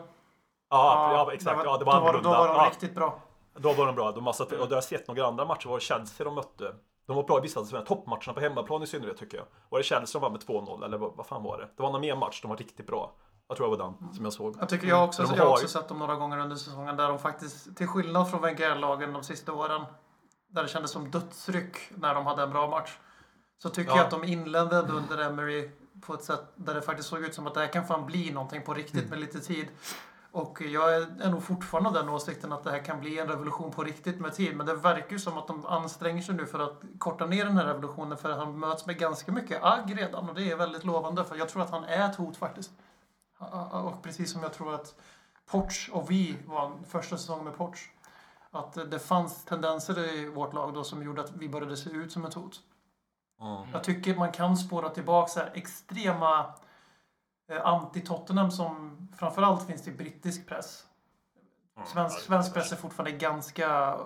Ja, 0.77 1.13
ja, 1.27 1.33
exakt. 1.33 1.57
var- 1.57 1.65
Ja, 1.65 1.77
det 1.77 1.79
då 1.79 1.85
var 1.85 1.93
då 1.93 1.99
annorlunda. 1.99 2.29
var 2.29 2.47
de 2.47 2.55
Ja. 2.55 2.69
riktigt 2.69 2.95
bra. 2.95 3.19
Då 3.57 3.73
var 3.73 3.85
de 3.85 3.95
bra. 3.95 4.11
De 4.11 4.25
har 4.25 4.33
satt, 4.33 4.51
och 4.51 4.57
det 4.57 4.63
har 4.63 4.69
jag 4.77 4.83
sett 4.83 5.07
några 5.07 5.25
andra 5.27 5.45
matcher. 5.45 5.67
var 5.69 5.77
det 5.77 5.83
Chelsea 5.83 6.25
de 6.25 6.35
mötte. 6.35 6.75
De 7.07 7.15
var 7.15 7.23
bra 7.23 7.37
i 7.37 7.41
vissa 7.41 7.59
av 7.59 7.63
sina 7.63 7.81
toppmatcherna 7.81 8.33
på 8.33 8.39
hemmaplan 8.39 8.83
i 8.83 8.87
synnerhet 8.87 9.17
tycker 9.17 9.37
jag. 9.37 9.45
Var 9.69 9.79
det 9.79 9.83
Chelsea 9.83 10.05
som 10.07 10.21
var 10.21 10.29
med 10.29 10.39
2-0 10.41 10.83
eller 10.85 10.97
vad, 10.97 11.15
vad 11.15 11.25
fan 11.25 11.43
var 11.43 11.57
det? 11.57 11.69
Det 11.77 11.83
var 11.83 11.91
någon 11.91 12.01
mer 12.01 12.15
match 12.15 12.41
de 12.41 12.47
var 12.47 12.57
riktigt 12.57 12.87
bra. 12.87 13.11
Jag 13.47 13.57
tror 13.57 13.71
det 13.71 13.77
var 13.77 13.85
den 13.99 14.13
som 14.13 14.23
jag 14.23 14.33
såg. 14.33 14.55
Jag 14.59 14.69
tycker 14.69 14.87
jag 14.87 15.03
också, 15.03 15.23
de 15.23 15.35
jag 15.35 15.43
har 15.45 15.51
också 15.51 15.67
sett 15.67 15.87
dem 15.87 15.99
några 15.99 16.15
gånger 16.15 16.37
under 16.39 16.55
säsongen 16.55 16.97
där 16.97 17.07
de 17.09 17.19
faktiskt, 17.19 17.77
till 17.77 17.87
skillnad 17.87 18.29
från 18.31 18.41
Wenger-lagen 18.41 19.13
de 19.13 19.23
sista 19.23 19.53
åren, 19.53 19.81
där 20.47 20.63
det 20.63 20.69
kändes 20.69 20.91
som 20.91 21.11
dödsryck 21.11 21.77
när 21.89 22.15
de 22.15 22.25
hade 22.25 22.43
en 22.43 22.49
bra 22.51 22.67
match. 22.67 22.97
Så 23.57 23.69
tycker 23.69 23.91
Ja. 23.91 23.97
jag 23.97 24.03
att 24.05 24.11
de 24.11 24.23
inledde 24.23 24.79
under 24.79 25.17
Emery 25.25 25.69
på 26.05 26.13
ett 26.13 26.23
sätt 26.23 26.43
där 26.55 26.73
det 26.73 26.81
faktiskt 26.81 27.09
såg 27.09 27.19
ut 27.19 27.35
som 27.35 27.47
att 27.47 27.53
det 27.53 27.59
här 27.59 27.67
kan 27.73 27.85
fan 27.85 28.05
bli 28.05 28.31
någonting 28.31 28.61
på 28.63 28.73
riktigt 28.73 28.95
Mm. 28.97 29.09
med 29.09 29.19
lite 29.19 29.39
tid. 29.39 29.67
Och 30.33 30.61
jag 30.61 30.93
är 30.95 31.29
nog 31.29 31.43
fortfarande 31.43 31.89
av 31.89 31.95
den 31.95 32.09
åsikten 32.09 32.51
att 32.51 32.63
det 32.63 32.71
här 32.71 32.85
kan 32.85 32.99
bli 32.99 33.19
en 33.19 33.27
revolution 33.27 33.71
på 33.71 33.83
riktigt 33.83 34.19
med 34.19 34.33
tid. 34.33 34.57
Men 34.57 34.65
det 34.65 34.75
verkar 34.75 35.11
ju 35.11 35.19
som 35.19 35.37
att 35.37 35.47
de 35.47 35.65
anstränger 35.65 36.21
sig 36.21 36.35
nu 36.35 36.45
för 36.45 36.59
att 36.59 36.83
korta 36.97 37.25
ner 37.25 37.45
den 37.45 37.57
här 37.57 37.65
revolutionen 37.65 38.17
för 38.17 38.29
att 38.29 38.37
han 38.37 38.59
möts 38.59 38.85
med 38.85 38.97
ganska 38.97 39.31
mycket 39.31 39.63
agg 39.63 40.01
redan. 40.01 40.29
Och 40.29 40.35
det 40.35 40.51
är 40.51 40.55
väldigt 40.55 40.83
lovande 40.83 41.23
för 41.25 41.35
jag 41.35 41.49
tror 41.49 41.61
att 41.61 41.69
han 41.69 41.83
är 41.83 42.09
ett 42.09 42.15
hot 42.15 42.37
faktiskt. 42.37 42.71
Och 43.71 44.03
precis 44.03 44.31
som 44.31 44.43
jag 44.43 44.53
tror 44.53 44.73
att 44.73 44.95
Porch 45.45 45.89
och 45.93 46.11
vi 46.11 46.37
var 46.45 46.71
första 46.87 47.17
säsongen 47.17 47.45
med 47.45 47.57
Porch. 47.57 47.89
Att 48.51 48.91
det 48.91 48.99
fanns 48.99 49.45
tendenser 49.45 50.15
i 50.15 50.29
vårt 50.29 50.53
lag 50.53 50.73
då 50.73 50.83
som 50.83 51.03
gjorde 51.03 51.21
att 51.21 51.31
vi 51.31 51.49
började 51.49 51.77
se 51.77 51.89
ut 51.89 52.11
som 52.11 52.25
ett 52.25 52.33
hot. 52.33 52.61
Jag 53.73 53.83
tycker 53.83 54.15
man 54.15 54.31
kan 54.31 54.57
spåra 54.57 54.89
tillbaka 54.89 55.27
så 55.27 55.39
extrema 55.53 56.53
anti-Tottenham 57.49 58.51
som 58.51 58.97
framförallt 59.17 59.67
finns 59.67 59.87
i 59.87 59.91
brittisk 59.91 60.47
press. 60.47 60.85
Svensk, 61.85 62.19
svensk 62.19 62.53
press 62.53 62.71
är 62.71 62.75
fortfarande 62.75 63.17
ganska 63.17 63.67
eh, 63.67 63.97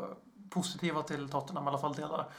positiva 0.50 1.04
till 1.04 1.30
Tottenham, 1.30 1.66
i 1.66 1.68
alla 1.68 1.78
fall 1.78 1.94
delar. 1.94 2.30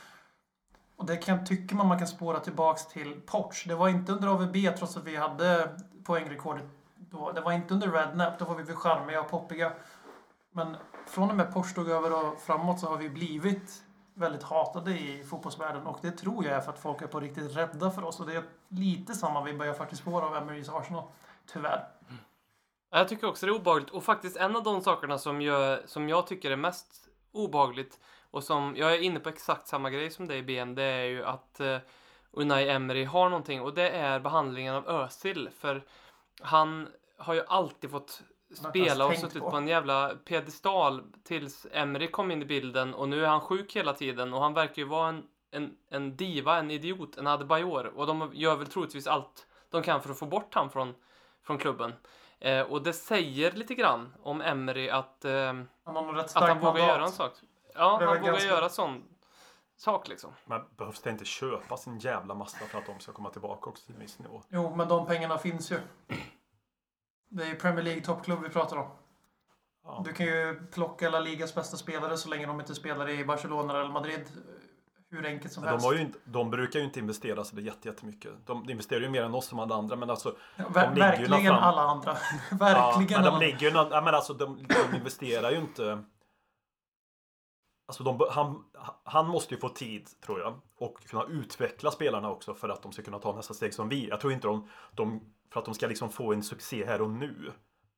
Och 0.96 1.06
det 1.06 1.16
kan, 1.16 1.44
tycker 1.44 1.76
man 1.76 1.86
man 1.86 1.98
kan 1.98 2.08
spåra 2.08 2.40
tillbaks 2.40 2.86
till 2.86 3.20
Porch. 3.26 3.64
Det 3.68 3.74
var 3.74 3.88
inte 3.88 4.12
under 4.12 4.28
AVB 4.28 4.76
trots 4.78 4.96
att 4.96 5.04
vi 5.04 5.16
hade 5.16 5.78
poängrekordet 6.04 6.64
då. 6.96 7.32
Det 7.32 7.40
var 7.40 7.52
inte 7.52 7.74
under 7.74 7.92
Rednap, 7.92 8.38
då 8.38 8.44
var 8.44 8.54
vi 8.54 8.62
väl 8.62 8.76
charmiga 8.76 9.20
och 9.20 9.30
poppiga. 9.30 9.72
Men 10.50 10.76
från 11.06 11.30
och 11.30 11.36
med 11.36 11.52
Porch 11.52 11.74
tog 11.74 11.88
över 11.88 12.12
och 12.12 12.40
framåt 12.40 12.80
så 12.80 12.86
har 12.86 12.96
vi 12.96 13.10
blivit 13.10 13.82
väldigt 14.18 14.42
hatade 14.42 14.90
i 14.90 15.24
fotbollsvärlden 15.24 15.86
och 15.86 15.98
det 16.02 16.10
tror 16.10 16.44
jag 16.44 16.54
är 16.54 16.60
för 16.60 16.72
att 16.72 16.78
folk 16.78 17.02
är 17.02 17.06
på 17.06 17.20
riktigt 17.20 17.56
rädda 17.56 17.90
för 17.90 18.04
oss 18.04 18.20
och 18.20 18.26
det 18.26 18.36
är 18.36 18.42
lite 18.68 19.14
samma 19.14 19.44
vi 19.44 19.54
börjar 19.54 19.74
faktiskt 19.74 20.02
spåra 20.02 20.26
av 20.26 20.36
Emerys 20.36 20.68
Arsenal. 20.68 21.04
Tyvärr. 21.52 21.88
Mm. 22.08 22.22
Jag 22.90 23.08
tycker 23.08 23.26
också 23.26 23.46
det 23.46 23.52
är 23.52 23.56
obehagligt 23.56 23.90
och 23.90 24.04
faktiskt 24.04 24.36
en 24.36 24.56
av 24.56 24.62
de 24.62 24.82
sakerna 24.82 25.18
som, 25.18 25.40
gör, 25.40 25.82
som 25.86 26.08
jag 26.08 26.26
tycker 26.26 26.50
är 26.50 26.56
mest 26.56 27.08
obehagligt 27.32 28.00
och 28.30 28.44
som, 28.44 28.74
jag 28.76 28.94
är 28.94 29.00
inne 29.00 29.20
på 29.20 29.28
exakt 29.28 29.68
samma 29.68 29.90
grej 29.90 30.10
som 30.10 30.26
dig 30.26 30.42
BM, 30.42 30.74
det 30.74 30.82
är 30.82 31.04
ju 31.04 31.24
att 31.24 31.60
uh, 31.60 31.78
Unai 32.30 32.68
Emery 32.68 33.04
har 33.04 33.28
någonting 33.28 33.60
och 33.60 33.74
det 33.74 33.90
är 33.90 34.20
behandlingen 34.20 34.74
av 34.74 34.88
Özil 34.88 35.50
för 35.58 35.84
han 36.40 36.88
har 37.18 37.34
ju 37.34 37.42
alltid 37.48 37.90
fått 37.90 38.22
spela 38.54 39.06
och 39.06 39.14
suttit 39.16 39.42
på. 39.42 39.50
på 39.50 39.56
en 39.56 39.68
jävla 39.68 40.14
pedestal 40.24 41.02
tills 41.24 41.66
Emery 41.72 42.10
kom 42.10 42.30
in 42.30 42.42
i 42.42 42.44
bilden 42.44 42.94
och 42.94 43.08
nu 43.08 43.24
är 43.24 43.28
han 43.28 43.40
sjuk 43.40 43.76
hela 43.76 43.92
tiden 43.92 44.34
och 44.34 44.40
han 44.42 44.54
verkar 44.54 44.82
ju 44.82 44.88
vara 44.88 45.08
en, 45.08 45.22
en, 45.50 45.76
en 45.90 46.16
diva, 46.16 46.58
en 46.58 46.70
idiot, 46.70 47.16
en 47.16 47.26
Adebayor 47.26 47.86
och 47.86 48.06
de 48.06 48.30
gör 48.34 48.56
väl 48.56 48.66
troligtvis 48.66 49.06
allt 49.06 49.46
de 49.70 49.82
kan 49.82 50.02
för 50.02 50.10
att 50.10 50.18
få 50.18 50.26
bort 50.26 50.54
han 50.54 50.70
från, 50.70 50.94
från 51.42 51.58
klubben. 51.58 51.92
Eh, 52.40 52.60
och 52.60 52.82
det 52.82 52.92
säger 52.92 53.52
lite 53.52 53.74
grann 53.74 54.14
om 54.22 54.40
Emery 54.40 54.88
att, 54.88 55.24
eh, 55.24 55.32
Han 55.32 55.66
att 55.86 56.34
han 56.34 56.58
vågar 56.58 56.62
mandat. 56.62 56.78
göra 56.88 57.02
en 57.04 57.12
sak. 57.12 57.32
Ja, 57.74 57.96
han 58.00 58.06
vågar 58.06 58.22
ganska- 58.22 58.48
göra 58.48 58.68
sån 58.68 59.04
sak 59.76 60.08
liksom. 60.08 60.30
Men 60.44 60.62
behövs 60.76 61.00
det 61.02 61.10
inte 61.10 61.24
köpa 61.24 61.76
sin 61.76 61.98
jävla 61.98 62.34
massa 62.34 62.58
för 62.66 62.78
att 62.78 62.86
de 62.86 63.00
ska 63.00 63.12
komma 63.12 63.30
tillbaka 63.30 63.70
också 63.70 63.86
till 63.86 63.94
en 63.94 64.00
viss 64.00 64.18
nivå? 64.18 64.42
Jo, 64.48 64.74
men 64.76 64.88
de 64.88 65.06
pengarna 65.06 65.38
finns 65.38 65.72
ju. 65.72 65.78
Det 67.28 67.42
är 67.44 67.48
ju 67.48 67.54
Premier 67.54 67.84
League 67.84 68.02
toppklubb 68.02 68.42
vi 68.42 68.48
pratar 68.48 68.76
om. 68.76 68.88
Ja. 69.84 70.02
Du 70.06 70.12
kan 70.12 70.26
ju 70.26 70.66
plocka 70.72 71.06
alla 71.08 71.20
ligas 71.20 71.54
bästa 71.54 71.76
spelare 71.76 72.16
så 72.16 72.28
länge 72.28 72.46
de 72.46 72.60
inte 72.60 72.74
spelar 72.74 73.08
i 73.08 73.24
Barcelona 73.24 73.80
eller 73.80 73.90
Madrid. 73.90 74.20
Hur 75.10 75.26
enkelt 75.26 75.52
som 75.52 75.62
Men 75.62 75.68
de, 75.68 75.72
helst. 75.72 75.86
har 75.86 75.94
ju 75.94 76.00
inte, 76.00 76.18
de 76.24 76.50
brukar 76.50 76.78
ju 76.78 76.84
inte 76.84 76.98
investera 77.00 77.44
så 77.44 77.56
det 77.56 77.62
jätte- 77.62 77.88
jättemycket. 77.88 78.32
De 78.46 78.70
investerar 78.70 79.00
ju 79.00 79.08
mer 79.08 79.22
än 79.22 79.34
oss 79.34 79.46
som 79.46 79.58
alla 79.58 79.74
andra, 79.74 79.96
men 79.96 80.10
alltså... 80.10 80.36
Ja, 80.56 80.64
de 80.64 80.72
ver- 80.80 80.94
verkligen 80.98 81.54
alla 81.54 81.82
andra. 81.82 82.16
Ja, 82.50 82.56
verkligen 82.56 83.22
men 83.22 83.22
de 83.22 83.28
alla 83.28 83.38
ligger 83.38 83.58
ju... 83.70 83.76
Ja, 83.76 84.00
men 84.04 84.14
alltså 84.14 84.34
de, 84.34 84.66
de 84.90 84.96
investerar 84.96 85.50
ju 85.50 85.56
inte... 85.56 86.04
Alltså 87.88 88.02
de, 88.04 88.20
han, 88.30 88.64
han 89.04 89.26
måste 89.28 89.54
ju 89.54 89.60
få 89.60 89.68
tid, 89.68 90.08
tror 90.26 90.40
jag. 90.40 90.60
Och 90.78 90.98
kunna 91.08 91.24
utveckla 91.24 91.90
spelarna 91.90 92.30
också 92.30 92.54
för 92.54 92.68
att 92.68 92.82
de 92.82 92.92
ska 92.92 93.02
kunna 93.02 93.18
ta 93.18 93.36
nästa 93.36 93.54
steg 93.54 93.74
som 93.74 93.88
vi. 93.88 94.08
Jag 94.08 94.20
tror 94.20 94.32
inte 94.32 94.46
de... 94.46 94.68
de 94.94 95.20
för 95.52 95.60
att 95.60 95.64
de 95.64 95.74
ska 95.74 95.86
liksom 95.86 96.10
få 96.10 96.32
en 96.32 96.42
succé 96.42 96.86
här 96.86 97.00
och 97.02 97.10
nu. 97.10 97.52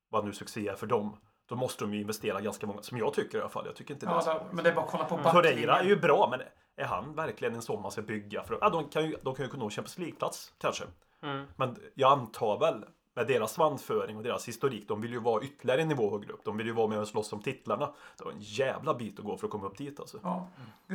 Vad 0.09 0.25
nu 0.25 0.33
succé 0.33 0.67
är 0.67 0.75
för 0.75 0.87
dem. 0.87 1.17
Då 1.45 1.55
måste 1.55 1.83
de 1.83 1.93
ju 1.93 2.01
investera 2.01 2.41
ganska 2.41 2.67
många, 2.67 2.81
som 2.81 2.97
jag 2.97 3.13
tycker 3.13 3.37
i 3.37 3.41
alla 3.41 3.49
fall. 3.49 3.65
Jag 3.65 3.75
tycker 3.75 3.93
inte 3.93 4.05
Ja, 4.05 4.33
det- 4.33 4.55
men 4.55 4.63
det 4.63 4.69
är 4.69 4.73
bara 4.75 4.85
att 4.85 4.91
kolla 4.91 5.03
på 5.05 5.17
Torreira 5.17 5.41
är 5.41 5.67
backlinjen. 5.67 5.87
ju 5.87 5.95
bra, 6.01 6.27
men 6.31 6.41
är 6.75 6.85
han 6.85 7.13
verkligen 7.15 7.55
en 7.55 7.61
sån 7.61 7.81
man 7.81 7.91
ska 7.91 8.01
bygga? 8.01 8.43
För, 8.43 8.57
ja, 8.61 8.69
de 8.69 8.89
kan 8.89 9.05
ju, 9.05 9.15
de 9.21 9.35
kan 9.35 9.45
ju 9.45 9.51
nå 9.57 9.69
Champions 9.69 9.97
League-plats 9.97 10.53
kanske. 10.57 10.83
Mm. 11.23 11.45
Men 11.55 11.77
jag 11.95 12.11
antar 12.11 12.59
väl 12.59 12.85
med 13.15 13.27
deras 13.27 13.53
svansföring 13.53 14.17
och 14.17 14.23
deras 14.23 14.47
historik, 14.47 14.87
de 14.87 15.01
vill 15.01 15.11
ju 15.11 15.19
vara 15.19 15.43
ytterligare 15.43 15.81
en 15.81 15.87
nivå 15.87 16.11
högre 16.11 16.33
upp. 16.33 16.43
De 16.45 16.57
vill 16.57 16.67
ju 16.67 16.73
vara 16.73 16.87
med 16.87 16.99
och 16.99 17.07
slåss 17.07 17.33
om 17.33 17.41
titlarna. 17.41 17.93
Det 18.17 18.23
var 18.25 18.31
en 18.31 18.39
jävla 18.41 18.93
bit 18.93 19.19
att 19.19 19.25
gå 19.25 19.37
för 19.37 19.47
att 19.47 19.51
komma 19.51 19.65
upp 19.67 19.77
dit 19.77 19.99
alltså. 19.99 20.17
Ja, 20.23 20.47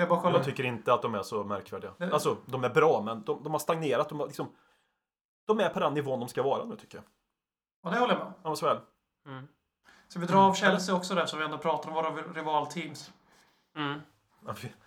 kolla. 0.08 0.36
Jag 0.36 0.44
tycker 0.44 0.64
inte 0.64 0.92
att 0.94 1.02
de 1.02 1.14
är 1.14 1.22
så 1.22 1.44
märkvärdiga. 1.44 1.90
Det- 1.98 2.12
Alltså, 2.12 2.36
de 2.46 2.64
är 2.64 2.70
bra, 2.70 3.02
men 3.02 3.24
de, 3.24 3.42
de 3.42 3.52
har 3.52 3.58
stagnerat. 3.58 4.08
De, 4.08 4.20
har 4.20 4.26
liksom, 4.26 4.46
de 5.46 5.60
är 5.60 5.68
på 5.68 5.80
den 5.80 5.94
nivån 5.94 6.20
de 6.20 6.28
ska 6.28 6.42
vara 6.42 6.64
nu 6.64 6.76
tycker 6.76 6.98
jag. 6.98 7.04
Ja, 7.82 7.90
det 7.90 7.98
håller 7.98 8.14
jag 8.14 8.24
med. 8.24 8.32
Ja, 8.42 8.56
så 8.56 8.66
väl. 8.66 8.78
Mm. 9.26 9.48
Så 10.08 10.18
vi 10.18 10.26
drar 10.26 10.48
av 10.48 10.54
Chelsea 10.54 10.94
också 10.94 11.14
där 11.14 11.26
så 11.26 11.36
vi 11.36 11.44
ändå 11.44 11.58
pratar 11.58 11.88
om 11.88 11.94
våra 11.94 12.10
rivalteams. 12.10 13.10
Mm. 13.76 14.00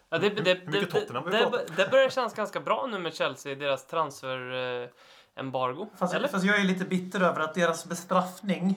Ja, 0.09 0.17
det, 0.17 0.29
det, 0.29 0.41
det, 0.41 0.53
Hur 0.53 0.65
mycket 0.65 0.93
det, 0.93 0.99
Tottenham 0.99 1.29
det, 1.29 1.65
det 1.75 1.91
börjar 1.91 2.09
kännas 2.09 2.33
ganska 2.33 2.59
bra 2.59 2.87
nu 2.91 2.99
med 2.99 3.13
Chelsea, 3.13 3.55
deras 3.55 3.87
transfer-embargo. 3.87 5.87
Fast, 5.97 6.13
Eller? 6.13 6.27
fast 6.27 6.45
jag 6.45 6.59
är 6.59 6.63
lite 6.63 6.85
bitter 6.85 7.21
över 7.21 7.39
att 7.39 7.53
deras 7.53 7.85
bestraffning 7.85 8.75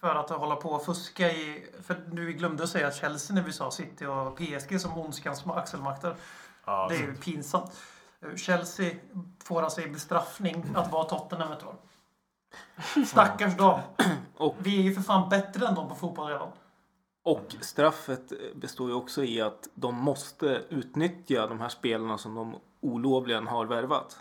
för 0.00 0.14
att 0.14 0.30
hålla 0.30 0.56
på 0.56 0.70
och 0.70 0.84
fuska 0.84 1.30
i... 1.30 1.66
För 1.82 1.96
nu 2.06 2.32
glömde 2.32 2.62
att 2.62 2.68
säga 2.68 2.86
att 2.86 2.96
Chelsea 2.96 3.34
när 3.34 3.42
vi 3.42 3.52
sa 3.52 3.70
City 3.70 4.06
och 4.06 4.36
PSG 4.36 4.80
som 4.80 4.98
ondskans 4.98 5.46
axelmakter. 5.46 6.14
Ja, 6.64 6.86
Det 6.88 6.96
är 6.96 7.00
ju 7.00 7.14
pinsamt. 7.14 7.76
Chelsea 8.36 8.94
får 9.44 9.62
alltså 9.62 9.80
i 9.80 9.88
bestraffning 9.88 10.64
att 10.74 10.92
vara 10.92 11.04
Tottenham 11.04 11.52
ett 11.52 11.64
år. 11.66 11.74
Stackars 13.06 13.56
dem. 13.56 13.80
Vi 14.58 14.78
är 14.78 14.82
ju 14.82 14.94
för 14.94 15.02
fan 15.02 15.28
bättre 15.28 15.66
än 15.66 15.74
dem 15.74 15.88
på 15.88 15.94
fotboll 15.94 16.28
redan. 16.28 16.48
Och 17.24 17.56
straffet 17.60 18.32
består 18.54 18.88
ju 18.88 18.94
också 18.94 19.24
i 19.24 19.40
att 19.40 19.68
de 19.74 19.94
måste 19.94 20.46
utnyttja 20.68 21.46
de 21.46 21.60
här 21.60 21.68
spelarna 21.68 22.18
som 22.18 22.34
de 22.34 22.56
olovligen 22.80 23.46
har 23.46 23.66
värvat. 23.66 24.16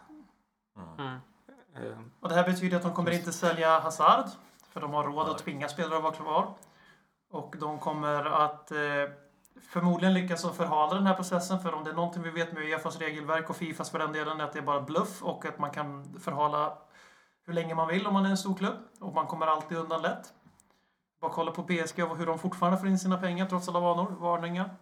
Mm. 0.98 1.16
Eh, 1.76 1.98
Och 2.20 2.30
det 2.30 2.36
här 2.36 2.44
betyder 2.44 2.78
att 2.78 2.84
de 2.84 2.94
kommer 2.94 3.12
inte 3.12 3.34
sälja 3.34 3.80
Hazard. 3.80 4.30
För 4.70 4.82
de 4.82 4.94
har 4.94 5.04
råd 5.04 5.30
att 5.30 5.38
tvinga 5.38 5.70
spelare 5.70 5.98
att 5.98 6.04
vara 6.04 6.14
kvar. 6.14 6.54
Och 7.32 7.56
de 7.60 7.80
kommer 7.80 8.26
att 8.26 8.72
eh, 8.72 8.78
förmodligen 9.62 10.14
lyckas 10.14 10.52
förhala 10.58 10.94
den 10.94 11.06
här 11.08 11.14
processen. 11.14 11.60
För 11.60 11.74
om 11.74 11.84
det 11.84 11.90
är 11.90 11.96
någonting 11.96 12.24
vi 12.24 12.30
vet 12.30 12.54
med 12.54 12.64
Uefas 12.64 13.00
regelverk 13.00 13.50
och 13.50 13.56
Fifas 13.56 13.90
för 13.90 14.00
den 14.00 14.14
delen 14.14 14.40
är 14.40 14.44
att 14.44 14.54
det 14.54 14.60
är 14.60 14.64
bara 14.64 14.82
bluff 14.82 15.24
och 15.24 15.46
att 15.46 15.60
man 15.60 15.72
kan 15.72 16.20
förhala 16.20 16.78
hur 17.46 17.54
länge 17.54 17.76
man 17.76 17.88
vill 17.88 18.08
om 18.08 18.14
man 18.14 18.26
är 18.26 18.30
en 18.30 18.38
stor 18.38 18.56
klubb. 18.56 18.78
Och 19.00 19.14
man 19.14 19.28
kommer 19.28 19.48
alltid 19.48 19.78
undan 19.78 20.02
lätt. 20.02 20.34
Bara 21.22 21.32
kolla 21.32 21.52
på 21.52 21.64
PSG 21.64 22.04
och 22.04 22.18
hur 22.18 22.26
de 22.26 22.40
fortfarande 22.40 22.80
får 22.80 22.88
in 22.88 23.00
sina 23.00 23.18
pengar 23.18 23.46
trots 23.46 23.70
alla 23.70 23.80
vanor, 23.80 24.16
varningar. 24.20 24.76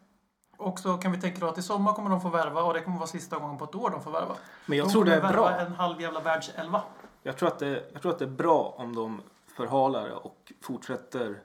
Och 0.57 0.80
så 0.80 0.97
kan 0.97 1.11
vi 1.11 1.21
tänka 1.21 1.39
då 1.39 1.47
att 1.47 1.57
i 1.57 1.61
sommar 1.61 1.93
kommer 1.93 2.09
de 2.09 2.21
få 2.21 2.30
värva 2.30 2.63
och 2.63 2.73
det 2.73 2.82
kommer 2.82 2.97
vara 2.97 3.07
sista 3.07 3.39
gången 3.39 3.57
på 3.57 3.65
ett 3.65 3.76
år 3.76 3.89
de 3.89 4.01
får 4.01 4.11
värva. 4.11 4.36
Men 4.65 4.78
jag 4.78 4.88
de 4.88 4.91
tror 4.91 5.05
det 5.05 5.15
är 5.15 5.34
bra. 5.34 5.51
en 5.51 5.73
halv 5.73 6.01
jävla 6.01 6.19
världselva. 6.19 6.82
Jag 7.23 7.38
tror, 7.38 7.49
att 7.49 7.59
det, 7.59 7.84
jag 7.93 8.01
tror 8.01 8.11
att 8.11 8.19
det 8.19 8.26
är 8.26 8.30
bra 8.30 8.76
om 8.78 8.95
de 8.95 9.21
förhalar 9.47 10.26
och 10.26 10.53
fortsätter 10.61 11.41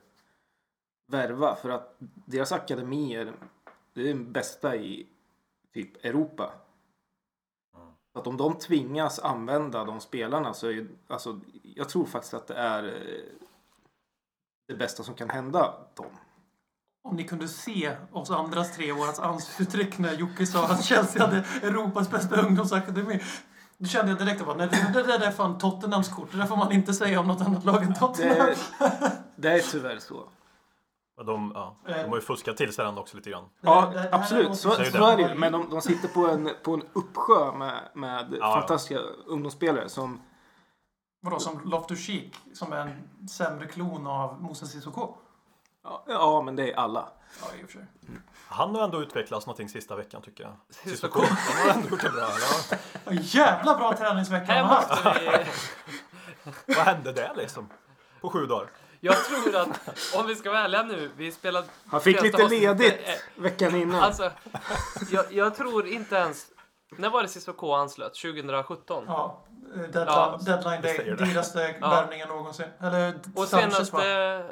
värva. 1.11 1.55
För 1.55 1.71
att 1.71 1.97
deras 2.25 2.53
akademier, 2.53 3.33
det 3.95 4.01
är 4.01 4.05
den 4.15 4.33
bästa 4.33 4.77
i 4.77 5.07
typ 5.75 6.05
Europa. 6.05 6.53
Att 8.15 8.27
om 8.27 8.37
de 8.37 8.59
tvingas 8.59 9.19
använda 9.19 9.85
de 9.85 10.01
spelarna 10.01 10.55
så 10.55 10.67
är 10.67 10.71
ju, 10.71 10.89
alltså, 11.09 11.41
jag 11.63 11.89
tror 11.89 12.07
faktiskt 12.07 12.35
att 12.35 12.47
det 12.47 12.55
är 12.55 12.85
eh, 12.85 12.93
det 14.69 14.75
bästa 14.75 15.03
som 15.03 15.15
kan 15.15 15.31
hända 15.31 15.75
dem. 15.95 16.07
Om 17.03 17.17
ni 17.17 17.25
kunde 17.25 17.49
se 17.49 17.97
oss 18.13 18.31
andras 18.31 18.77
tre 18.77 18.93
årats 18.93 19.19
ansiktsuttryck 19.19 19.99
när 19.99 20.13
Jocke 20.13 20.47
sa 20.47 20.65
att 20.65 20.85
Chelsea 20.85 21.27
hade 21.27 21.37
Europas 21.63 22.11
bästa 22.11 22.43
ungdomsakademi. 22.43 23.21
Då 23.79 23.87
kände 23.87 24.13
jag 24.13 24.19
direkt 24.19 24.43
att 24.43 24.59
det 24.93 25.03
där 25.03 25.21
är 25.21 25.31
fan 25.31 25.59
Tottenhams 25.59 26.09
kort. 26.09 26.33
Det 26.33 26.39
där 26.39 26.47
får 26.47 26.57
man 26.57 26.73
inte 26.73 26.95
säga 26.95 27.21
om 27.21 27.27
något 27.27 27.41
annat 27.41 27.65
lag 27.65 27.83
än 27.83 27.95
Tottenham. 27.95 28.47
Det, 28.79 29.23
det 29.37 29.53
är 29.53 29.61
tyvärr 29.61 29.99
så. 29.99 30.29
Men 31.21 31.27
de, 31.27 31.53
ja, 31.55 31.77
de 31.87 32.09
har 32.09 32.17
ju 32.17 32.21
fuskat 32.21 32.57
till 32.57 32.73
sig 32.73 32.85
den 32.85 32.99
också 32.99 33.17
lite 33.17 33.31
grann. 33.31 33.45
Ja, 33.61 33.93
absolut. 34.13 34.57
Så, 34.57 34.71
så 34.71 35.07
är 35.07 35.17
det 35.17 35.23
ju. 35.23 35.35
Men 35.35 35.53
de, 35.53 35.71
de 35.71 35.81
sitter 35.81 36.09
på 36.09 36.29
en, 36.29 36.51
på 36.63 36.75
en 36.75 36.83
uppsjö 36.93 37.53
med, 37.53 37.89
med 37.95 38.37
ja. 38.41 38.55
fantastiska 38.55 38.99
ungdomsspelare 39.27 39.89
som 39.89 40.21
Vadå, 41.23 41.39
som 41.39 41.61
Loftus-Cheek, 41.61 42.31
som 42.55 42.73
är 42.73 42.77
en 42.77 43.29
sämre 43.29 43.67
klon 43.67 44.07
av 44.07 44.43
Moses 44.43 44.71
Sissoko? 44.71 45.15
Ja, 45.85 46.05
ja, 46.07 46.43
men 46.43 46.57
det 46.57 46.73
är 46.73 46.77
alla. 46.77 47.09
Ja, 47.43 47.47
i 47.61 47.65
och 47.65 47.71
för 47.71 47.79
sig. 47.79 47.87
Han 48.49 48.75
har 48.75 48.85
ändå 48.85 49.03
utvecklats 49.03 49.47
någonting 49.47 49.69
sista 49.69 49.97
veckan 49.97 50.23
tycker 50.23 50.45
jag. 50.45 50.53
Sissoko. 50.71 51.21
Han 51.21 51.69
har 51.69 51.75
ändå 51.75 51.89
gjort 51.89 52.03
det 52.03 52.11
bra. 52.11 52.29
Ja. 53.05 53.13
Jävla 53.13 53.77
bra 53.77 53.97
träningsvecka 53.97 54.53
Här 54.53 54.63
han 54.63 54.69
har 54.69 54.77
haft. 54.77 55.05
Vad 56.67 56.77
hände 56.77 57.13
där 57.13 57.35
liksom? 57.37 57.69
På 58.21 58.31
sju 58.31 58.47
dagar? 58.47 58.71
Jag 59.01 59.25
tror 59.25 59.57
att, 59.57 60.15
om 60.17 60.27
vi 60.27 60.35
ska 60.37 60.51
vara 60.51 60.61
ärliga 60.61 60.83
nu, 60.83 61.11
vi 61.17 61.33
spelade... 61.33 61.67
Han 61.87 62.01
fick 62.01 62.23
lite 62.23 62.45
avsnittet, 62.45 62.79
ledigt 62.79 63.09
eh, 63.09 63.43
veckan 63.43 63.77
innan. 63.77 64.01
Alltså, 64.03 64.31
jag, 65.11 65.33
jag 65.33 65.55
tror 65.55 65.87
inte 65.87 66.17
ens... 66.17 66.47
När 66.97 67.11
var 67.11 67.23
det 67.23 67.29
Cissoko 67.29 67.73
anslöt? 67.73 68.15
2017? 68.15 69.05
Ja, 69.07 69.45
eh, 69.75 69.81
deadline, 69.81 70.07
Ja, 70.07 70.39
deadline 70.47 70.83
det 70.83 70.97
day. 70.97 71.15
det. 71.19 71.25
Dyraste 71.25 71.75
Ja. 71.81 71.91
värvningen 71.91 72.29
någonsin. 72.29 72.67
Eller 72.81 73.15
Och 73.35 73.49
senaste... 73.49 73.97
va? 73.97 74.43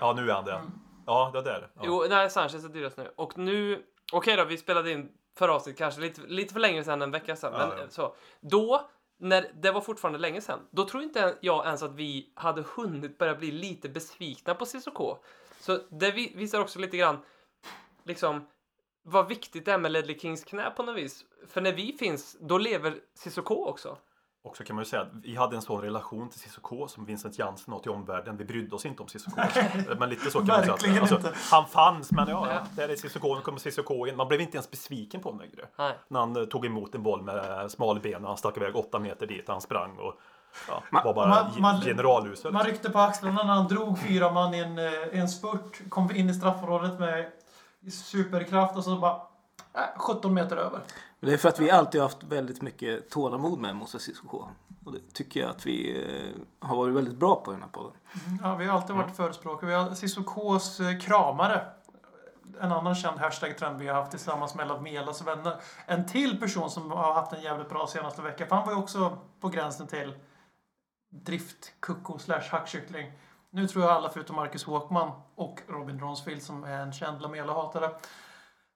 Ja, 0.00 0.12
nu 0.12 0.30
är 0.30 0.34
han 0.34 0.44
det. 0.44 0.60
Ja, 1.06 1.30
det 1.34 1.42
där. 1.42 1.70
Ja. 1.74 1.82
Jo, 1.84 2.06
nej, 2.08 2.30
Sanchez 2.30 2.64
är 2.64 2.68
dyrast 2.68 2.96
nu. 2.96 3.12
Och 3.16 3.38
nu... 3.38 3.82
Okej 4.12 4.36
då, 4.36 4.44
vi 4.44 4.58
spelade 4.58 4.90
in 4.90 5.08
förra 5.38 5.54
avsnittet 5.54 5.78
kanske 5.78 6.00
lite, 6.00 6.20
lite 6.20 6.52
för 6.52 6.60
länge 6.60 6.84
sedan, 6.84 7.02
en 7.02 7.10
vecka 7.10 7.36
sedan. 7.36 7.52
Ja, 7.58 7.66
men 7.66 7.78
ja. 7.78 7.84
så. 7.88 8.14
Då, 8.40 8.88
när 9.18 9.50
det 9.54 9.70
var 9.70 9.80
fortfarande 9.80 10.18
länge 10.18 10.40
sedan, 10.40 10.60
då 10.70 10.88
tror 10.88 11.02
inte 11.02 11.38
jag 11.40 11.66
ens 11.66 11.82
att 11.82 11.94
vi 11.94 12.32
hade 12.34 12.64
hunnit 12.76 13.18
börja 13.18 13.34
bli 13.34 13.50
lite 13.50 13.88
besvikna 13.88 14.54
på 14.54 14.64
CSK. 14.64 14.98
Så 15.60 15.78
det 15.90 16.10
visar 16.10 16.60
också 16.60 16.78
lite 16.78 16.96
grann, 16.96 17.18
liksom, 18.04 18.46
vad 19.02 19.28
viktigt 19.28 19.64
det 19.64 19.72
är 19.72 19.78
med 19.78 19.92
Ledley 19.92 20.18
Kings 20.18 20.44
knä 20.44 20.70
på 20.70 20.82
något 20.82 20.96
vis. 20.96 21.24
För 21.48 21.60
när 21.60 21.72
vi 21.72 21.92
finns, 21.92 22.36
då 22.40 22.58
lever 22.58 23.00
CSK 23.24 23.50
också. 23.50 23.98
Och 24.48 24.56
så 24.56 24.64
kan 24.64 24.76
man 24.76 24.80
ju 24.84 24.88
säga 24.88 25.02
att 25.02 25.08
vi 25.22 25.36
hade 25.36 25.56
en 25.56 25.62
sån 25.62 25.80
relation 25.80 26.28
till 26.28 26.40
Cissoko 26.40 26.88
som 26.88 27.04
Vincent 27.04 27.38
Jansen 27.38 27.72
har 27.72 27.80
till 27.80 27.90
omvärlden. 27.90 28.36
Vi 28.36 28.44
brydde 28.44 28.74
oss 28.76 28.86
inte 28.86 29.02
om 29.02 29.08
Cissoko. 29.08 29.40
Men 29.98 30.08
lite 30.10 30.30
så 30.30 30.38
kan 30.38 30.46
man 30.46 30.78
säga. 30.78 31.00
Alltså, 31.00 31.20
han 31.56 31.66
fanns, 31.66 32.12
men 32.12 32.28
ja, 32.28 32.46
Ja. 32.50 32.60
där 32.76 32.88
är 32.88 32.96
Cissoko, 32.96 33.34
nu 33.34 33.40
kommer 33.40 33.58
Cissoko 33.58 34.06
in. 34.06 34.16
Man 34.16 34.28
blev 34.28 34.40
inte 34.40 34.56
ens 34.56 34.70
besviken 34.70 35.20
på 35.20 35.28
honom 35.28 35.40
längre. 35.40 35.68
Nej. 35.78 35.94
När 36.08 36.20
han 36.20 36.36
eh, 36.36 36.44
tog 36.44 36.66
emot 36.66 36.94
en 36.94 37.02
boll 37.02 37.22
med 37.22 37.70
smalben 37.70 38.22
och 38.22 38.28
han 38.28 38.36
stack 38.36 38.56
iväg 38.56 38.76
åtta 38.76 38.98
meter 38.98 39.26
dit. 39.26 39.48
Han 39.48 39.60
sprang 39.60 39.98
och 39.98 40.14
ja, 40.68 40.82
Ma- 40.90 41.04
var 41.04 41.14
bara 41.14 41.28
man- 41.28 41.60
man- 41.60 41.80
generalusel. 41.80 42.52
Man 42.52 42.64
ryckte 42.64 42.90
på 42.90 42.98
axlarna 42.98 43.42
när 43.42 43.54
han 43.54 43.68
drog 43.68 43.98
fyra 43.98 44.32
man 44.32 44.54
i 44.54 44.58
en, 44.58 44.78
eh, 44.78 45.18
en 45.20 45.28
spurt. 45.28 45.80
Kom 45.88 46.10
in 46.16 46.30
i 46.30 46.34
straffområdet 46.34 46.98
med 47.00 47.30
superkraft 47.92 48.76
och 48.76 48.84
så 48.84 48.96
bara 48.96 49.20
äh, 49.74 49.80
17 49.98 50.34
meter 50.34 50.56
över. 50.56 50.80
Men 51.20 51.30
det 51.30 51.34
är 51.34 51.38
för 51.38 51.48
att 51.48 51.60
vi 51.60 51.70
alltid 51.70 52.00
har 52.00 52.08
haft 52.08 52.22
väldigt 52.22 52.62
mycket 52.62 53.10
tålamod 53.10 53.58
med 53.58 53.76
Moses 53.76 54.02
Sissoko. 54.02 54.44
Och 54.84 54.92
det 54.92 55.14
tycker 55.14 55.40
jag 55.40 55.50
att 55.50 55.66
vi 55.66 56.04
eh, 56.04 56.68
har 56.68 56.76
varit 56.76 56.94
väldigt 56.94 57.16
bra 57.16 57.42
på 57.44 57.52
i 57.52 57.54
den 57.54 57.62
här 57.62 57.70
podden. 57.70 57.92
Ja, 58.42 58.56
vi 58.56 58.66
har 58.66 58.76
alltid 58.76 58.96
varit 58.96 59.16
förespråkare. 59.16 59.70
Vi 59.70 59.76
har 59.76 59.94
Sissokos 59.94 60.80
eh, 60.80 60.98
kramare. 60.98 61.66
En 62.60 62.72
annan 62.72 62.94
känd 62.94 63.18
hashtag-trend 63.18 63.78
vi 63.78 63.88
har 63.88 63.94
haft 63.94 64.10
tillsammans 64.10 64.54
med 64.54 64.68
Lamelas 64.68 65.22
vänner. 65.22 65.60
En 65.86 66.06
till 66.06 66.40
person 66.40 66.70
som 66.70 66.90
har 66.90 67.14
haft 67.14 67.32
en 67.32 67.42
jävligt 67.42 67.68
bra 67.68 67.86
senaste 67.86 68.22
vecka. 68.22 68.46
För 68.46 68.56
han 68.56 68.66
var 68.66 68.72
ju 68.72 68.78
också 68.78 69.18
på 69.40 69.48
gränsen 69.48 69.86
till 69.86 70.14
driftkucko 71.10 72.18
slash 72.18 72.48
hackkyckling. 72.50 73.12
Nu 73.50 73.66
tror 73.66 73.84
jag 73.84 73.92
alla 73.92 74.10
förutom 74.10 74.36
Marcus 74.36 74.64
Håkman 74.64 75.10
och 75.34 75.60
Robin 75.68 76.00
Ronsfield 76.00 76.42
som 76.42 76.64
är 76.64 76.80
en 76.80 76.92
känd 76.92 77.22
Lamela-hatare 77.22 77.90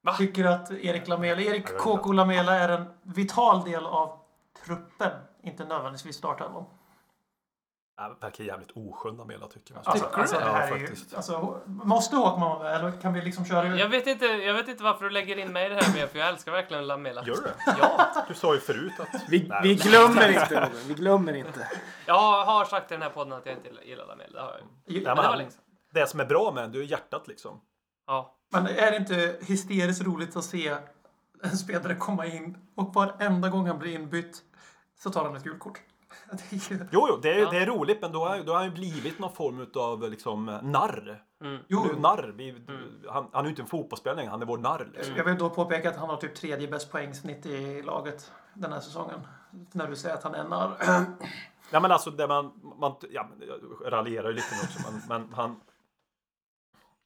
Va? 0.03 0.13
tycker 0.13 0.45
att 0.45 0.71
Erik 0.71 1.07
Lamela, 1.07 1.41
Erik. 1.41 1.77
KK 1.77 2.11
Lamela 2.13 2.53
är 2.55 2.69
en 2.69 2.85
vital 3.03 3.63
del 3.63 3.85
av 3.85 4.19
truppen. 4.65 5.11
Inte 5.43 5.65
nödvändigtvis 5.65 6.15
startelvan. 6.15 6.65
Ja, 7.97 8.17
verkar 8.21 8.43
jävligt 8.43 8.71
oskön 8.71 9.17
Lamela 9.17 9.47
tycker 9.47 9.73
jag. 9.73 9.87
Alltså, 9.87 10.05
Tycker 10.05 10.15
du 10.15 10.21
alltså, 10.21 10.39
det? 10.39 10.45
det 10.45 10.51
här 10.51 10.67
Ja, 10.69 10.75
är 10.75 10.79
ju, 10.79 10.87
faktiskt. 10.87 11.13
alltså, 11.15 11.59
måste 11.65 12.15
Håkman 12.15 12.49
vara 12.49 12.63
med 12.63 12.75
eller 12.75 13.01
kan 13.01 13.13
vi 13.13 13.21
liksom 13.21 13.45
köra 13.45 13.67
ut? 13.73 13.79
Jag 13.79 13.89
vet, 13.89 14.07
inte, 14.07 14.25
jag 14.25 14.53
vet 14.53 14.67
inte 14.67 14.83
varför 14.83 15.03
du 15.03 15.09
lägger 15.09 15.37
in 15.37 15.53
mig 15.53 15.65
i 15.65 15.69
det 15.69 15.75
här 15.83 15.93
mer, 15.93 16.07
för 16.07 16.19
jag 16.19 16.27
älskar 16.27 16.51
verkligen 16.51 16.87
Lamela. 16.87 17.23
Gör 17.25 17.35
du 17.35 17.41
det? 17.41 17.55
Ja, 17.79 18.25
Du 18.27 18.33
sa 18.33 18.53
ju 18.53 18.59
förut 18.59 18.93
att... 18.99 19.21
Vi, 19.29 19.47
Nej, 19.47 19.59
vi 19.63 19.75
glömmer 19.75 20.29
inte. 20.29 20.69
Vi 20.87 20.93
glömmer 20.93 21.33
inte. 21.33 21.67
jag 22.05 22.45
har 22.45 22.65
sagt 22.65 22.91
i 22.91 22.93
den 22.93 23.01
här 23.01 23.09
podden 23.09 23.33
att 23.33 23.45
jag 23.45 23.55
inte 23.55 23.69
gillar 23.85 24.05
Lamela. 24.05 24.39
Det 24.39 24.41
har 24.41 24.51
jag. 24.51 24.61
Ja, 24.85 24.93
Men 24.93 25.03
men 25.03 25.15
det 25.15 25.29
var 25.29 25.37
sedan. 25.37 25.51
det 25.93 26.07
som 26.07 26.19
är 26.19 26.25
bra 26.25 26.51
med 26.51 26.69
du 26.69 26.79
är 26.81 26.85
hjärtat 26.85 27.27
liksom. 27.27 27.61
Ja. 28.07 28.35
Men 28.53 28.67
är 28.67 28.91
det 28.91 28.97
inte 28.97 29.35
hysteriskt 29.41 30.01
roligt 30.03 30.35
att 30.35 30.43
se 30.43 30.75
en 31.43 31.57
spelare 31.57 31.95
komma 31.95 32.25
in 32.25 32.57
och 32.75 32.93
varenda 32.93 33.49
gång 33.49 33.67
han 33.67 33.79
blir 33.79 33.95
inbytt 33.95 34.41
så 34.99 35.09
tar 35.09 35.25
han 35.25 35.35
ett 35.35 35.43
gult 35.43 35.59
kort? 35.59 35.81
Det 36.31 36.55
är 36.55 36.71
ju- 36.73 36.85
Jo, 36.91 37.05
jo, 37.09 37.17
det 37.21 37.33
är, 37.33 37.39
Ja. 37.39 37.49
det 37.51 37.57
är 37.57 37.65
roligt, 37.65 38.01
men 38.01 38.11
då 38.11 38.25
har, 38.25 38.39
då 38.39 38.51
har 38.51 38.57
han 38.57 38.65
ju 38.67 38.71
blivit 38.73 39.19
någon 39.19 39.33
form 39.35 39.67
av 39.75 40.09
liksom 40.09 40.59
narr. 40.63 41.23
Mm. 41.41 41.57
Jo, 41.67 41.87
Du 41.93 41.99
narr. 41.99 42.33
Vi, 42.37 42.55
han, 43.09 43.27
han 43.31 43.39
är 43.39 43.43
ju 43.43 43.49
inte 43.49 43.61
en 43.61 43.67
fotbollsspelare 43.67 44.15
längre, 44.17 44.29
han 44.31 44.41
är 44.41 44.45
vår 44.45 44.57
narr. 44.57 44.89
Liksom. 44.93 45.15
jag 45.17 45.23
vill 45.23 45.37
då 45.37 45.49
påpeka 45.49 45.89
att 45.89 45.97
han 45.97 46.09
har 46.09 46.17
typ 46.17 46.35
tredje 46.35 46.67
bäst 46.67 46.91
poängsnitt 46.91 47.45
i 47.45 47.81
laget 47.81 48.31
den 48.53 48.73
här 48.73 48.79
säsongen. 48.79 49.19
När 49.71 49.87
du 49.87 49.95
säger 49.95 50.15
att 50.15 50.23
han 50.23 50.35
är 50.35 50.43
narr. 50.43 50.71
Ja, 51.71 51.79
men 51.79 51.91
alltså 51.91 52.11
det 52.11 52.27
man, 52.27 52.51
man 52.79 52.93
ja, 53.11 53.27
jag 53.81 53.93
raljerar 53.93 54.27
ju 54.29 54.33
lite 54.35 54.47
nu 54.55 54.61
också, 54.63 54.91
men, 54.91 55.01
men 55.21 55.33
han... 55.33 55.55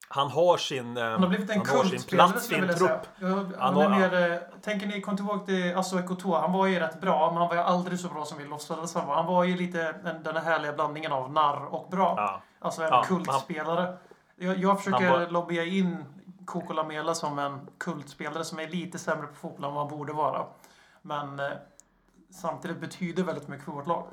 Han 0.09 0.29
har 0.31 0.57
sin, 0.57 0.97
eh, 0.97 1.03
Han 1.03 1.21
har 1.21 1.29
blivit 1.29 1.49
en 1.49 1.57
han 1.65 1.77
har 1.77 1.83
sin 1.83 2.01
plats 2.03 2.51
i 2.51 2.55
en 2.55 2.75
trupp. 2.75 2.91
Han 3.21 3.53
han 3.59 3.77
är 3.77 3.89
har- 3.89 3.99
mer, 3.99 4.31
eh, 4.31 4.37
tänker 4.61 4.87
ni, 4.87 5.01
kom 5.01 5.15
tillbaka 5.15 5.45
till 5.45 5.75
Asso 5.77 5.99
Ekotoa. 5.99 6.41
Han 6.41 6.51
var 6.51 6.65
ju 6.67 6.79
rätt 6.79 7.01
bra, 7.01 7.27
men 7.31 7.37
han 7.37 7.47
var 7.47 7.55
ju 7.55 7.61
aldrig 7.61 7.99
så 7.99 8.07
bra 8.07 8.25
som 8.25 8.37
vi 8.37 8.45
låtsades 8.45 8.95
han 8.95 9.07
var. 9.07 9.15
Han 9.15 9.25
var 9.25 9.43
ju 9.43 9.57
lite 9.57 9.91
den, 10.23 10.35
här 10.35 10.41
härliga 10.43 10.73
blandningen 10.73 11.11
av 11.11 11.31
narr 11.31 11.65
och 11.65 11.89
bra. 11.91 12.13
Ja. 12.17 12.41
Alltså 12.59 12.81
en 12.81 12.87
Ja, 12.89 13.03
kultspelare. 13.03 13.97
Jag, 14.35 14.57
jag 14.57 14.77
försöker 14.83 15.05
Han 15.09 15.19
var- 15.19 15.27
lobbya 15.27 15.63
in 15.63 16.05
Coco 16.45 16.73
Lamela 16.73 17.15
som 17.15 17.39
en 17.39 17.67
kultspelare 17.77 18.43
som 18.43 18.59
är 18.59 18.67
lite 18.67 18.99
sämre 18.99 19.27
på 19.27 19.35
fotboll 19.35 19.65
än 19.65 19.73
vad 19.75 19.87
han 19.89 19.97
borde 19.97 20.13
vara. 20.13 20.45
Men 21.01 21.39
eh, 21.39 21.45
samtidigt 22.31 22.79
betyder 22.79 23.23
väldigt 23.23 23.47
mycket 23.47 23.65
för 23.65 23.71
vårt 23.71 23.87
lag. 23.87 24.07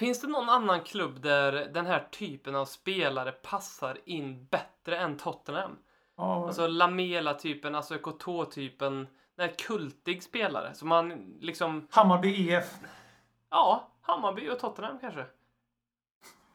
Finns 0.00 0.20
det 0.20 0.26
någon 0.26 0.48
annan 0.48 0.80
klubb 0.80 1.20
där 1.20 1.52
den 1.52 1.86
här 1.86 2.08
typen 2.10 2.56
av 2.56 2.64
spelare 2.64 3.32
passar 3.32 3.98
in 4.04 4.44
bättre 4.44 4.96
än 4.96 5.16
Tottenham? 5.16 5.78
Ja, 6.16 6.46
Alltså 6.46 6.66
Lamela-typen, 6.66 7.74
alltså 7.74 7.94
Ekotå-typen. 7.94 9.08
Den 9.36 9.48
här 9.48 9.56
kultig 9.56 10.22
spelare 10.22 10.74
som 10.74 10.88
man 10.88 11.36
liksom... 11.40 11.86
Hammarby 11.90 12.50
EF. 12.50 12.78
Ja, 13.50 13.88
Hammarby 14.00 14.50
och 14.50 14.58
Tottenham 14.58 14.98
kanske. 14.98 15.26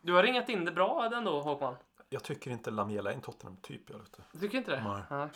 Du 0.01 0.13
har 0.13 0.23
ringat 0.23 0.49
in 0.49 0.65
det 0.65 0.71
bra 0.71 1.09
ändå 1.13 1.41
Håkman. 1.41 1.75
Jag 2.09 2.23
tycker 2.23 2.51
inte 2.51 2.71
Lamela 2.71 3.09
är 3.09 3.15
en 3.15 3.21
Tottenham-typ. 3.21 3.89
Jag 3.89 3.97
vet. 3.97 4.19
Du 4.31 4.39
tycker 4.39 4.57
inte 4.57 4.71
det? 4.71 4.83
Nej. 4.83 5.01
Nej. 5.09 5.27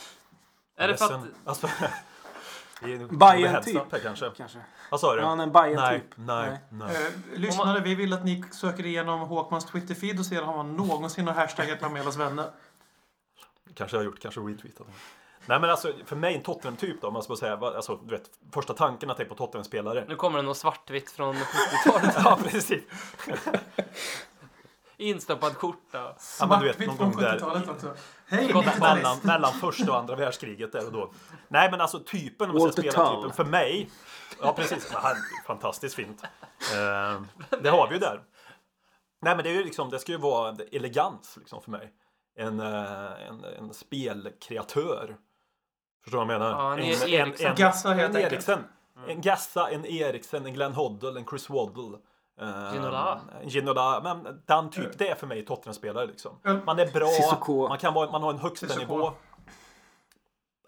Är 0.75 0.87
det 0.87 0.97
för 0.97 1.13
att... 1.13 1.25
Alltså, 1.45 1.67
heads-up 2.81 3.91
typ. 3.91 4.03
kanske. 4.03 4.31
Kanske. 4.37 4.59
Vad 4.91 4.99
sa 4.99 5.15
du? 5.15 5.21
Ja, 5.21 5.27
han 5.27 5.39
är 5.39 5.43
en 5.43 5.51
Bayern 5.51 5.75
nej, 5.75 5.99
typ. 5.99 6.09
nej, 6.15 6.59
nej. 6.69 6.95
Eh, 6.95 7.39
lyssnare, 7.39 7.79
vi 7.79 7.95
vill 7.95 8.13
att 8.13 8.25
ni 8.25 8.43
söker 8.51 8.85
igenom 8.85 9.19
Håkmans 9.19 9.65
Twitter-feed 9.65 10.19
och 10.19 10.25
ser 10.25 10.43
om 10.43 10.57
han 10.57 10.75
någonsin 10.75 11.27
har 11.27 11.33
hashtaggat 11.33 11.81
Lamelas 11.81 12.17
vänner. 12.17 12.45
Kanske 13.73 13.97
jag 13.97 14.01
har 14.01 14.05
gjort, 14.05 14.19
kanske 14.19 14.41
retweetat. 14.41 14.87
Nej 15.45 15.59
men 15.59 15.69
alltså 15.69 15.93
för 16.05 16.15
mig 16.15 16.35
en 16.35 16.41
Tottenham-typ 16.41 17.01
då, 17.01 17.07
om 17.07 17.13
man 17.13 17.23
ska 17.23 17.35
säga. 17.35 17.57
Alltså, 17.57 17.95
du 17.95 18.15
vet, 18.15 18.29
första 18.53 18.73
tanken 18.73 19.09
att 19.09 19.17
det 19.17 19.23
är 19.23 19.27
på 19.27 19.35
Tottenham-spelare. 19.35 20.05
Nu 20.07 20.15
kommer 20.15 20.37
det 20.37 20.43
något 20.43 20.57
svartvitt 20.57 21.11
från 21.11 21.35
70-talet. 21.35 22.15
Ja, 22.23 22.39
precis. 22.43 22.83
Instoppad 24.99 25.55
skjorta. 25.57 26.15
Ja, 26.39 26.47
men 26.47 26.59
du 26.59 26.65
vet, 26.67 26.79
någon 26.79 26.97
gång 26.97 27.15
där- 27.15 27.39
70-talet 27.39 27.69
också. 27.69 27.93
Hej, 28.27 28.49
Skott 28.49 28.65
90-talist! 28.65 28.79
mellan, 28.95 29.17
mellan 29.23 29.53
första 29.53 29.91
och 29.91 29.97
andra 29.97 30.15
världskriget 30.15 30.71
där 30.71 30.85
och 30.85 30.91
då. 30.91 31.11
Nej 31.47 31.71
men 31.71 31.81
alltså 31.81 31.99
typen, 31.99 32.49
om 32.49 32.57
man 32.57 32.71
ska 32.71 32.81
spela 32.81 33.15
typen, 33.15 33.31
för 33.33 33.45
mig. 33.45 33.89
Ja 34.41 34.53
precis, 34.53 34.93
men 34.93 35.15
fantastiskt 35.47 35.95
fint. 35.95 36.23
Eh, 36.23 37.21
det 37.61 37.69
har 37.69 37.87
vi 37.87 37.93
ju 37.93 37.99
där. 37.99 38.21
Nej 39.21 39.35
men 39.35 39.43
det 39.43 39.49
är 39.49 39.53
ju 39.53 39.63
liksom, 39.63 39.89
det 39.89 39.99
ska 39.99 40.11
ju 40.11 40.17
vara 40.17 40.55
elegans 40.71 41.37
liksom 41.37 41.61
för 41.61 41.71
mig. 41.71 41.93
En, 42.37 42.59
eh, 42.59 43.27
en, 43.27 43.43
en 43.43 43.73
spelkreatör. 43.73 45.15
Förstår 46.03 46.19
du 46.19 46.25
vad 46.25 46.33
jag 46.35 46.39
menar? 46.39 46.51
Ja, 46.51 47.17
en 47.23 47.33
en. 47.39 47.55
Gassa 47.55 47.89
helt 47.89 48.09
en 48.09 48.15
enkelt. 48.15 48.33
Eriksen. 48.33 48.63
En 49.07 49.21
Gassa, 49.21 49.69
en 49.69 49.85
Eriksen, 49.85 50.45
en 50.45 50.53
Glenn 50.53 50.73
Hoddle, 50.73 51.19
en 51.19 51.25
Chris 51.25 51.49
Waddle. 51.49 51.97
Eh, 52.41 52.73
Ginola. 52.73 53.21
Ginola. 53.43 54.01
Men 54.03 54.41
den 54.45 54.69
typ, 54.69 54.97
det 54.97 55.09
är 55.09 55.15
för 55.15 55.27
mig 55.27 55.45
Tottenham-spelare 55.45 56.05
liksom. 56.05 56.31
Man 56.65 56.79
är 56.79 56.91
bra, 56.91 57.07
Sissoko. 57.07 57.67
man, 57.67 57.77
kan 57.77 57.93
vara, 57.93 58.11
man 58.11 58.23
har 58.23 58.33
en 58.33 58.39
högsta 58.39 58.75
nivå. 58.75 59.11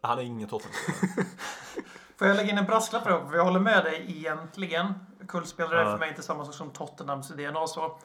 Han 0.02 0.20
är 0.20 0.24
ingen 0.24 0.50
Tottenham-spelare. 0.50 1.28
Får 2.18 2.28
jag 2.28 2.38
lägga 2.38 2.52
in 2.52 2.58
en 2.58 2.66
brasklapp 2.66 3.04
för? 3.04 3.36
Jag 3.36 3.44
håller 3.44 3.60
med 3.60 3.84
dig 3.84 4.06
egentligen. 4.08 4.94
Kultspelare 5.28 5.82
är 5.82 5.86
för 5.86 5.98
mig 5.98 6.10
inte 6.10 6.22
samma 6.22 6.46
sak 6.46 6.54
som 6.54 6.70
Tottenhams 6.70 7.30
DNA 7.30 7.68
så. 7.68 8.00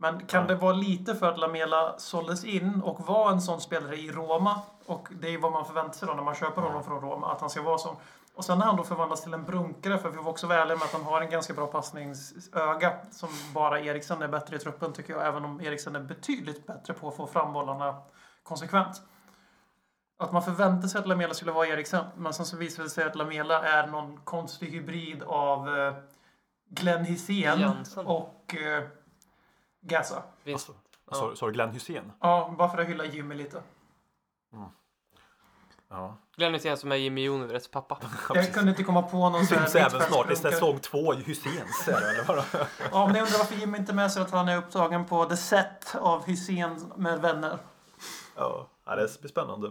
Men 0.00 0.26
kan 0.26 0.40
Ja. 0.42 0.48
det 0.48 0.54
vara 0.54 0.72
lite 0.72 1.14
för 1.14 1.28
att 1.28 1.38
Lamela 1.38 1.94
såldes 1.98 2.44
in 2.44 2.82
och 2.82 3.06
var 3.06 3.30
en 3.30 3.40
sån 3.40 3.60
spelare 3.60 3.96
i 3.96 4.10
Roma? 4.12 4.60
Och 4.86 5.08
det 5.20 5.34
är 5.34 5.38
vad 5.38 5.52
man 5.52 5.64
förväntar 5.64 5.92
sig 5.92 6.08
då 6.08 6.14
när 6.14 6.22
man 6.22 6.34
köper 6.34 6.62
honom 6.62 6.84
från 6.84 7.00
Roma, 7.00 7.32
att 7.32 7.40
han 7.40 7.50
ska 7.50 7.62
vara 7.62 7.78
så. 7.78 7.96
Och 8.34 8.44
sen 8.44 8.58
när 8.58 8.66
han 8.66 8.76
då 8.76 8.82
förvandlas 8.84 9.22
till 9.22 9.34
en 9.34 9.44
brunkare, 9.44 9.98
för 9.98 10.10
vi 10.10 10.16
var 10.16 10.30
också 10.30 10.46
väl 10.46 10.68
med 10.68 10.76
att 10.82 10.92
han 10.92 11.02
har 11.04 11.20
en 11.20 11.30
ganska 11.30 11.54
bra 11.54 11.66
passningsöga 11.66 12.92
som 13.10 13.28
bara 13.54 13.80
Eriksen 13.80 14.22
är 14.22 14.28
bättre 14.28 14.56
i 14.56 14.58
truppen 14.58 14.92
tycker 14.92 15.12
jag, 15.12 15.26
även 15.26 15.44
om 15.44 15.60
Eriksen 15.60 15.96
är 15.96 16.00
betydligt 16.00 16.66
bättre 16.66 16.94
på 16.94 17.08
att 17.08 17.16
få 17.16 17.26
fram 17.26 17.52
bollarna 17.52 17.96
konsekvent. 18.42 19.02
Att 20.18 20.32
man 20.32 20.42
förväntar 20.42 20.88
sig 20.88 20.98
att 21.00 21.06
Lamela 21.08 21.34
skulle 21.34 21.52
vara 21.52 21.66
Eriksen, 21.66 22.04
men 22.16 22.32
sen 22.34 22.46
så 22.46 22.56
visar 22.56 22.82
det 22.82 22.90
sig 22.90 23.04
att 23.04 23.14
Lamela 23.16 23.62
är 23.62 23.86
någon 23.86 24.16
konstig 24.24 24.66
hybrid 24.70 25.22
av 25.22 25.78
eh, 25.78 25.94
Glenn 26.70 27.04
Hysén 27.04 27.74
och 28.06 28.54
Vinst. 30.44 30.70
Alltså, 31.10 31.36
Sa 31.36 31.46
du 31.46 31.52
Glenn 31.52 31.70
Hussein? 31.70 32.12
Ja, 32.20 32.54
bara 32.58 32.68
för 32.68 32.78
att 32.78 32.88
hylla 32.88 33.04
Jimmy 33.04 33.34
lite. 33.34 33.62
Ja. 35.90 36.16
Glenn 36.36 36.54
Hysén 36.54 36.76
som 36.76 36.92
är 36.92 36.96
Jimmy 36.96 37.24
Jonevets 37.24 37.70
pappa. 37.70 37.98
Jag 38.34 38.54
kunde 38.54 38.70
inte 38.70 38.84
komma 38.84 39.02
på 39.02 39.16
någon 39.30 39.46
sån 39.46 39.58
här 39.58 39.66
Syns 39.66 39.94
även 39.94 40.00
snart 40.08 40.30
i 40.30 40.36
säsong 40.36 40.78
två 40.78 41.14
i 41.14 41.16
Husseins. 41.16 41.88
är 41.88 42.00
det, 42.00 42.10
Eller 42.10 42.24
vadå? 42.24 42.42
Ja, 42.92 43.06
men 43.06 43.14
jag 43.14 43.24
undrar 43.26 43.38
varför 43.38 43.54
Jimmy 43.54 43.78
inte 43.78 43.92
är 43.92 43.94
med 43.94 44.12
sig 44.12 44.22
att 44.22 44.30
han 44.30 44.48
är 44.48 44.56
upptagen 44.56 45.04
på 45.06 45.24
The 45.24 45.36
Set 45.36 45.94
av 46.00 46.24
Hysén 46.26 46.92
med 46.96 47.20
vänner. 47.20 47.58
Ja, 48.36 48.68
ja, 48.86 48.96
det 48.96 49.20
blir 49.20 49.30
spännande. 49.30 49.70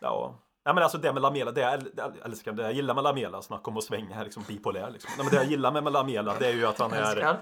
Ja. 0.00 0.34
Nej 0.64 0.74
men 0.74 0.82
alltså 0.82 0.98
det 0.98 1.12
med 1.12 1.22
Lamela, 1.22 1.50
det 1.52 1.60
jag 1.60 1.80
äl- 1.80 2.24
älskar, 2.24 2.52
det 2.52 2.62
jag 2.62 2.72
gillar 2.72 2.94
med 2.94 3.04
Lamela, 3.04 3.42
snacka 3.42 3.70
om 3.70 3.76
att 3.76 3.84
svänga 3.84 4.14
här 4.14 4.24
liksom 4.24 4.42
bipolär 4.48 4.90
liksom. 4.90 5.10
Nej, 5.16 5.24
men 5.26 5.34
det 5.34 5.36
jag 5.36 5.50
gillar 5.50 5.72
med 5.72 5.92
Lamela 5.92 6.34
det 6.38 6.46
är 6.48 6.52
ju 6.52 6.66
att 6.66 6.78
han 6.78 6.92
är, 6.92 7.38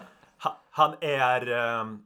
han 0.74 0.94
är, 1.00 1.46
ehm, 1.46 2.02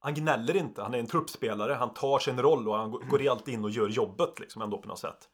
han 0.00 0.14
gnäller 0.14 0.56
inte, 0.56 0.82
han 0.82 0.94
är 0.94 0.98
en 0.98 1.06
truppspelare, 1.06 1.72
han 1.72 1.94
tar 1.94 2.18
sin 2.18 2.42
roll 2.42 2.68
och 2.68 2.76
han 2.78 2.90
går- 2.90 3.00
går 3.10 3.30
alltid 3.30 3.54
in 3.54 3.64
och 3.64 3.70
gör 3.70 3.88
jobbet 3.88 4.40
liksom 4.40 4.62
ändå 4.62 4.78
på 4.78 4.88
något 4.88 4.98
sätt. 4.98 5.28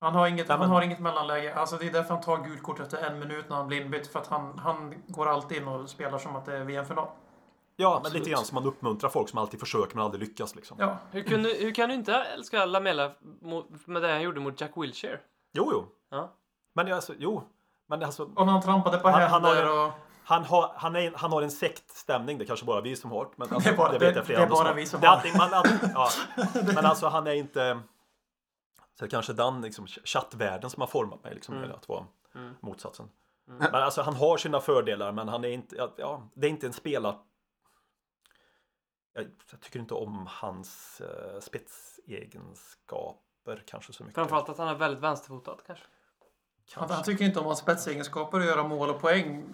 Han 0.00 0.14
har, 0.14 0.26
inget, 0.26 0.48
Nej, 0.48 0.58
men- 0.58 0.66
han 0.66 0.74
har 0.76 0.82
inget 0.82 1.00
mellanläge. 1.00 1.54
Alltså 1.54 1.76
det 1.76 1.86
är 1.88 1.92
därför 1.92 2.14
han 2.14 2.22
tar 2.22 2.36
gult 2.44 2.62
kort 2.62 2.80
efter 2.80 2.98
en 3.10 3.18
minut 3.18 3.48
när 3.48 3.56
han 3.56 3.66
blir 3.68 3.80
inbytt. 3.80 4.06
För 4.12 4.18
att 4.18 4.26
han, 4.26 4.58
han 4.58 4.94
går 5.06 5.26
alltid 5.26 5.62
in 5.62 5.68
och 5.68 5.88
spelar 5.90 6.18
som 6.18 6.36
att 6.36 6.44
det 6.46 6.56
är 6.56 6.64
VM-final. 6.64 7.08
Ja, 7.76 7.88
men 7.90 7.96
Absolut. 7.96 8.18
lite 8.18 8.30
grann 8.30 8.44
som 8.44 8.54
man 8.54 8.64
uppmuntrar 8.66 9.10
folk 9.10 9.28
som 9.28 9.38
alltid 9.38 9.60
försöker 9.60 9.96
men 9.96 10.04
aldrig 10.04 10.28
lyckas 10.28 10.54
liksom. 10.56 10.76
Ja, 10.80 10.96
Hur, 11.10 11.22
kunde, 11.22 11.48
hur 11.48 11.74
kan 11.74 11.88
du 11.88 11.94
inte 11.94 12.14
älska 12.14 12.64
Lamela 12.66 13.12
med 13.84 14.02
det 14.02 14.08
han 14.12 14.22
gjorde 14.22 14.40
mot 14.40 14.60
Jack 14.60 14.70
Wilshere? 14.76 15.20
Jo, 15.52 15.68
jo. 15.72 15.86
Ja. 16.10 16.32
Men 16.74 16.92
alltså, 16.92 17.14
jo. 17.18 17.42
Men 17.86 18.02
alltså, 18.02 18.22
och 18.36 18.46
när 18.46 18.52
han 18.52 18.62
trampade 18.62 18.98
på 18.98 19.08
Han- 19.08 19.22
han 19.22 19.44
händer 19.44 19.66
har- 19.66 19.86
och... 19.86 19.92
Han 20.28 20.44
har, 20.44 20.72
han, 20.76 20.96
är, 20.96 21.12
han 21.16 21.32
har 21.32 21.42
en 21.42 21.50
sektstämning, 21.50 22.38
det 22.38 22.44
är 22.44 22.46
kanske 22.46 22.66
bara 22.66 22.80
vi 22.80 22.96
som 22.96 23.10
har 23.10 23.28
men 23.36 23.54
alltså, 23.54 23.68
Det 23.70 23.74
är 23.74 23.76
bara- 23.76 23.90
vet 23.92 24.00
det- 24.00 24.12
jag 24.14 24.26
flera 24.26 24.40
det 24.40 24.46
är 24.46 24.50
bara 24.50 24.72
vi 24.72 24.86
som 24.86 25.00
det 25.00 25.06
är 25.06 25.10
har. 25.10 25.16
alltid, 25.16 25.36
man, 25.36 25.50
ja. 25.94 26.08
Men 26.74 26.86
alltså 26.86 27.06
han 27.08 27.26
är 27.26 27.32
inte 27.32 27.80
Så 28.94 29.04
det 29.04 29.06
är 29.06 29.10
kanske 29.10 29.32
den 29.32 29.60
liksom, 29.60 29.86
chattvärlden 29.86 30.70
som 30.70 30.80
har 30.80 30.86
format 30.88 31.24
mig 31.24 31.34
liksom, 31.34 31.56
Mm. 31.56 31.72
att 31.72 31.88
vara 31.88 32.06
Mm. 32.34 32.54
motsatsen 32.60 33.10
Mm. 33.48 33.58
Men 33.58 33.74
alltså 33.82 34.02
han 34.02 34.14
har 34.14 34.36
sina 34.36 34.60
fördelar 34.60 35.12
men 35.12 35.28
han 35.28 35.44
är 35.44 35.48
inte, 35.48 35.76
ja, 35.76 35.94
ja 35.96 36.22
det 36.34 36.46
är 36.46 36.50
inte 36.50 36.66
en 36.66 36.72
spelare 36.72 37.16
jag, 39.12 39.26
jag 39.50 39.60
tycker 39.60 39.80
inte 39.80 39.94
om 39.94 40.26
hans 40.30 41.02
uh, 41.04 41.40
spetsegenskaper 41.40 43.62
kanske 43.66 43.92
så 43.92 44.02
mycket 44.02 44.14
Framförallt 44.14 44.48
att 44.48 44.58
han 44.58 44.68
är 44.68 44.74
väldigt 44.74 45.02
vänsterfotad 45.02 45.56
kanske. 45.66 45.84
Kanske. 46.74 46.94
han 46.94 47.04
tycker 47.04 47.24
inte 47.24 47.38
om 47.40 47.46
hans 47.46 47.58
spetsegenskaper 47.58 48.40
att 48.40 48.46
göra 48.46 48.62
mål 48.68 48.90
och 48.90 49.00
poäng. 49.00 49.44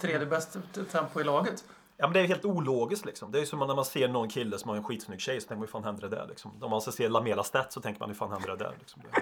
Tredje 0.00 0.26
bäst 0.26 0.56
tempo 0.92 1.20
i 1.20 1.24
laget. 1.24 1.64
Ja 1.96 2.06
men 2.06 2.12
det 2.12 2.20
är 2.20 2.26
helt 2.26 2.44
ologiskt 2.44 3.04
liksom. 3.06 3.32
Det 3.32 3.40
är 3.40 3.44
som 3.44 3.58
när 3.58 3.74
man 3.74 3.84
ser 3.84 4.08
någon 4.08 4.28
kille 4.28 4.58
som 4.58 4.68
har 4.68 4.76
en 4.76 4.84
skitsnygg 4.84 5.20
tjej 5.20 5.40
så 5.40 5.48
tänker 5.48 5.56
man 5.58 5.62
hur 5.62 5.66
fan 5.72 5.84
händer 5.84 6.08
det 6.08 6.16
där 6.16 6.26
liksom. 6.28 6.50
Om 6.62 6.70
man 6.70 6.80
så 6.80 6.92
ser 6.92 7.08
Lamela 7.08 7.42
stats 7.44 7.74
så 7.74 7.80
tänker 7.80 8.00
man 8.00 8.08
hur 8.08 8.16
fan 8.16 8.32
händer 8.32 8.48
det 8.48 8.56
där 8.56 8.74
liksom. 8.78 9.02
Det. 9.12 9.20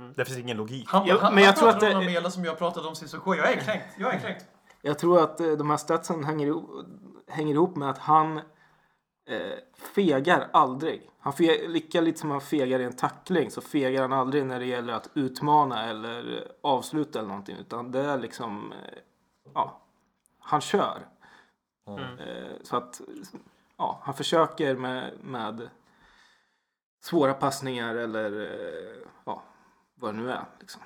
Mm. 0.00 0.12
det 0.16 0.24
finns 0.24 0.38
ingen 0.38 0.56
logik. 0.56 0.88
Han, 0.88 1.06
Ja, 1.06 1.18
han, 1.20 1.34
men 1.34 1.44
jag 1.44 1.50
han 1.52 1.58
tror 1.58 1.68
att 1.68 1.80
det- 1.80 1.92
Lamela 1.92 2.30
som 2.30 2.44
jag 2.44 2.58
pratade 2.58 2.88
om 2.88 2.94
Cissoko. 2.94 3.34
Jag 3.34 3.52
är 3.52 3.60
kränkt. 3.60 3.84
Jag 3.98 4.14
är 4.14 4.18
kränkt. 4.20 4.44
Jag 4.82 4.98
tror 4.98 5.22
att 5.22 5.40
eh, 5.40 5.46
de 5.52 5.70
här 5.70 5.76
statsen 5.76 6.24
hänger 6.24 6.54
hänger 7.28 7.54
ihop 7.54 7.76
med 7.76 7.90
att 7.90 7.98
han 7.98 8.40
eh, 9.26 9.58
fegar 9.94 10.48
aldrig. 10.52 11.10
Han 11.18 11.32
fe, 11.32 11.68
lika 11.68 12.00
lite 12.00 12.18
som 12.18 12.30
han 12.30 12.40
fegar 12.40 12.80
i 12.80 12.84
en 12.84 12.96
tackling 12.96 13.50
så 13.50 13.60
fegar 13.60 14.02
han 14.02 14.12
aldrig 14.12 14.46
när 14.46 14.58
det 14.58 14.66
gäller 14.66 14.92
att 14.92 15.10
utmana 15.14 15.84
eller 15.84 16.48
avsluta 16.60 17.18
eller 17.18 17.28
någonting. 17.28 17.56
Utan 17.56 17.92
det 17.92 18.00
är 18.00 18.18
liksom, 18.18 18.72
eh, 18.72 18.98
ja, 19.54 19.80
han 20.38 20.60
kör. 20.60 20.98
Mm. 21.86 22.18
Eh, 22.18 22.52
så 22.62 22.76
att, 22.76 23.00
ja, 23.76 24.00
han 24.02 24.14
försöker 24.14 24.76
med, 24.76 25.12
med 25.20 25.68
svåra 27.00 27.34
passningar 27.34 27.94
eller 27.94 28.40
eh, 28.40 29.08
ja, 29.24 29.42
vad 29.94 30.14
det 30.14 30.20
nu 30.20 30.30
är. 30.30 30.44
Liksom. 30.60 30.82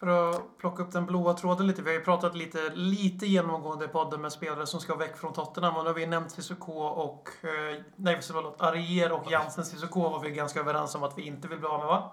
För 0.00 0.06
att 0.30 0.58
plocka 0.58 0.82
upp 0.82 0.92
den 0.92 1.06
blåa 1.06 1.34
tråden 1.34 1.66
lite. 1.66 1.82
Vi 1.82 1.90
har 1.90 1.98
ju 1.98 2.04
pratat 2.04 2.34
lite, 2.36 2.70
lite 2.74 3.26
genomgående 3.26 3.84
i 3.84 3.88
podden 3.88 4.20
med 4.20 4.32
spelare 4.32 4.66
som 4.66 4.80
ska 4.80 4.94
väck 4.96 5.16
från 5.16 5.32
Tottenham. 5.32 5.76
Och 5.76 5.84
nu 5.84 5.90
har 5.90 5.94
vi 5.94 6.06
nämnt 6.06 6.30
Cissoko 6.30 6.72
och... 6.82 7.28
eh, 7.44 7.82
Nej, 7.96 8.20
förlåt. 8.22 8.60
Arier 8.60 9.12
och 9.12 9.30
Jansen 9.30 9.64
Cissoko 9.64 10.00
var 10.00 10.20
vi 10.20 10.30
ganska 10.30 10.60
överens 10.60 10.94
om 10.94 11.02
att 11.02 11.18
vi 11.18 11.22
inte 11.26 11.48
vill 11.48 11.58
bli 11.58 11.68
av 11.68 11.78
med, 11.78 11.86
va? 11.88 12.12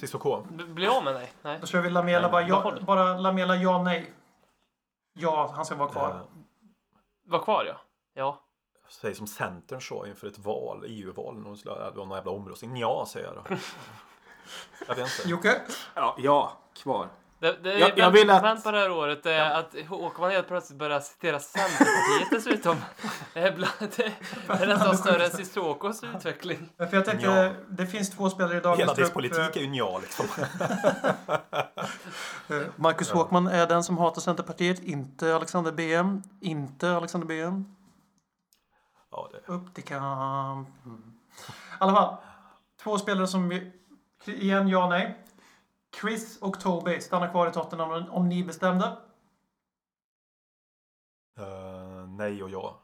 Cissoko. 0.00 0.40
Bli 0.50 0.86
av 0.86 1.04
med 1.04 1.14
dig? 1.14 1.32
Nej. 1.42 1.58
Då 1.60 1.66
kör 1.66 1.80
vi 1.80 1.90
Lamela 1.90 2.28
bara, 2.30 2.42
ja, 2.42 2.74
bara 2.86 3.18
Lamela 3.18 3.56
ja, 3.56 3.82
nej. 3.82 4.12
Ja, 5.12 5.52
han 5.56 5.64
ska 5.64 5.74
vara 5.74 5.88
kvar. 5.88 6.10
Eh, 6.10 6.20
Var 7.26 7.38
kvar 7.38 7.64
ja. 7.64 7.76
Ja. 8.14 8.40
Säg 8.88 9.14
som 9.14 9.26
Centern 9.26 9.80
sa 9.80 10.06
inför 10.06 10.26
ett 10.26 10.38
val, 10.38 10.84
EU-val, 10.86 11.38
någon 11.38 11.54
jävla 11.54 12.30
omröstning. 12.30 12.76
Ja, 12.76 13.04
säger 13.08 13.26
jag 13.26 13.36
då. 13.36 13.56
Jag 14.88 14.94
vet 14.94 15.18
inte. 15.18 15.28
Jocke? 15.30 15.60
Ja, 15.94 16.14
ja, 16.18 16.52
kvar. 16.82 17.08
Det, 17.40 17.62
det 17.62 17.72
är 17.72 17.78
Jag- 17.78 17.98
jag 17.98 18.10
vill 18.10 18.30
att- 18.30 18.42
vänt 18.42 18.64
på 18.64 18.70
det 18.70 18.78
här 18.78 18.90
året 18.90 19.26
är 19.26 19.50
att 19.50 19.74
Håkman 19.88 20.30
helt 20.30 20.48
plötsligt 20.48 20.78
börjar 20.78 21.00
citera 21.00 21.40
Centerpartiet 21.40 22.30
dessutom. 22.30 22.76
Det 23.34 23.40
är, 23.40 23.52
bland, 23.52 23.72
det 23.96 24.62
är 24.62 24.66
nästan 24.66 24.96
större 24.98 25.24
än 25.24 25.30
Sissokos 25.30 26.04
utveckling. 26.04 26.68
För 26.76 26.88
jag 26.96 27.04
tänkte, 27.04 27.26
Ja. 27.26 27.52
det 27.68 27.86
finns 27.86 28.10
två 28.10 28.30
spelare 28.30 28.56
i 28.56 28.60
dagens 28.60 28.80
Hela 28.80 28.94
trupp. 28.94 29.12
politik 29.12 29.56
är 29.56 29.60
ju 29.60 29.74
ja 29.74 29.98
liksom. 29.98 30.26
Eh, 32.48 32.56
Marcus 32.76 33.10
Håkman 33.10 33.46
är 33.46 33.66
den 33.66 33.84
som 33.84 33.98
hatar 33.98 34.20
Centerpartiet, 34.20 34.82
inte 34.82 35.36
Alexander 35.36 35.72
BM. 35.72 36.22
Inte 36.40 36.96
Alexander 36.96 37.26
BM. 37.26 37.64
Ja, 39.10 39.30
det. 39.32 39.52
Upp 39.52 39.74
till 39.74 39.84
kamp. 39.84 40.68
I 40.68 40.90
alla 41.78 41.92
fall. 41.92 42.16
Två 42.82 42.98
spelare 42.98 43.26
som... 43.26 43.48
vi- 43.48 43.72
Igen, 44.28 44.68
ja, 44.68 44.88
nej. 44.88 45.24
Chris 46.00 46.38
och 46.42 46.60
Toby 46.60 47.00
stannar 47.00 47.30
kvar 47.30 47.48
i 47.48 47.52
Tottenham 47.52 48.08
om- 48.10 48.28
ni 48.28 48.44
bestämde. 48.44 48.86
Eh, 51.38 52.06
nej 52.08 52.42
och 52.42 52.50
ja. 52.50 52.82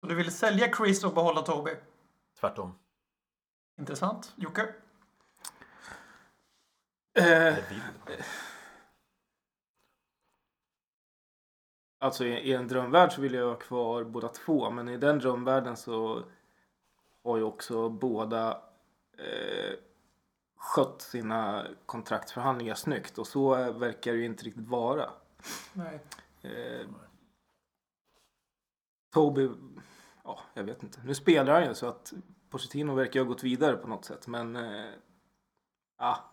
Så 0.00 0.06
du 0.06 0.14
vill 0.14 0.32
sälja 0.36 0.72
Chris 0.76 1.04
och 1.04 1.14
behålla 1.14 1.42
Toby. 1.42 1.70
Tvärtom. 2.40 2.78
Intressant. 3.78 4.32
Jocke? 4.36 4.74
Eh, 7.18 7.54
vill. 7.68 7.80
Alltså 11.98 12.24
i, 12.24 12.30
i 12.32 12.52
en 12.54 12.68
drömvärld 12.68 13.12
så 13.12 13.20
vill 13.20 13.34
jag 13.34 13.46
ha 13.48 13.54
kvar 13.54 14.04
båda 14.04 14.28
två. 14.28 14.70
Men 14.70 14.88
i 14.88 14.96
den 14.96 15.18
drömvärlden 15.18 15.76
så 15.76 16.24
har 17.24 17.36
ju 17.36 17.42
också 17.42 17.88
båda 17.88 18.62
eh, 19.18 19.74
skött 20.60 21.02
sina 21.02 21.66
kontraktsförhandlingar 21.86 22.74
snyggt. 22.74 23.18
Och 23.18 23.26
så 23.26 23.56
eh, 23.56 23.72
verkar 23.74 24.12
det 24.12 24.18
ju 24.18 24.24
inte 24.24 24.44
riktigt 24.44 24.68
vara. 24.68 25.10
Nej. 25.72 26.00
Eh, 26.42 26.86
Toby, 29.14 29.50
ja 30.24 30.40
jag 30.54 30.64
vet 30.64 30.82
inte. 30.82 31.00
Nu 31.04 31.14
spelar 31.14 31.52
han 31.60 31.68
ju 31.68 31.74
så 31.74 31.86
att 31.86 32.12
Pochettino 32.50 32.94
verkar 32.94 33.20
ha 33.20 33.26
gått 33.26 33.42
vidare 33.42 33.76
på 33.76 33.88
något 33.88 34.04
sätt. 34.04 34.26
Men 34.26 34.56
eh, 34.56 34.86
ja, 35.98 36.24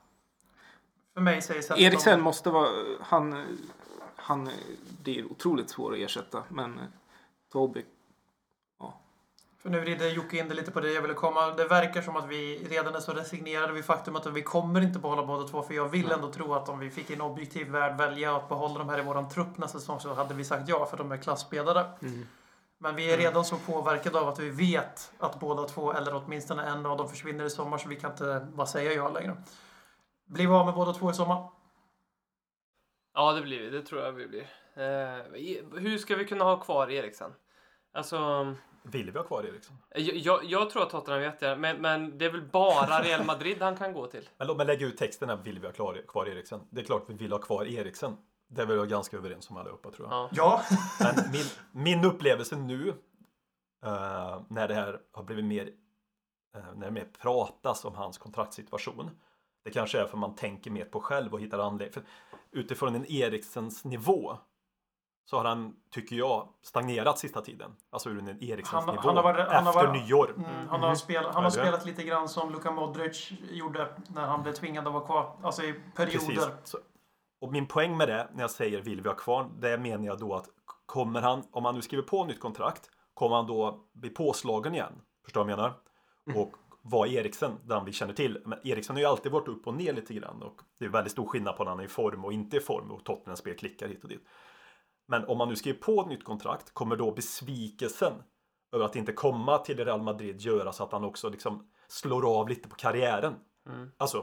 För 1.14 1.22
mig 1.22 1.42
säger 1.42 1.62
Sätterholm- 1.62 1.80
Eriksen 1.82 2.22
måste 2.22 2.50
vara, 2.50 2.70
han, 3.02 3.58
han 4.16 4.50
blir 5.04 5.32
otroligt 5.32 5.70
svår 5.70 5.94
att 5.94 6.00
ersätta. 6.00 6.44
Men 6.50 6.80
eh, 6.80 6.86
Toby, 7.52 7.86
För 9.60 9.70
nu 9.70 9.82
rider 9.82 10.10
Jocke 10.10 10.38
in 10.38 10.48
det 10.48 10.54
lite 10.54 10.72
på 10.72 10.80
det 10.80 10.92
jag 10.92 11.02
ville 11.02 11.14
komma. 11.14 11.52
Det 11.52 11.66
verkar 11.66 12.02
som 12.02 12.16
att 12.16 12.28
vi 12.28 12.68
redan 12.70 12.96
är 12.96 13.00
så 13.00 13.14
resignerade 13.14 13.74
vid 13.74 13.86
faktumet 13.86 14.26
att 14.26 14.34
vi 14.34 14.44
kommer 14.44 14.82
inte 14.82 15.00
behålla 15.00 15.26
båda 15.26 15.48
två. 15.48 15.62
För 15.64 15.74
jag 15.74 15.90
vill 15.90 16.12
ändå 16.12 16.32
tro 16.32 16.54
att 16.54 16.70
om 16.70 16.80
vi 16.80 16.90
fick 16.90 17.10
en 17.10 17.22
objektiv 17.22 17.68
värld 17.70 17.98
välja 17.98 18.36
att 18.36 18.50
behålla 18.50 18.80
dem 18.80 18.90
här 18.90 19.00
i 19.00 19.04
våran 19.04 19.30
trupp 19.30 19.58
nästa 19.58 19.80
säsong 19.80 20.00
så 20.00 20.14
hade 20.14 20.34
vi 20.34 20.44
sagt 20.44 20.70
ja 20.70 20.86
för 20.86 20.98
de 20.98 21.12
är 21.12 21.18
klassspelare. 21.18 21.86
Men 22.78 22.96
vi 22.96 23.14
är 23.14 23.18
redan 23.18 23.46
så 23.46 23.58
påverkade 23.58 24.20
av 24.20 24.28
att 24.28 24.40
vi 24.40 24.50
vet 24.50 25.12
att 25.20 25.40
båda 25.40 25.64
två, 25.64 25.94
eller 25.94 26.16
åtminstone 26.16 26.64
en 26.64 26.86
av 26.86 26.98
dem 26.98 27.10
försvinner 27.10 27.46
i 27.46 27.50
sommar 27.50 27.78
så 27.78 27.90
vi 27.90 27.96
kan 27.96 28.12
inte 28.12 28.48
bara 28.54 28.68
säga 28.68 28.94
ja 28.94 29.10
längre. 29.10 29.38
Blir 30.26 30.48
vi 30.48 30.54
av 30.54 30.66
med 30.66 30.76
båda 30.76 30.94
två 30.94 31.12
i 31.12 31.14
sommar? 31.14 31.50
Ja, 33.14 33.34
det 33.34 33.42
blir 33.42 33.60
vi. 33.60 33.70
Det 33.70 33.82
tror 33.82 34.02
jag 34.02 34.12
vi 34.12 34.28
blir. 34.28 34.48
Eh, 34.74 35.80
hur 35.80 35.98
ska 35.98 36.16
vi 36.16 36.26
kunna 36.26 36.44
ha 36.44 36.60
kvar 36.60 36.92
Eriksen? 36.92 37.34
Alltså, 37.94 38.56
Vill 38.92 39.12
vi 39.12 39.18
ha 39.18 39.26
kvar 39.26 39.44
Eriksson? 39.44 39.78
jag, 39.96 40.16
jag, 40.16 40.44
jag 40.44 40.70
tror 40.70 40.84
att 40.84 40.90
Tottenham 40.90 41.22
vet 41.22 41.40
det, 41.40 41.56
men, 41.56 41.82
men 41.82 42.18
det 42.18 42.26
är 42.26 42.30
väl 42.30 42.42
bara 42.42 43.02
Real 43.02 43.26
Madrid 43.26 43.62
han 43.62 43.76
kan 43.76 43.94
gå 43.94 44.08
till. 44.08 44.30
Men 44.38 44.48
låt 44.48 44.58
mig 44.58 44.66
lägga 44.66 44.88
ut 44.88 44.98
texten 44.98 45.30
här. 45.30 45.38
Vill 45.38 45.60
vi 45.60 45.66
ha 45.66 45.74
kvar, 45.74 46.02
kvar 46.08 46.26
Eriksen? 46.26 46.62
Det 46.70 46.82
är 46.82 46.86
klart 46.86 47.04
vi 47.08 47.14
vill 47.14 47.32
ha 47.32 47.40
kvar 47.40 47.66
Eriksen. 47.66 48.18
Det 48.48 48.62
är 48.62 48.66
väl 48.66 48.86
ganska 48.86 49.18
överens 49.18 49.50
om 49.50 49.58
allihopa 49.58 49.92
tror 49.92 50.08
jag. 50.08 50.14
Ja. 50.14 50.30
Ja. 50.32 50.64
Men 51.16 51.32
min, 51.32 51.46
min 51.72 52.06
upplevelse 52.06 52.56
nu 52.56 52.90
eh, 53.86 54.42
när 54.48 54.68
det 54.68 54.74
här 54.74 55.00
har 55.12 55.24
blivit 55.24 55.46
mer 55.46 55.70
eh, 56.56 56.62
när 56.76 56.86
det 56.86 56.92
mer 56.92 57.08
pratas 57.22 57.86
om 57.86 57.96
hans 57.96 58.18
kontraktssituation. 58.18 59.10
Det 59.64 59.72
kanske 59.72 60.00
är 60.02 60.06
för 60.06 60.18
man 60.18 60.36
tänker 60.36 60.72
mer 60.72 60.86
på 60.86 61.00
själv 61.00 61.34
och 61.34 61.42
hittar 61.42 61.60
anledning. 61.60 61.94
För 61.94 62.04
utifrån 62.52 62.96
en 62.96 63.06
Eriksens 63.12 63.86
nivå 63.86 64.38
så 65.30 65.38
har 65.38 65.46
han, 65.46 65.76
tycker 65.92 66.16
jag, 66.16 66.48
stagnerat 66.62 67.20
sista 67.20 67.42
tiden. 67.42 67.72
Alltså 67.90 68.10
ur 68.10 68.20
en 68.20 68.44
Eriksens 68.44 68.86
Han- 68.86 68.96
nivå. 68.96 69.02
han 69.08 69.16
har 69.16 69.24
varit- 69.24 69.48
han 69.52 69.66
har 69.66 69.84
efter 69.84 69.94
nyår. 70.06 70.34
Mm, 70.38 70.68
han 70.70 70.82
har, 70.84 70.96
spel, 70.96 71.26
han 71.34 71.44
har 71.44 71.50
spelat 71.52 71.86
lite 71.86 72.04
grann 72.04 72.30
som 72.30 72.52
Luka 72.52 72.72
Modric 72.72 73.32
gjorde 73.52 73.88
när 74.08 74.26
han 74.28 74.44
blev 74.44 74.54
tvingad 74.54 74.88
att 74.88 74.94
vara 74.94 75.06
kvar. 75.06 75.36
Alltså 75.44 75.64
i 75.64 75.74
perioder. 75.96 76.52
Och 77.42 77.52
min 77.52 77.68
poäng 77.68 77.98
med 77.98 78.08
det, 78.08 78.28
när 78.34 78.42
jag 78.44 78.52
säger 78.52 78.82
vill 78.82 79.02
vi 79.02 79.10
ha 79.10 79.16
kvar, 79.16 79.50
det 79.60 79.78
menar 79.78 80.06
jag 80.06 80.20
då 80.20 80.34
att 80.36 80.46
kommer 80.86 81.22
han, 81.22 81.44
om 81.52 81.66
han 81.66 81.76
nu 81.76 81.82
skriver 81.82 82.04
på 82.04 82.26
nytt 82.26 82.40
kontrakt, 82.40 82.90
kommer 83.14 83.36
han 83.36 83.48
då 83.48 83.86
bli 83.94 84.10
påslagen 84.10 84.74
igen? 84.74 84.94
Förstår 85.24 85.46
du 85.46 85.52
vad 85.56 85.64
jag 85.64 85.74
menar? 86.26 86.42
Och 86.44 86.54
vad 86.82 87.08
Eriksen, 87.10 87.52
den 87.64 87.86
vi 87.86 87.92
känner 87.92 88.14
till. 88.14 88.42
Men 88.46 88.60
Eriksen 88.68 88.96
har 88.96 89.02
ju 89.02 89.08
alltid 89.08 89.32
varit 89.32 89.48
upp 89.48 89.68
och 89.68 89.74
ner 89.74 89.94
lite 89.94 90.14
grann 90.14 90.42
och 90.44 90.62
det 90.80 90.86
är 90.86 90.90
väldigt 90.90 91.12
stor 91.12 91.26
skillnad 91.28 91.58
på 91.58 91.64
när 91.64 91.72
han 91.72 91.80
är 91.80 91.84
i 91.84 91.88
form 91.88 92.26
och 92.26 92.34
inte 92.34 92.58
i 92.58 92.60
form 92.60 92.92
och 92.92 93.04
Tottenham 93.04 93.38
spel 93.38 93.56
klickar 93.58 93.88
hit 93.88 94.04
och 94.04 94.10
dit. 94.10 94.28
Men 95.08 95.26
om 95.26 95.38
man 95.38 95.50
nu 95.50 95.56
skriver 95.56 95.80
på 95.80 96.02
ett 96.02 96.08
nytt 96.08 96.24
kontrakt, 96.24 96.74
kommer 96.74 96.96
då 96.96 97.12
besvikelsen 97.12 98.14
över 98.72 98.86
att 98.86 98.96
inte 98.96 99.14
komma 99.14 99.58
till 99.58 99.86
Real 99.86 100.02
Madrid 100.02 100.42
göra 100.42 100.72
så 100.72 100.84
att 100.84 100.92
han 100.92 101.04
också 101.04 101.30
liksom 101.30 101.70
slår 101.88 102.40
av 102.40 102.50
lite 102.50 102.70
på 102.70 102.76
karriären? 102.76 103.36
Mm. 103.70 103.92
Alltså, 103.98 104.20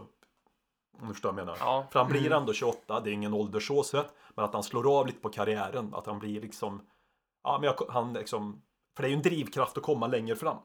om 1.01 1.09
du 1.09 1.15
förstår 1.15 1.33
vad 1.33 1.39
jag 1.41 1.47
menar. 1.47 1.59
Ja. 1.61 1.87
För 1.91 1.99
han 2.01 2.09
blir 2.09 2.33
ändå 2.33 2.53
28, 2.53 3.01
det 3.01 3.11
är 3.11 3.13
ingen 3.13 3.35
ålder 3.35 3.61
så 3.61 3.83
sett. 3.83 4.15
Men 4.35 4.45
att 4.45 4.53
han 4.55 4.63
slår 4.63 4.99
av 5.01 5.07
lite 5.07 5.21
på 5.21 5.29
karriären, 5.29 5.95
att 5.95 6.07
han 6.07 6.19
blir 6.19 6.41
liksom... 6.41 6.87
Ja, 7.45 7.59
men 7.61 7.67
jag, 7.79 7.87
han 7.89 8.13
liksom... 8.13 8.63
För 8.97 9.03
det 9.03 9.09
är 9.09 9.11
ju 9.11 9.17
en 9.17 9.23
drivkraft 9.23 9.77
att 9.77 9.83
komma 9.83 10.07
längre 10.07 10.37
fram. 10.37 10.57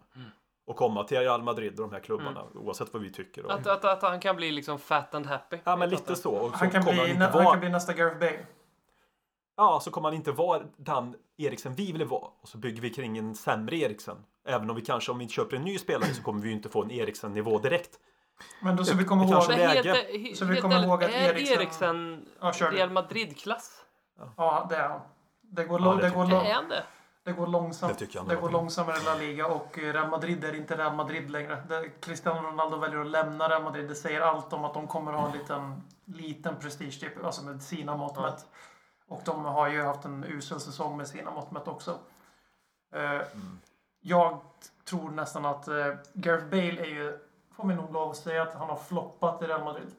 Och 0.67 0.75
komma 0.75 1.03
till 1.03 1.17
Real 1.19 1.43
Madrid 1.43 1.79
och 1.79 1.89
de 1.89 1.93
här 1.93 1.99
klubbarna, 2.01 2.43
oavsett 2.55 2.93
vad 2.93 3.01
vi 3.01 3.11
tycker. 3.11 3.45
Och, 3.45 3.51
Att, 3.53 3.67
att, 3.67 3.85
att 3.85 4.01
han 4.01 4.19
kan 4.19 4.35
bli 4.35 4.51
liksom 4.51 4.79
fat 4.79 5.15
and 5.15 5.25
happy. 5.25 5.57
ja, 5.63 5.75
men 5.75 5.89
lite 5.89 6.15
så. 6.15 6.31
Och 6.35 6.51
så 6.51 6.57
Han 6.57 6.71
kan, 6.71 6.83
kommer 6.83 7.03
bli, 7.03 7.13
han 7.13 7.21
han 7.21 7.31
vara... 7.31 7.51
kan 7.51 7.59
bli 7.59 7.69
nästa 7.69 7.93
Gareth 7.93 8.19
Bale. 8.19 8.45
Ja, 9.59 9.79
så 9.79 9.91
kommer 9.91 10.09
han 10.09 10.15
inte 10.15 10.31
vara 10.31 10.61
den 10.77 11.15
Eriksen 11.37 11.73
vi 11.75 11.91
vill 11.91 12.05
vara. 12.05 12.29
Och 12.41 12.47
så 12.47 12.57
bygger 12.57 12.81
vi 12.81 12.89
kring 12.89 13.17
en 13.17 13.35
sämre 13.35 13.75
Eriksen. 13.77 14.17
Även 14.47 14.69
om 14.69 14.75
vi 14.75 14.81
kanske, 14.81 15.11
om 15.11 15.17
vi 15.19 15.27
köper 15.29 15.55
en 15.57 15.61
ny 15.63 15.77
spelare 15.77 16.13
så 16.13 16.23
kommer 16.23 16.41
vi 16.41 16.47
ju 16.49 16.53
inte 16.55 16.69
få 16.69 16.83
en 16.83 16.91
Eriksen-nivå 16.91 17.59
direkt. 17.59 17.99
Men 18.61 18.75
då 18.75 18.83
ska 18.83 18.95
vi 18.97 19.03
komma 19.05 19.23
ihåg... 19.23 19.31
kanske- 19.31 19.57
Men 19.57 19.69
helt, 19.69 19.85
läge. 19.85 20.07
he- 20.11 20.33
Så 20.35 20.45
vi 20.45 20.61
kommer 20.61 20.83
ihåg 20.83 21.03
att 21.03 21.09
är 21.09 21.33
Eriksen- 21.33 21.57
Eriksen 21.59 22.25
Ja, 22.41 22.51
Real. 22.71 22.89
Madrid-klass? 22.89 23.71
Ja, 24.37 24.65
det 24.69 24.75
är 24.75 24.87
han. 24.89 25.01
Det 25.41 25.63
går, 25.63 25.81
Ja, 25.81 25.93
det 25.95 26.09
går, 26.09 26.25
det? 26.69 26.83
det 27.23 27.31
går 27.31 27.47
långsamt. 27.47 27.99
Det 27.99 28.23
det 28.27 28.35
går 28.35 28.49
långsammare 28.49 28.97
i 28.97 29.03
La 29.05 29.15
Liga 29.15 29.47
och 29.47 29.77
Real 29.77 30.09
Madrid 30.09 30.43
är 30.43 30.55
inte 30.55 30.77
Real 30.77 30.95
Madrid 30.95 31.29
längre. 31.31 31.63
Det, 31.69 31.89
Cristiano 32.01 32.47
Ronaldo 32.47 32.77
väljer 32.77 32.99
att 32.99 33.07
lämna 33.07 33.49
Real 33.49 33.63
Madrid. 33.63 33.87
Det 33.87 33.95
säger 33.95 34.21
allt 34.21 34.53
om 34.53 34.65
att 34.65 34.73
de 34.73 34.87
kommer 34.87 35.13
att 35.13 35.19
ha 35.19 35.27
en 35.31 35.37
liten, 35.37 35.81
liten 36.05 36.55
prestige, 36.55 36.99
typ, 36.99 37.25
alltså 37.25 37.43
med 37.45 37.61
sina 37.63 37.97
mått 37.97 38.13
Ja. 38.15 38.37
Och 39.09 39.21
de 39.25 39.45
har 39.45 39.67
ju 39.69 39.83
haft 39.83 40.05
en 40.05 40.23
usel 40.23 40.59
säsong 40.59 40.97
med 40.97 41.07
sina 41.07 41.31
mått 41.31 41.51
mätt 41.51 41.67
också. 41.67 41.99
Eh, 42.93 43.21
Jag 44.01 44.39
tror 44.85 45.09
nästan 45.11 45.45
att 45.45 45.67
uh, 45.67 45.95
Gareth 46.13 46.45
Bale 46.45 46.81
är 46.81 46.85
ju, 46.85 47.19
får 47.51 47.63
man 47.63 47.75
nog 47.75 47.93
lov 47.93 48.11
att 48.11 48.17
säga, 48.17 48.41
att 48.41 48.53
han 48.53 48.69
har 48.69 48.75
floppat 48.75 49.41
i 49.41 49.45
Real 49.45 49.63
Madrid. 49.63 49.91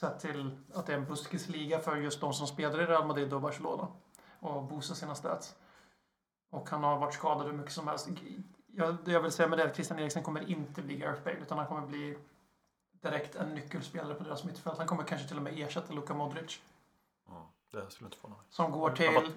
Sett 0.00 0.20
till 0.20 0.58
att 0.74 0.86
det 0.86 0.92
är 0.92 0.96
en 0.98 1.04
buskisliga 1.04 1.78
för 1.78 1.96
just 1.96 2.20
de 2.20 2.32
som 2.32 2.46
spelar 2.46 2.82
i 2.82 2.86
Real 2.86 3.06
Madrid 3.06 3.32
och 3.32 3.40
Barcelona. 3.40 3.88
Och 4.40 4.62
boostar 4.62 4.94
sina 4.94 5.14
stats. 5.14 5.54
Och 6.50 6.70
han 6.70 6.84
har 6.84 6.98
varit 6.98 7.14
skadad 7.14 7.46
hur 7.46 7.52
mycket 7.52 7.72
som 7.72 7.88
helst. 7.88 8.08
Jag, 8.66 8.96
jag 9.04 9.20
vill 9.20 9.32
säga 9.32 9.48
med 9.48 9.58
det 9.58 9.64
att 9.64 9.74
Christian 9.74 9.98
Eriksen 9.98 10.22
kommer 10.22 10.50
inte 10.50 10.82
bli 10.82 10.96
Gareth 10.96 11.22
Bale 11.24 11.36
utan 11.36 11.58
han 11.58 11.66
kommer 11.66 11.86
bli 11.86 12.18
direkt 13.02 13.36
en 13.36 13.54
nyckelspelare 13.54 14.14
på 14.14 14.24
deras 14.24 14.44
mittfält. 14.44 14.78
Han 14.78 14.86
kommer 14.86 15.04
kanske 15.04 15.28
till 15.28 15.36
och 15.36 15.42
med 15.42 15.58
ersätta 15.58 15.92
Luka 15.92 16.14
Modric. 16.14 16.60
Det 17.74 17.90
skulle 17.90 18.06
inte 18.06 18.16
förvåna 18.16 18.36
mig. 18.36 18.46
Som 18.50 18.70
går 18.72 18.90
till... 18.90 19.32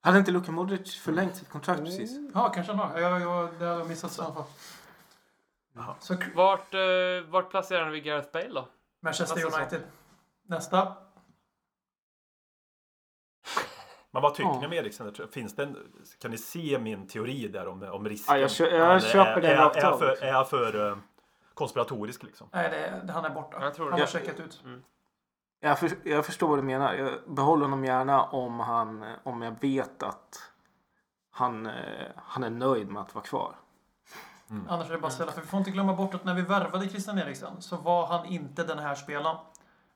Hade 0.00 0.18
inte 0.18 0.30
Luka 0.30 0.52
Modric 0.52 0.96
förlängt 1.00 1.36
sitt 1.36 1.48
kontrakt 1.48 1.80
precis? 1.80 2.10
Ja, 2.34 2.48
kanske 2.48 2.72
han 2.72 2.90
har. 2.90 3.00
Jag, 3.00 3.20
jag, 3.20 3.48
det 3.58 3.64
har 3.64 3.78
jag 3.78 3.88
missat 3.88 4.18
i 4.18 4.20
alla 4.20 4.34
fall. 4.34 4.44
Jaha. 5.72 5.94
Så 6.00 6.16
Vart, 6.34 6.74
eh, 6.74 6.80
vart 7.28 7.50
placerar 7.50 7.90
vi 7.90 8.00
Gareth 8.00 8.32
Bale 8.32 8.48
då? 8.48 8.68
Manchester 9.00 9.34
Nästa 9.36 9.50
säsong. 9.50 9.60
United. 9.62 9.82
Nästa. 10.46 10.92
Men 14.10 14.22
vad 14.22 14.34
tycker 14.34 14.50
Ja. 14.50 14.60
ni 14.60 14.66
om 14.66 14.72
Eriksen? 14.72 15.14
Finns 15.32 15.56
det 15.56 15.62
en, 15.62 15.76
kan 16.20 16.30
ni 16.30 16.38
se 16.38 16.78
min 16.78 17.06
teori 17.08 17.48
där 17.48 17.68
om, 17.68 17.82
om 17.82 18.08
risken? 18.08 18.34
Ja, 18.34 18.40
jag 18.40 18.50
kö- 18.50 18.64
jag 18.76 18.90
Eller 18.90 19.00
köper 19.00 19.30
är, 19.36 19.40
den 19.40 19.50
är, 19.50 19.56
rakt 19.56 19.76
är, 19.76 19.92
för, 19.92 20.22
är 20.24 20.28
jag 20.32 20.50
för 20.50 20.90
eh, 20.90 20.98
konspiratorisk 21.54 22.22
liksom? 22.22 22.48
Nej, 22.52 22.70
det, 23.04 23.12
han 23.12 23.24
är 23.24 23.30
borta. 23.30 23.58
Jag 23.60 23.74
tror 23.74 23.90
han 23.90 23.98
det. 23.98 24.02
har 24.04 24.10
checkat 24.10 24.40
ut. 24.40 24.62
Jag, 25.60 25.78
för, 25.78 25.90
jag 26.04 26.26
förstår 26.26 26.48
vad 26.48 26.58
du 26.58 26.62
menar. 26.62 26.94
Jag 26.94 27.34
behåller 27.34 27.62
honom 27.62 27.84
gärna 27.84 28.24
om, 28.24 28.60
han, 28.60 29.04
om 29.22 29.42
jag 29.42 29.60
vet 29.60 30.02
att 30.02 30.50
han, 31.30 31.66
eh, 31.66 31.72
han 32.16 32.44
är 32.44 32.50
nöjd 32.50 32.88
med 32.90 33.02
att 33.02 33.14
vara 33.14 33.24
kvar. 33.24 33.56
Annars 34.68 34.88
är 34.88 34.92
det 34.92 34.98
bara 34.98 35.06
att 35.06 35.12
ställa. 35.12 35.32
För 35.32 35.40
vi 35.40 35.46
får 35.46 35.58
inte 35.58 35.70
glömma 35.70 35.94
bort 35.94 36.14
att 36.14 36.24
när 36.24 36.34
vi 36.34 36.42
värvade 36.42 36.88
Christian 36.88 37.18
Eriksen 37.18 37.62
så 37.62 37.76
var 37.76 38.06
han 38.06 38.26
inte 38.26 38.64
den 38.64 38.78
här 38.78 38.94
spelaren. 38.94 39.36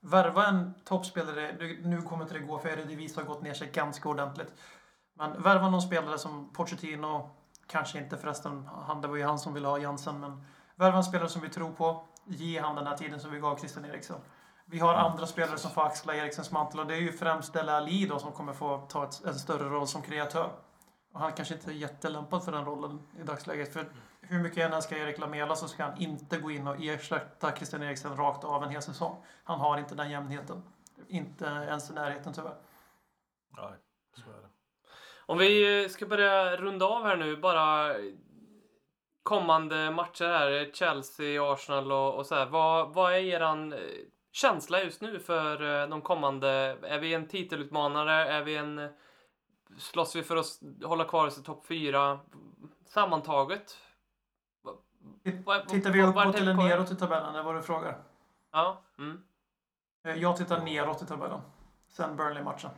Värva 0.01 0.47
en 0.47 0.75
toppspelare, 0.85 1.57
nu- 1.83 2.03
kommer 2.03 2.23
inte 2.25 2.35
det 2.35 2.41
gå 2.41 2.59
för 2.59 2.69
Eredivisie 2.69 3.23
har 3.23 3.29
gått 3.29 3.43
ner 3.43 3.55
sig 3.55 3.71
ganska 3.71 4.09
ordentligt. 4.09 4.53
Men 5.15 5.43
värva 5.43 5.71
någon 5.71 5.83
spelare 5.83 6.19
som 6.19 6.53
Pochettino, 6.53 7.31
kanske 7.67 7.99
inte 7.99 8.17
förresten, 8.17 8.69
han, 8.87 9.01
det 9.01 9.09
var 9.09 9.17
ju 9.17 9.25
han 9.25 9.39
som 9.39 9.55
ville 9.55 9.69
ha 9.69 9.79
Jansen, 9.79 10.21
men 10.21 10.45
värva 10.75 10.97
en 10.97 11.05
spelare 11.05 11.29
som 11.29 11.43
vi 11.43 11.49
tror 11.49 11.71
på, 11.73 12.05
ge 12.25 12.61
han 12.61 12.75
den 12.77 12.87
här 12.87 12.97
tiden 12.97 13.21
som 13.21 13.31
vi 13.31 13.39
gav 13.41 13.57
Christian 13.57 13.85
Eriksen. 13.85 14.17
Vi 14.73 14.79
har 14.79 14.95
andra 14.95 15.27
spelare 15.27 15.59
som 15.59 15.71
får 15.71 15.83
axla 15.83 16.17
Eriksens 16.17 16.51
mantel 16.51 16.81
och 16.81 16.87
det 16.87 16.95
är 16.95 17.01
ju 17.01 17.13
främst 17.13 17.53
Dele 17.53 17.73
Alli 17.73 18.07
då 18.07 18.19
som 18.19 18.33
kommer 18.33 18.53
få 18.53 18.87
ta 18.89 19.05
ett, 19.05 19.25
en 19.25 19.35
större 19.35 19.69
roll 19.69 19.87
som 19.87 20.03
kreatör. 20.03 20.51
Och 21.13 21.21
han 21.21 21.33
kanske 21.33 21.55
inte 21.55 21.71
är 21.71 21.75
jättelämpad 21.75 22.45
för 22.45 22.53
den 22.53 22.65
rollen 22.65 23.01
i 23.21 23.23
dagsläget. 23.23 23.73
För 23.73 23.87
hur 24.21 24.39
mycket 24.39 24.59
jag 24.59 24.75
än 24.75 24.83
ska 24.83 24.97
Erik 24.97 25.19
Lamela 25.19 25.57
så 25.57 25.69
ska 25.69 25.85
han 25.85 25.99
inte 25.99 26.39
gå 26.39 26.51
in 26.51 26.67
och 26.67 26.77
ersätta 26.81 27.57
Christian 27.57 27.83
Eriksen 27.83 28.17
rakt 28.17 28.45
av 28.45 28.63
en 28.63 28.71
hel 28.71 28.83
säsong. 28.83 29.25
Han 29.45 29.61
har 29.61 29.79
inte 29.79 29.95
den 29.95 30.11
jämnheten. 30.11 30.63
Inte 31.09 31.45
ens 31.45 31.91
i 31.91 31.93
närheten 31.93 32.33
tyvärr. 32.33 32.57
Nej, 33.57 33.73
så 34.25 34.31
är 34.31 34.43
det. 34.43 34.49
Om 35.27 35.39
vi 35.39 35.83
eh, 35.83 35.89
ska 35.89 36.07
börja 36.07 36.57
runda 36.57 36.87
av 36.87 37.05
här 37.05 37.17
nu, 37.17 37.37
bara 37.37 37.95
kommande 39.23 39.91
matcher 39.91 40.25
här, 40.25 40.71
Chelsea, 40.75 41.53
Arsenal 41.53 41.93
och, 41.93 42.15
och 42.15 42.27
så 42.27 42.35
här. 42.35 42.47
Vad, 42.47 42.95
vad 42.95 43.13
är 43.13 43.19
eran 43.19 43.73
eh, 43.73 43.79
känsla 44.33 44.83
just 44.83 45.01
nu 45.01 45.19
för 45.19 45.83
eh, 45.83 45.89
de 45.89 46.03
kommande? 46.03 46.49
Är 46.83 46.99
vi 46.99 47.15
en 47.15 47.29
titelutmanare? 47.29 48.13
Är 48.13 48.43
vi 48.43 48.57
en... 48.57 48.89
Slåss 49.79 50.17
vi 50.17 50.23
för 50.23 50.37
att 50.37 50.61
hålla 50.85 51.05
kvar 51.05 51.27
oss 51.27 51.39
i 51.39 51.43
topp 51.43 51.67
fyra? 51.67 52.21
Sammantaget? 52.87 53.77
Tittar 55.69 55.91
vi 55.91 56.03
uppåt 56.03 56.35
eller 56.35 56.55
neråt 56.55 56.91
i 56.91 56.97
tabellen? 56.97 57.35
Är 57.35 57.43
vad 57.43 57.55
du 57.55 57.63
frågar? 57.63 58.03
Ja. 58.51 58.83
Mm. 58.99 59.23
Eh, 60.05 60.15
Jag 60.15 60.37
tittar 60.37 60.63
neråt 60.65 61.03
i 61.03 61.07
tabellen. 61.07 61.41
Sen 61.89 62.17
Burnley-matchen. 62.17 62.71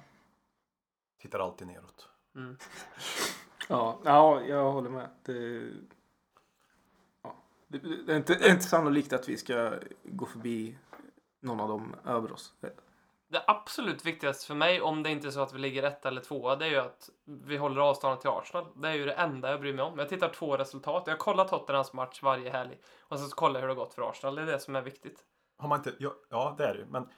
Tittar 1.21 1.39
alltid 1.39 1.67
neråt. 1.67 2.09
Mm. 2.35 2.57
Ja, 3.69 3.99
ja 4.05 4.41
jag 4.41 4.73
håller 4.73 4.91
med. 4.91 5.09
Det, 5.23 5.71
ja. 7.23 7.35
det, 7.69 7.79
det, 8.07 8.13
är 8.13 8.17
inte, 8.17 8.35
det 8.35 8.49
är 8.49 8.51
inte 8.51 8.65
sannolikt 8.65 9.13
att 9.13 9.29
vi 9.29 9.37
ska 9.37 9.73
gå 10.03 10.27
förbi 10.27 10.79
någon 11.45 11.61
av 11.61 11.69
dem 11.69 11.97
över 12.05 12.33
oss. 12.33 12.53
Det 13.29 13.45
absolut 13.47 14.07
viktigaste 14.07 14.47
för 14.47 14.55
mig, 14.55 14.81
om 14.81 15.03
det 15.03 15.11
inte 15.11 15.27
är 15.27 15.31
så 15.31 15.41
att 15.41 15.53
vi 15.53 15.59
ligger 15.59 15.83
ett 15.83 16.07
eller 16.07 16.21
tvåa, 16.21 16.57
det 16.57 16.65
är 16.67 16.71
ju 16.71 16.79
att 16.79 17.11
vi 17.25 17.57
håller 17.57 17.81
avståndet 17.81 18.21
till 18.21 18.31
Arsenal. 18.31 18.67
Det 18.77 18.89
är 18.89 18.93
ju 18.93 19.05
det 19.07 19.13
enda 19.13 19.51
jag 19.51 19.61
bryr 19.61 19.75
mig 19.75 19.85
om. 19.85 19.99
Jag 19.99 20.09
tittar 20.09 20.29
två 20.29 20.57
resultat. 20.57 21.05
Jag 21.07 21.19
kollar 21.19 21.45
Tottenhams 21.45 21.93
match 21.93 22.23
varje 22.23 22.51
helg. 22.51 22.79
Och 23.01 23.19
sen 23.19 23.29
så 23.29 23.37
kollar 23.37 23.55
jag 23.55 23.61
hur 23.61 23.69
det 23.69 23.81
har 23.81 23.85
gått 23.85 23.95
för 23.95 24.11
Arsenal. 24.11 24.35
Det 24.35 24.43
är 24.43 24.47
det 24.47 24.61
som 24.61 24.77
är 24.77 24.83
viktigt. 24.83 25.25
Har 25.59 25.69
man 25.69 25.79
inte, 25.79 25.95
ja, 25.99 26.15
ja 26.31 26.55
det 26.59 26.65
är 26.65 26.75
det 26.75 26.81
ju, 26.81 26.87
men 26.87 27.09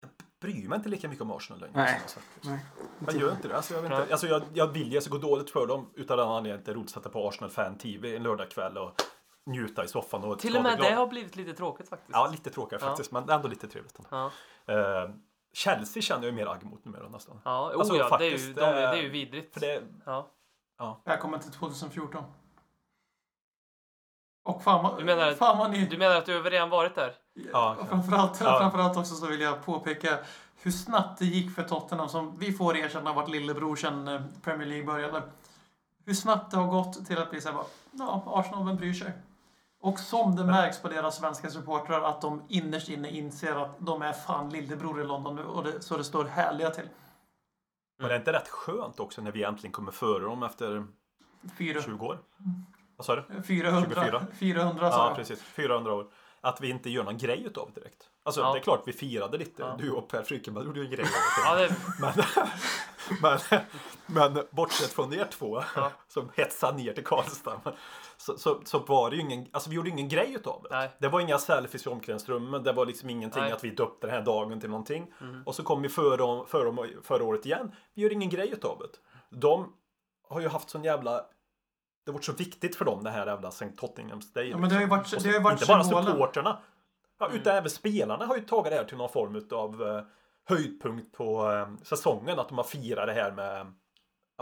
jag 0.00 0.10
bryr 0.40 0.68
mig 0.68 0.76
inte 0.76 0.88
lika 0.88 1.08
mycket 1.08 1.22
om 1.22 1.30
Arsenal 1.30 1.60
längre. 1.60 1.72
Nej. 1.74 2.00
Nej. 2.40 2.64
Man 2.98 3.18
gör 3.18 3.32
inte 3.32 3.48
det. 3.48 3.56
Alltså, 3.56 3.74
jag, 3.74 3.82
vet 3.82 3.92
inte. 3.92 4.12
Alltså, 4.12 4.26
jag, 4.26 4.42
jag 4.54 4.66
vill 4.66 4.92
ju 4.92 4.98
att 4.98 5.04
det 5.04 5.10
ska 5.10 5.16
gå 5.16 5.28
dåligt 5.28 5.50
för 5.50 5.66
dem 5.66 5.90
utan 5.94 6.18
den 6.18 6.28
anledningen 6.28 6.58
att 6.58 6.64
det 6.64 6.72
är 6.72 6.74
roligt 6.74 6.88
att 6.88 6.94
sätta 6.94 7.08
på 7.08 7.28
Arsenal 7.28 7.50
Fan 7.50 7.78
TV 7.78 8.16
en 8.16 8.22
lördagkväll 8.22 8.78
och 8.78 9.02
njuta 9.46 9.84
i 9.84 9.88
soffan 9.88 10.24
och 10.24 10.38
Till 10.38 10.56
och 10.56 10.62
med 10.62 10.78
det 10.78 10.92
har 10.94 11.06
blivit 11.06 11.36
lite 11.36 11.52
tråkigt 11.54 11.88
faktiskt. 11.88 12.10
Ja, 12.12 12.28
lite 12.32 12.50
tråkigare 12.50 12.82
Ja. 12.84 12.88
faktiskt, 12.88 13.12
men 13.12 13.30
ändå 13.30 13.48
lite 13.48 13.68
trevligt. 13.68 13.98
Ja, 14.10 14.30
Eh, 14.66 15.10
Chelsea 15.54 16.02
känner 16.02 16.26
jag 16.26 16.34
mer 16.34 16.46
agg 16.46 16.62
mot 16.64 16.84
numera 16.84 17.08
nästan. 17.08 17.40
ja. 17.44 17.70
Oh, 17.74 17.78
Alltså, 17.78 17.96
ja 17.96 18.16
det, 18.18 18.24
är 18.24 18.30
ju, 18.30 18.36
faktiskt, 18.38 18.56
de, 18.56 18.60
är- 18.62 18.72
det 18.74 18.82
eh, 18.82 18.90
är 18.90 18.96
ju 19.02 19.08
vidrigt. 19.08 19.52
För 19.54 19.60
det, 19.60 19.82
Ja. 20.78 21.00
Välkommen 21.04 21.40
till 21.40 21.52
2014. 21.52 22.24
Och 24.44 24.62
fan, 24.62 24.82
vad- 24.84 24.98
Du 24.98 25.04
menar- 25.04 25.32
fan 25.32 25.58
vad 25.58 25.70
ni... 25.70 25.86
Du 25.86 25.98
menar 25.98 26.16
att 26.16 26.26
du 26.26 26.42
redan 26.42 26.70
varit 26.70 26.94
där? 26.94 27.14
Ja, 27.52 27.76
och 27.80 27.88
framförallt, 27.88 28.40
Ja. 28.40 28.58
framförallt 28.58 28.96
också 28.96 29.14
så 29.14 29.26
vill 29.26 29.40
jag 29.40 29.64
påpeka 29.64 30.18
hur 30.62 30.70
snabbt 30.70 31.18
det 31.18 31.24
gick 31.24 31.54
för 31.54 31.62
Tottenham 31.62 32.08
som 32.08 32.38
vi 32.38 32.52
får 32.52 32.76
erkänna 32.76 33.10
har 33.10 33.14
varit 33.14 33.28
lillebror 33.30 33.76
sedan 33.76 34.08
eh, 34.08 34.20
Premier 34.42 34.68
League 34.68 34.86
började. 34.86 35.22
Hur 36.04 36.14
snabbt 36.14 36.50
det 36.50 36.56
har 36.56 36.66
gått 36.70 37.06
till 37.06 37.18
att 37.18 37.30
bli 37.30 37.40
såhär 37.40 37.58
ja, 37.92 38.22
Arsenal, 38.26 38.66
vem 38.66 38.76
bryr 38.76 38.92
sig? 38.92 39.12
Och 39.82 39.98
som 39.98 40.36
det 40.36 40.44
märks 40.44 40.82
på 40.82 40.88
deras 40.88 41.16
svenska 41.16 41.50
supportrar 41.50 42.02
att 42.02 42.20
de 42.20 42.42
innerst 42.48 42.88
inne 42.88 43.10
inser 43.10 43.56
att 43.62 43.76
de 43.78 44.02
är 44.02 44.12
fan 44.12 44.50
lillebror 44.50 45.00
i 45.00 45.04
London 45.04 45.36
nu 45.36 45.44
och 45.44 45.64
det, 45.64 45.80
så 45.82 45.96
det 45.96 46.04
står 46.04 46.24
härliga 46.24 46.70
till. 46.70 46.88
men 47.98 48.08
det 48.08 48.14
är 48.14 48.18
inte 48.18 48.32
rätt 48.32 48.48
skönt 48.48 49.00
också 49.00 49.22
när 49.22 49.32
vi 49.32 49.42
äntligen 49.44 49.72
kommer 49.72 49.92
före 49.92 50.24
dem 50.24 50.42
efter 50.42 50.86
Fyra, 51.58 51.82
20 51.82 52.06
år? 52.06 52.18
Vad 52.96 53.06
sa 53.06 53.16
du? 53.16 53.42
400, 53.42 53.90
24. 53.94 54.26
400 54.34 54.90
sa 54.92 55.08
Ja, 55.08 55.14
precis. 55.16 55.42
400 55.42 55.94
år. 55.94 56.06
Att 56.40 56.60
vi 56.60 56.70
inte 56.70 56.90
gör 56.90 57.04
någon 57.04 57.18
grej 57.18 57.42
utav 57.46 57.70
det 57.74 57.80
direkt. 57.80 58.08
Alltså, 58.24 58.40
Ja. 58.40 58.52
det 58.52 58.58
är 58.58 58.62
klart 58.62 58.82
vi 58.86 58.92
firade 58.92 59.38
lite. 59.38 59.62
Ja. 59.62 59.76
Du 59.78 59.90
och 59.90 60.08
Per 60.08 60.22
Frykenberg 60.22 60.64
gjorde 60.64 60.80
ju 60.80 60.86
en 60.86 60.92
grej 60.92 61.06
Ja, 61.44 61.50
av 61.52 61.56
det. 61.58 61.68
det, 61.68 61.76
Men, 63.22 63.38
men, 63.48 63.60
men 64.34 64.44
bortsett 64.50 64.92
från 64.92 65.12
er 65.12 65.24
två 65.24 65.62
Ja. 65.76 65.90
som 66.08 66.30
hetsade 66.36 66.78
ner 66.78 66.92
till 66.92 67.04
Karlstad 67.04 67.60
så, 68.22 68.38
så, 68.38 68.60
så 68.64 68.78
var 68.78 69.10
det 69.10 69.16
ju 69.16 69.22
ingen, 69.22 69.46
alltså 69.52 69.70
vi 69.70 69.76
gjorde 69.76 69.90
ingen 69.90 70.08
grej 70.08 70.34
utav 70.34 70.62
det. 70.62 70.68
Nej. 70.76 70.90
Det 70.98 71.08
var 71.08 71.20
inga 71.20 71.38
selfies 71.38 71.86
i 71.86 71.88
omklädningsrummet, 71.88 72.64
det 72.64 72.72
var 72.72 72.86
liksom 72.86 73.10
ingenting 73.10 73.42
Nej. 73.42 73.52
att 73.52 73.64
vi 73.64 73.70
döpte 73.70 74.06
den 74.06 74.16
här 74.16 74.22
dagen 74.22 74.60
till 74.60 74.70
någonting. 74.70 75.12
Mhm. 75.20 75.42
Och 75.46 75.54
så 75.54 75.62
kom 75.62 75.82
vi 75.82 75.88
förra, 75.88 76.44
förra, 76.46 76.86
förra 77.02 77.24
året 77.24 77.46
igen, 77.46 77.72
vi 77.94 78.02
gör 78.02 78.12
ingen 78.12 78.28
grej 78.30 78.50
utav 78.52 78.78
det. 78.78 78.98
De 79.38 79.72
har 80.28 80.40
ju 80.40 80.48
haft 80.48 80.70
sån 80.70 80.84
jävla 80.84 81.12
det 82.04 82.10
har 82.10 82.12
varit 82.12 82.24
så 82.24 82.32
viktigt 82.32 82.76
för 82.76 82.84
dem 82.84 83.04
det 83.04 83.10
här 83.10 83.26
jävla 83.26 83.48
St. 83.48 83.68
Tottenhams 83.76 84.32
Day. 84.32 84.48
Ja, 84.50 84.56
men 84.58 84.68
det 84.68 84.74
har 84.74 84.82
ju 84.82 84.88
varit, 84.88 85.06
så- 85.06 85.16
det 85.16 85.30
har 85.32 85.40
varit 85.40 85.60
inte 85.62 85.72
bara 85.72 85.84
supporterna. 85.84 86.58
Ja, 87.18 87.26
Mm. 87.26 87.40
utan 87.40 87.56
även 87.56 87.70
spelarna 87.70 88.26
har 88.26 88.36
ju 88.36 88.42
tagit 88.42 88.70
det 88.70 88.76
här 88.76 88.84
till 88.84 88.96
någon 88.96 89.08
form 89.08 89.48
av 89.52 89.82
eh, 89.82 90.02
höjdpunkt 90.48 91.12
på 91.16 91.50
eh, 91.52 91.84
säsongen. 91.84 92.38
Att 92.38 92.48
de 92.48 92.58
har 92.58 92.64
firat 92.64 93.06
det 93.06 93.12
här 93.12 93.32
med 93.32 93.72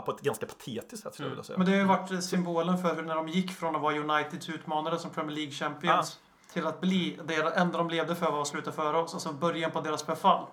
på 0.05 0.11
ett 0.11 0.21
ganska 0.21 0.45
patetiskt 0.45 1.03
sätt 1.03 1.13
skulle 1.13 1.27
jag 1.27 1.29
vilja 1.29 1.43
säga. 1.43 1.57
Men 1.57 1.67
det 1.67 1.71
har 1.71 1.79
ju 1.79 1.85
varit 1.85 2.23
symbolen 2.23 2.77
för 2.77 2.95
hur 2.95 3.03
när 3.03 3.15
de 3.15 3.27
gick 3.27 3.51
från 3.51 3.75
att 3.75 3.81
vara 3.81 3.97
Uniteds 3.97 4.49
utmanare 4.49 4.99
som 4.99 5.11
Premier 5.11 5.35
League 5.35 5.51
Champions 5.51 6.19
till 6.53 6.67
att 6.67 6.81
bli 6.81 7.19
det 7.25 7.35
enda 7.35 7.77
de 7.77 7.89
levde 7.89 8.15
för 8.15 8.31
var 8.31 8.41
att 8.41 8.47
sluta 8.47 8.71
före 8.71 8.97
oss. 8.97 9.13
Alltså 9.13 9.33
början 9.33 9.71
på 9.71 9.81
deras 9.81 10.03
förfall. 10.03 10.45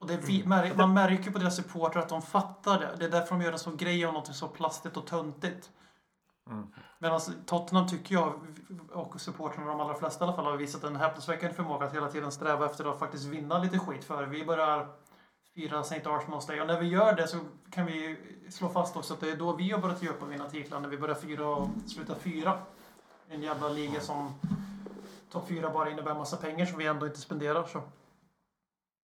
Och 0.00 0.06
det 0.06 0.16
vi, 0.16 0.46
mär, 0.46 0.74
man 0.76 0.94
märker 0.94 1.30
på 1.30 1.38
deras 1.38 1.56
supportrar 1.56 2.02
att 2.02 2.08
de 2.08 2.22
fattar 2.22 2.78
det. 2.78 2.96
Det 2.98 3.04
är 3.04 3.10
därför 3.10 3.34
de 3.34 3.42
gör 3.44 3.52
en 3.52 3.58
sån 3.58 3.76
grej 3.76 4.04
av 4.04 4.12
något 4.12 4.36
så 4.36 4.48
plastigt 4.48 4.96
och 4.96 5.06
töntigt. 5.06 5.70
Mm. 6.50 6.66
Medan 6.98 7.20
Tottenham 7.46 7.88
tycker 7.88 8.14
jag, 8.14 8.32
och 8.92 9.20
supportrarna 9.20 9.70
de 9.70 9.80
allra 9.80 9.94
flesta 9.94 10.24
i 10.24 10.28
alla 10.28 10.36
fall, 10.36 10.44
har 10.44 10.56
visat 10.56 10.84
en 10.84 10.96
häpnadsväckande 10.96 11.54
förmåga 11.54 11.86
att 11.86 11.94
hela 11.94 12.08
tiden 12.08 12.32
sträva 12.32 12.66
efter 12.66 12.92
att 12.92 12.98
faktiskt 12.98 13.24
vinna 13.24 13.58
lite 13.58 13.78
skit 13.78 14.04
för. 14.04 14.24
Vi 14.26 14.44
börjar 14.44 14.88
fira 15.54 15.80
St. 15.80 16.04
Arsenal's 16.04 16.46
Day 16.46 16.60
och 16.60 16.66
när 16.66 16.80
vi 16.80 16.86
gör 16.86 17.16
det 17.16 17.28
så 17.28 17.38
kan 17.70 17.86
vi 17.86 18.16
slå 18.50 18.68
fast 18.68 18.96
också 18.96 19.14
att 19.14 19.20
det 19.20 19.30
är 19.30 19.36
då 19.36 19.52
vi 19.52 19.70
har 19.70 19.80
börjat 19.80 20.02
ge 20.02 20.08
upp 20.08 20.22
och 20.22 20.32
vinna 20.32 20.50
titlar. 20.50 20.80
När 20.80 20.88
vi 20.88 20.98
börjar 20.98 21.14
fira 21.14 21.48
och 21.48 21.68
sluta 21.86 22.14
fyra. 22.14 22.58
En 23.28 23.42
jävla 23.42 23.68
liga 23.68 24.00
som 24.00 24.34
topp 25.30 25.48
fyra 25.48 25.70
bara 25.70 25.90
innebär 25.90 26.14
massa 26.14 26.36
pengar 26.36 26.66
som 26.66 26.78
vi 26.78 26.86
ändå 26.86 27.06
inte 27.06 27.18
spenderar. 27.18 27.66
Så. 27.66 27.82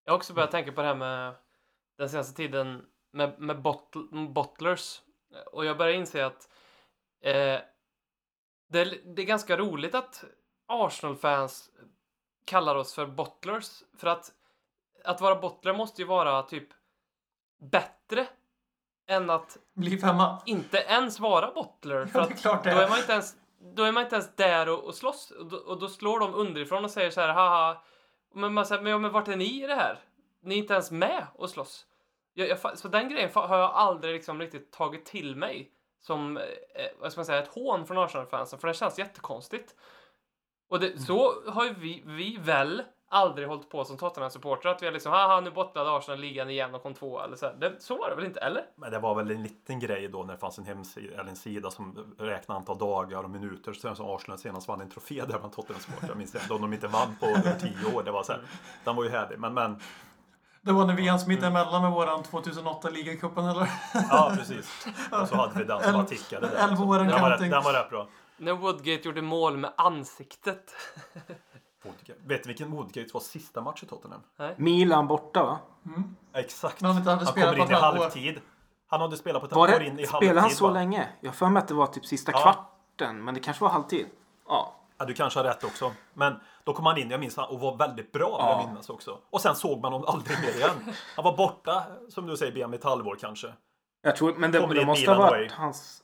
Jag 0.05 0.13
har 0.13 0.17
också 0.17 0.35
börjat 0.35 0.51
tänka 0.51 0.73
på 0.73 0.81
det 0.81 0.87
här 0.87 0.95
med 0.95 1.35
den 1.99 2.09
senaste 2.09 2.37
tiden 2.37 2.87
med, 3.13 3.41
med 3.41 3.63
botl, 3.63 3.99
bottlers. 4.29 5.03
Och 5.53 5.65
jag 5.65 5.79
börjar 5.79 5.95
inse 5.95 6.27
att 6.27 6.49
eh, 7.21 7.61
det, 8.69 8.81
är, 8.81 9.15
det 9.15 9.23
är 9.23 9.27
ganska 9.27 9.57
roligt 9.57 9.95
att 9.95 10.25
Arsenal-fans 10.67 11.71
kallar 12.45 12.75
oss 12.77 12.95
för 12.95 13.07
bottlers. 13.07 13.83
För 13.99 14.07
att 14.07 14.33
att 15.05 15.21
vara 15.21 15.35
bottler 15.35 15.73
måste 15.73 16.03
ju 16.03 16.09
vara 16.09 16.43
typ 16.43 16.69
bättre 17.71 18.27
än 19.09 19.31
att 19.31 19.57
Bli 19.75 19.99
femma. 19.99 20.43
inte 20.47 20.79
ens 20.79 21.21
vara 21.21 21.51
bottler. 21.51 22.07
För 22.13 22.19
Ja, 22.21 22.27
det 22.27 22.33
är 22.35 22.37
klart 22.37 22.65
det 22.65 22.71
då 22.71 22.79
är. 22.81 22.89
man 22.89 22.99
inte 22.99 23.13
ens, 23.13 23.35
då 23.77 23.83
är 23.83 23.93
man 23.93 24.03
inte 24.03 24.15
ens 24.17 24.37
där 24.37 24.69
och, 24.69 24.85
och 24.85 24.95
slåss. 24.95 25.31
Och 25.31 25.47
då, 25.47 25.57
och 25.57 25.81
då 25.81 25.89
slår 25.89 26.21
de 26.21 26.35
underifrån 26.35 26.85
och 26.85 26.91
säger 26.91 27.11
så 27.11 27.21
här, 27.21 27.29
haha. 27.29 27.83
Men 28.35 28.55
man 28.55 28.67
säger, 28.67 28.83
men, 28.83 29.03
men 29.03 29.13
vart 29.13 29.29
är 29.29 29.37
ni 29.37 29.65
i 29.65 29.67
det 29.67 29.75
här? 29.75 29.99
Ni 30.43 30.55
är 30.55 30.59
inte 30.59 30.73
ens 30.75 30.91
med 30.91 31.27
och 31.35 31.51
slåss. 31.51 31.87
Jag, 32.35 32.49
jag, 32.49 32.79
så 32.79 32.89
den 32.89 33.09
grejen 33.09 33.31
har 33.35 33.59
jag 33.59 33.71
aldrig 33.71 34.15
liksom 34.15 34.41
riktigt 34.41 34.73
tagit 34.73 35.05
till 35.07 35.37
mig 35.37 35.71
som, 36.01 36.37
eh, 36.37 36.43
vad 37.01 37.13
ska 37.13 37.19
man 37.19 37.27
säga, 37.27 37.43
ett 37.43 37.55
hån 37.55 37.87
från 37.87 37.99
Arsenal-fansen. 37.99 38.59
För 38.59 38.69
det 38.69 38.75
känns 38.75 38.99
jättekonstigt. 38.99 39.75
Och 40.69 40.81
det, 40.81 40.99
så 40.99 41.51
har 41.51 41.65
ju 41.65 41.75
vi, 41.75 42.03
vi 42.07 42.37
väl 42.37 42.83
aldrig 43.13 43.49
hållit 43.49 43.71
på 43.71 43.85
som 43.85 43.97
Tottenham-supportrar. 43.97 44.71
Att 44.71 44.83
vi 44.83 44.87
har 44.87 44.93
liksom, 44.93 45.13
haha 45.13 45.41
nu 45.41 45.51
bottlade 45.51 45.97
Arsenal 45.97 46.21
ligan 46.21 46.51
igen 46.51 46.75
och 46.75 46.83
kom 46.83 46.95
två 46.95 47.21
eller 47.21 47.37
så. 47.37 47.47
här. 47.47 47.55
Det, 47.55 47.83
så 47.83 47.97
var 47.97 48.11
det 48.11 48.17
väl 48.17 48.25
inte, 48.25 48.41
eller? 48.41 48.65
Men 48.77 48.91
det 48.91 48.99
var 48.99 49.15
väl 49.15 49.31
en 49.31 49.43
liten 49.43 49.81
grej 49.81 50.09
då 50.09 50.23
när 50.23 50.33
det 50.35 50.39
fanns 50.41 50.59
en 50.59 50.65
hemsida, 50.65 51.21
eller 51.21 51.31
en 51.31 51.37
sida 51.37 51.71
som 51.71 52.15
räknade 52.19 52.59
antal 52.59 52.79
dagar 52.79 53.23
och 53.25 53.31
minuter. 53.31 53.73
Sen 53.73 53.97
som 53.97 54.07
Arsenal 54.11 54.39
senast 54.39 54.69
vann 54.69 54.81
en 54.81 54.91
trofé 54.91 55.25
där 55.25 55.39
bland 55.39 55.53
Tottenham 55.53 55.83
Sport. 55.83 56.05
Jag 56.09 56.17
minns 56.17 56.33
det. 56.33 56.41
Då 56.49 56.59
de 56.59 56.73
inte 56.73 56.87
vann 56.89 57.17
på 57.21 57.27
tio 57.61 57.95
år. 57.97 58.03
Det 58.03 58.11
var 58.11 58.23
så 58.23 58.33
här. 58.33 58.43
Den 58.85 58.97
var 58.97 59.05
ju 59.05 59.11
härlig. 59.11 59.39
Men, 59.39 59.55
men 59.55 59.81
Det 60.63 60.73
var 60.73 60.87
när 60.87 60.95
vi 60.95 61.09
hann 61.09 61.21
smita 61.21 61.47
emellan 61.47 61.83
med 61.83 61.91
våran 61.93 62.23
2008 62.23 62.91
ligacupen 62.91 63.45
eller? 63.45 63.71
ja, 64.11 64.33
precis. 64.37 64.87
Och 65.23 65.29
så 65.29 65.35
hade 65.35 65.59
vi 65.59 65.65
den 65.65 65.83
som 65.83 65.93
bara 65.93 66.05
tickade 66.05 66.47
där. 66.49 66.69
Elva 66.69 66.85
år 66.85 66.99
en 66.99 67.07
den, 67.07 67.21
var 67.21 67.31
rätt, 67.31 67.39
counting. 67.39 67.51
den 67.51 67.63
var 67.65 67.73
rätt 67.73 67.91
bra. 67.91 68.09
När 68.37 68.53
Woodgate 68.53 69.09
gjorde 69.09 69.23
mål 69.23 69.57
med 69.57 69.73
ansiktet. 69.77 70.75
Woodgate. 71.83 72.21
Vet 72.25 72.43
du 72.43 72.47
vilken 72.47 72.71
Woodgate 72.71 73.11
var 73.15 73.21
sista 73.21 73.61
match 73.61 73.83
i 73.83 73.87
Tottenham? 73.87 74.21
Milan 74.57 75.07
borta 75.07 75.43
va? 75.45 75.59
Exakt. 76.35 76.81
När 76.81 76.89
han 76.89 76.99
inte 76.99 77.11
hade 77.11 77.25
Han 77.25 77.35
kommer 77.35 77.59
in 77.59 77.71
i 77.71 77.75
halvtid. 77.75 78.41
Han 78.87 79.01
hade 79.01 79.17
spelat 79.17 79.41
på 79.43 79.47
ett 79.47 79.53
halvår 79.53 79.83
in 79.83 79.87
i 79.87 79.87
halvtid. 79.89 80.09
spelade 80.09 80.41
han 80.41 80.51
så 80.51 80.67
va? 80.67 80.73
länge? 80.73 81.09
Jag 81.21 81.29
har 81.31 81.35
för 81.35 81.49
mig 81.49 81.61
att 81.63 81.69
det 81.69 81.75
var 81.75 81.87
typ 81.87 82.07
sista 82.07 82.33
Ja. 82.33 82.41
kvarten. 82.43 83.25
Men 83.25 83.35
det 83.35 83.41
kanske 83.41 83.65
var 83.65 83.71
halvtid. 83.71 84.07
Ja. 84.49 84.75
Ja, 84.99 85.05
du 85.07 85.15
kanske 85.15 85.39
har 85.39 85.45
rätt 85.45 85.65
också. 85.65 85.93
Men 86.15 86.35
då 86.65 86.73
kom 86.73 86.87
han 86.87 86.99
in, 86.99 87.11
jag 87.11 87.21
minns 87.21 87.37
han, 87.37 87.49
och 87.49 87.61
var 87.61 87.77
väldigt 87.77 88.13
bra 88.13 88.37
Ja. 88.39 88.51
jag 88.61 88.69
minnas 88.69 88.91
också. 88.91 89.19
Och 89.31 89.41
sen 89.41 89.55
såg 89.55 89.81
man 89.83 89.93
honom 89.93 90.09
aldrig 90.09 90.39
mer 90.41 90.57
igen. 90.57 90.95
Han 91.17 91.25
var 91.25 91.37
borta, 91.37 91.85
som 92.09 92.27
du 92.27 92.37
säger, 92.37 92.53
BM 92.53 92.73
i 92.75 92.77
ett 92.77 92.85
halvår 92.85 93.17
kanske. 93.21 93.53
Jag 94.03 94.17
tror, 94.17 94.35
men 94.35 94.53
det, 94.53 94.67
det 94.75 94.87
måste 94.87 95.11
ha 95.11 95.19
varit 95.19 95.33
away. 95.33 95.49
hans... 95.53 96.03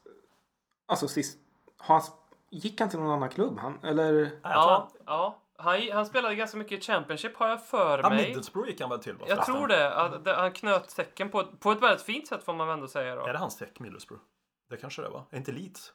Alltså 0.88 1.08
sist... 1.08 1.38
Hans, 1.78 2.12
gick 2.50 2.80
han 2.80 2.88
till 2.90 2.98
någon 2.98 3.10
annan 3.10 3.28
klubb? 3.28 3.58
Han, 3.58 3.78
eller? 3.84 4.12
Nej, 4.22 4.30
Ja, 4.42 4.88
ja. 5.06 5.36
Han, 5.58 5.80
han 5.92 6.06
spelade 6.06 6.34
ganska 6.34 6.56
mycket 6.58 6.78
i 6.78 6.80
Championship 6.82 7.36
har 7.36 7.48
jag 7.48 7.66
för 7.66 7.98
ja, 7.98 8.10
mig. 8.10 8.26
Middlesbrough 8.28 8.68
gick 8.68 8.80
han 8.80 8.90
väl 8.90 8.98
till? 8.98 9.14
va, 9.16 9.24
Jag 9.28 9.46
tror 9.46 9.66
det. 9.68 9.94
Att 9.94 10.24
det- 10.24 10.34
Han 10.34 10.52
knöt 10.52 10.90
säcken 10.90 11.28
på, 11.30 11.40
ett- 11.40 11.60
på 11.60 11.72
ett 11.72 11.82
väldigt 11.82 12.02
fint 12.02 12.26
sätt 12.28 12.44
får 12.44 12.52
man 12.54 12.66
väl 12.66 12.74
ändå 12.74 12.88
säga 12.88 13.14
då. 13.14 13.26
Är 13.26 13.32
det 13.32 13.38
hans 13.38 13.54
säck, 13.58 13.80
Middlesbrough? 13.80 14.22
Det 14.70 14.76
kanske 14.76 15.02
det 15.02 15.08
var. 15.08 15.22
Är 15.30 15.36
inte 15.36 15.52
Leeds? 15.52 15.92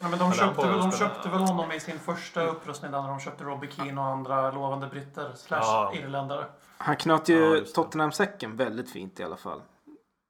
Ja, 0.00 0.08
men 0.08 0.18
de, 0.18 0.32
köpte, 0.32 0.66
väl- 0.66 0.78
de 0.78 0.92
köpte 0.92 1.28
väl 1.28 1.38
honom 1.38 1.72
i 1.72 1.80
sin 1.80 1.98
första 1.98 2.46
upprustning 2.46 2.90
där 2.92 3.00
när 3.02 3.08
de 3.08 3.20
köpte 3.20 3.44
Robbie 3.44 3.70
Keane 3.70 4.00
och 4.00 4.06
andra 4.06 4.50
lovande 4.50 4.86
britter 4.86 5.32
slash 5.34 5.58
Ja. 5.62 5.92
irländare. 5.94 6.44
Han 6.78 6.96
knöt 6.96 7.28
Ja, 7.28 7.34
ju 7.36 7.54
det. 7.60 7.64
Tottenham-säcken 7.64 8.56
väldigt 8.56 8.90
fint 8.90 9.20
i 9.20 9.24
alla 9.24 9.36
fall. 9.36 9.62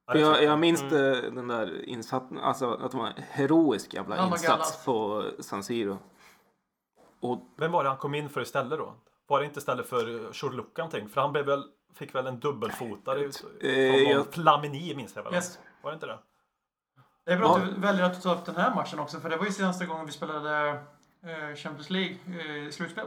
Ja, 0.06 0.16
Jag, 0.18 0.42
jag 0.42 0.58
minns 0.58 0.82
Mm. 0.82 1.34
den 1.34 1.48
där 1.48 1.84
insatsen, 1.84 2.38
alltså 2.38 2.74
att 2.74 2.90
det 2.90 2.96
var 2.96 3.06
en 3.06 3.22
heroisk 3.30 3.94
jävla 3.94 4.26
insats 4.26 4.84
på 4.84 5.24
San 5.40 5.62
Siro. 5.64 5.98
Och 7.22 7.38
Vem 7.56 7.72
var 7.72 7.82
det 7.84 7.90
han 7.90 7.98
kom 7.98 8.14
in 8.14 8.28
för 8.28 8.40
istället 8.40 8.78
då? 8.78 8.94
Var 9.26 9.40
det 9.40 9.46
inte 9.46 9.58
istället 9.58 9.88
för 9.88 10.32
Shurluck 10.32 10.76
någonting? 10.76 11.08
För 11.08 11.20
han 11.20 11.32
blev 11.32 11.46
väl, 11.46 11.64
fick 11.94 12.14
väl 12.14 12.26
en 12.26 12.40
dubbelfotare 12.40 13.24
Eh, 13.24 13.30
från 13.30 14.02
någon 14.02 14.10
jag- 14.10 14.34
Flamini 14.34 14.94
minns 14.94 15.16
jag 15.16 15.22
väl? 15.22 15.34
Yes. 15.34 15.58
Var 15.82 15.90
det 15.90 15.94
inte 15.94 16.06
det? 16.06 16.18
Det 17.26 17.32
är 17.32 17.36
bra 17.38 17.46
Ja. 17.48 17.56
att 17.64 17.74
du 17.74 17.80
väljer 17.80 18.04
att 18.04 18.22
ta 18.22 18.34
upp 18.34 18.44
den 18.44 18.56
här 18.56 18.74
matchen 18.74 18.98
också, 18.98 19.20
för 19.20 19.30
det 19.30 19.36
var 19.36 19.44
ju 19.46 19.52
senaste 19.52 19.86
gången 19.86 20.06
vi 20.06 20.12
spelade 20.12 20.68
eh, 21.24 21.56
Champions 21.56 21.90
League 21.90 22.16
eh, 22.26 22.70
slutspel. 22.70 23.06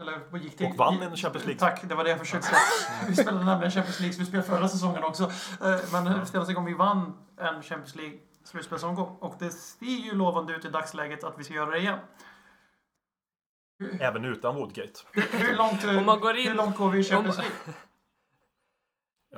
Eller 0.00 0.20
vad 0.30 0.40
gick 0.40 0.58
det? 0.58 0.66
Och 0.66 0.76
vann 0.76 1.02
en 1.02 1.16
Champions 1.16 1.46
League. 1.46 1.58
Tack, 1.60 1.82
det 1.88 1.94
var 1.94 2.04
det 2.04 2.10
jag 2.10 2.18
försökte 2.18 2.46
säga. 2.46 2.58
Vi 3.08 3.14
spelade 3.16 3.44
nämligen 3.44 3.70
Champions 3.70 4.00
League 4.00 4.14
slutspel 4.14 4.42
förra 4.42 4.68
säsongen 4.68 5.04
också. 5.04 5.24
Eh, 5.24 5.78
Men 5.92 6.26
senaste 6.26 6.54
gången 6.54 6.66
vi 6.72 6.74
vann 6.78 7.12
en 7.36 7.62
Champions 7.62 7.94
League 7.94 8.18
slutspelsomgång. 8.44 9.16
Och 9.20 9.34
det 9.38 9.50
ser 9.50 9.86
ju 9.86 10.14
lovande 10.14 10.52
ut 10.56 10.64
i 10.64 10.68
dagsläget 10.68 11.24
att 11.24 11.38
vi 11.38 11.44
ska 11.44 11.54
göra 11.54 11.70
det 11.70 11.78
igen. 11.78 11.98
Även 14.00 14.24
utan 14.24 14.54
Woodgate. 14.56 15.00
Hur 15.32 15.56
långt, 15.56 15.84
Om 15.84 16.06
man 16.06 16.20
går 16.20 16.36
in- 16.36 16.48
hur 16.48 16.54
långt 16.54 16.76
går 16.76 16.90
vi 16.90 16.98
i 16.98 17.04
Champions 17.04 17.38
League? 17.38 17.52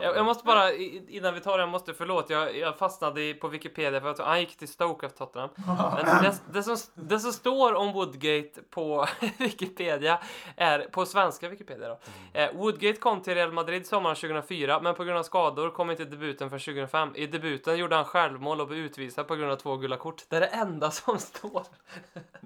Jag, 0.00 0.16
jag 0.16 0.24
måste 0.24 0.44
bara, 0.44 0.72
innan 0.72 1.34
vi 1.34 1.40
tar 1.40 1.58
det, 1.58 1.62
jag 1.62 1.68
måste, 1.68 1.94
förlåt, 1.94 2.30
jag, 2.30 2.56
jag 2.56 2.78
fastnade 2.78 3.34
på 3.34 3.48
Wikipedia 3.48 4.00
för 4.00 4.10
att 4.10 4.18
han 4.18 4.40
gick 4.40 4.56
till 4.56 4.68
Stoke 4.68 5.06
efter 5.06 5.18
Tottenham. 5.18 5.50
Men 5.96 6.22
det, 6.22 6.34
det, 6.52 6.62
som, 6.62 6.76
det 6.94 7.18
som 7.18 7.32
står 7.32 7.74
om 7.74 7.92
Woodgate 7.92 8.62
på 8.70 9.06
Wikipedia 9.38 10.18
är, 10.56 10.78
på 10.80 11.06
svenska 11.06 11.48
Wikipedia 11.48 11.88
då. 11.88 11.98
Eh, 12.32 12.54
Woodgate 12.54 13.00
kom 13.00 13.22
till 13.22 13.34
Real 13.34 13.52
Madrid 13.52 13.86
sommaren 13.86 14.16
2004, 14.16 14.80
men 14.80 14.94
på 14.94 15.04
grund 15.04 15.18
av 15.18 15.22
skador 15.22 15.70
kom 15.70 15.90
inte 15.90 16.04
debuten 16.04 16.50
för 16.50 16.58
2005. 16.58 17.12
I 17.14 17.26
debuten 17.26 17.78
gjorde 17.78 17.96
han 17.96 18.04
självmål 18.04 18.60
och 18.60 18.66
blev 18.66 18.78
utvisad 18.78 19.28
på 19.28 19.34
grund 19.34 19.52
av 19.52 19.56
två 19.56 19.76
gula 19.76 19.96
kort. 19.96 20.24
Det 20.28 20.36
är 20.36 20.40
det 20.40 20.46
enda 20.46 20.90
som 20.90 21.18
står. 21.18 21.62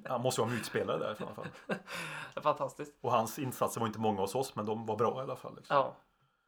Han 0.09 0.20
måste 0.20 0.40
ju 0.40 0.47
vara 0.47 0.57
utspelare 0.57 0.99
där 0.99 1.16
i 1.20 1.22
alla 1.24 1.34
fall. 1.34 1.47
Det 1.66 1.74
är 2.34 2.40
fantastiskt. 2.40 2.92
Och 3.01 3.12
hans 3.12 3.38
insatser 3.38 3.80
var 3.80 3.86
inte 3.86 4.01
många 4.01 4.20
hos 4.20 4.34
oss, 4.34 4.55
men 4.55 4.66
de 4.66 4.86
var 4.86 4.97
bra 4.97 5.20
i 5.20 5.22
alla 5.22 5.36
fall. 5.36 5.57
Liksom. 5.57 5.76
Ja. 5.76 5.94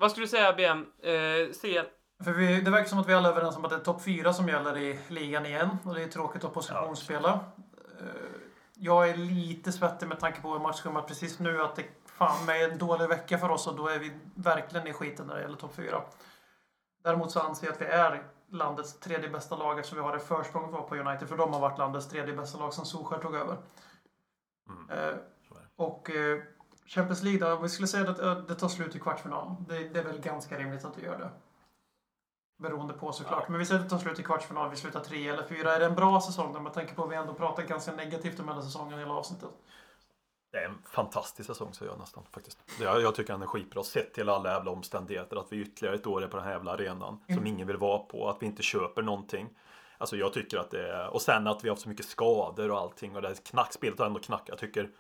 Vad 0.01 0.11
skulle 0.11 0.26
du 0.26 0.30
säga 0.30 0.53
BM? 0.53 0.86
Eh, 1.03 1.53
CL? 1.61 1.86
För 2.24 2.32
vi, 2.32 2.61
det 2.61 2.70
verkar 2.70 2.88
som 2.88 2.99
att 2.99 3.09
vi 3.09 3.14
alla 3.14 3.28
är 3.28 3.32
överens 3.32 3.57
om 3.57 3.64
att 3.64 3.70
det 3.70 3.76
är 3.76 3.80
topp 3.80 4.03
fyra 4.05 4.32
som 4.32 4.49
gäller 4.49 4.78
i 4.78 4.99
ligan 5.09 5.46
igen. 5.46 5.68
Och 5.84 5.94
det 5.94 6.03
är 6.03 6.09
tråkigt 6.09 6.44
att 6.44 6.55
positionsspela. 6.55 7.40
Eh, 8.01 8.07
Jag 8.74 9.09
är 9.11 9.16
lite 9.16 9.72
svettig 9.72 10.07
med 10.09 10.20
tanke 10.20 10.40
på 10.40 10.59
matchschemat 10.59 11.07
precis 11.09 11.38
nu. 11.38 11.62
Att 11.62 11.76
det 11.76 11.84
fan 12.07 12.46
med 12.46 12.64
en 12.64 12.78
dålig 12.78 13.09
vecka 13.09 13.38
för 13.38 13.49
oss 13.49 13.66
och 13.66 13.76
då 13.76 13.88
är 13.88 13.99
vi 13.99 14.12
verkligen 14.34 14.86
i 14.86 14.92
skiten 14.92 15.26
när 15.26 15.34
det 15.34 15.40
gäller 15.40 15.57
topp 15.57 15.74
fyra. 15.74 16.03
Däremot 17.05 17.30
så 17.30 17.40
anser 17.40 17.66
jag 17.66 17.74
att 17.74 17.80
vi 17.80 17.84
är 17.86 18.22
landets 18.51 19.01
tredje 19.01 19.28
bästa 19.28 19.57
lag 19.57 19.78
eftersom 19.78 19.99
vi 19.99 20.05
har 20.05 20.12
det 20.12 20.20
försprånget 20.20 20.88
på 20.88 20.96
United. 20.96 21.28
För 21.28 21.36
de 21.36 21.53
har 21.53 21.61
varit 21.61 21.78
landets 21.78 22.09
tredje 22.09 22.34
bästa 22.34 22.59
lag 22.59 22.74
som 22.74 22.84
Solskjaer 22.84 23.22
tog 23.22 23.34
över. 23.34 23.57
Mm. 24.68 24.90
Eh, 24.90 25.14
och 25.76 26.11
eh, 26.11 26.38
Champions 26.89 27.22
League 27.22 27.49
då, 27.49 27.57
vi 27.57 27.68
skulle 27.68 27.89
säga 27.89 28.11
att 28.11 28.20
eh, 28.20 28.36
det 28.36 28.55
tar 28.55 28.68
slut 28.68 28.97
i 28.97 28.99
kvartsfinal. 29.01 29.55
Det, 29.68 29.89
det 29.89 29.99
är 29.99 30.05
väl 30.05 30.20
ganska 30.20 30.59
rimligt 30.59 30.84
att 30.84 30.95
det 30.95 31.03
gör 31.03 31.18
det. 31.18 31.30
Beroende 32.62 32.95
på 32.95 33.12
såklart. 33.12 33.49
Men 33.49 33.59
vi 33.59 33.66
säger 33.66 33.80
att 33.80 33.86
det 33.86 33.91
tar 33.91 33.99
slut 34.03 34.18
i 34.18 34.22
kvartsfinal, 34.22 34.70
vi 34.70 34.76
slutar 34.76 35.01
tre 35.01 35.28
eller 35.28 35.43
fyra. 35.43 35.74
Är 35.74 35.80
det 35.80 35.86
en 35.86 35.95
bra 35.95 36.20
säsong 36.20 36.53
där 36.53 36.61
man 36.61 36.72
tänker 36.72 36.95
på 36.95 37.05
att 37.05 37.11
vi 37.11 37.14
ändå 37.16 37.34
pratar 37.34 37.62
ganska 37.62 37.93
negativt 37.93 38.41
om 38.41 38.49
hela 38.49 38.62
säsongen, 38.62 38.99
hela 38.99 39.12
avsnittet? 39.14 39.51
Det 40.53 40.59
är 40.59 40.64
en 40.64 40.78
fantastisk 40.84 41.47
säsong 41.47 41.74
säger 41.74 41.93
jag 41.93 41.99
nästan 41.99 42.24
faktiskt. 42.30 42.59
Jag, 42.80 43.03
jag 43.03 43.14
tycker 43.14 43.32
han 43.32 43.43
är 43.43 43.47
skitbra 43.47 43.82
sett 43.82 44.14
till 44.14 44.28
alla 44.28 44.53
jävla 44.53 44.70
omständigheter. 44.70 45.36
Att 45.36 45.53
vi 45.53 45.57
ytterligare 45.57 45.97
ett 45.97 46.07
år 46.07 46.22
är 46.22 46.28
på 46.28 46.36
den 46.36 46.47
här 46.47 46.53
jävla 46.53 46.72
arenan 46.72 47.20
som 47.26 47.34
Mm. 47.34 47.47
ingen 47.47 47.66
vill 47.66 47.76
vara 47.76 47.99
på. 47.99 48.28
Att 48.28 48.43
vi 48.43 48.47
inte 48.47 48.62
köper 48.62 49.03
någonting. 49.03 49.49
Alltså 49.99 50.16
jag 50.16 50.32
tycker 50.32 50.59
att 50.59 50.70
det 50.70 50.89
är... 50.93 51.09
Och 51.09 51.22
sen 51.22 51.47
att 51.47 51.64
vi 51.64 51.68
har 51.68 51.74
haft 51.74 51.82
så 51.82 51.89
mycket 51.89 52.07
skador 52.07 52.70
och 52.70 52.78
allting. 52.78 53.16
Och 53.16 53.22
det 53.22 53.28
här 53.28 53.34
knackspelet 53.34 53.99
har 53.99 54.07
ändå 54.07 54.20
knackat. 54.20 54.49
Jag 54.49 54.59
tycker... 54.59 54.91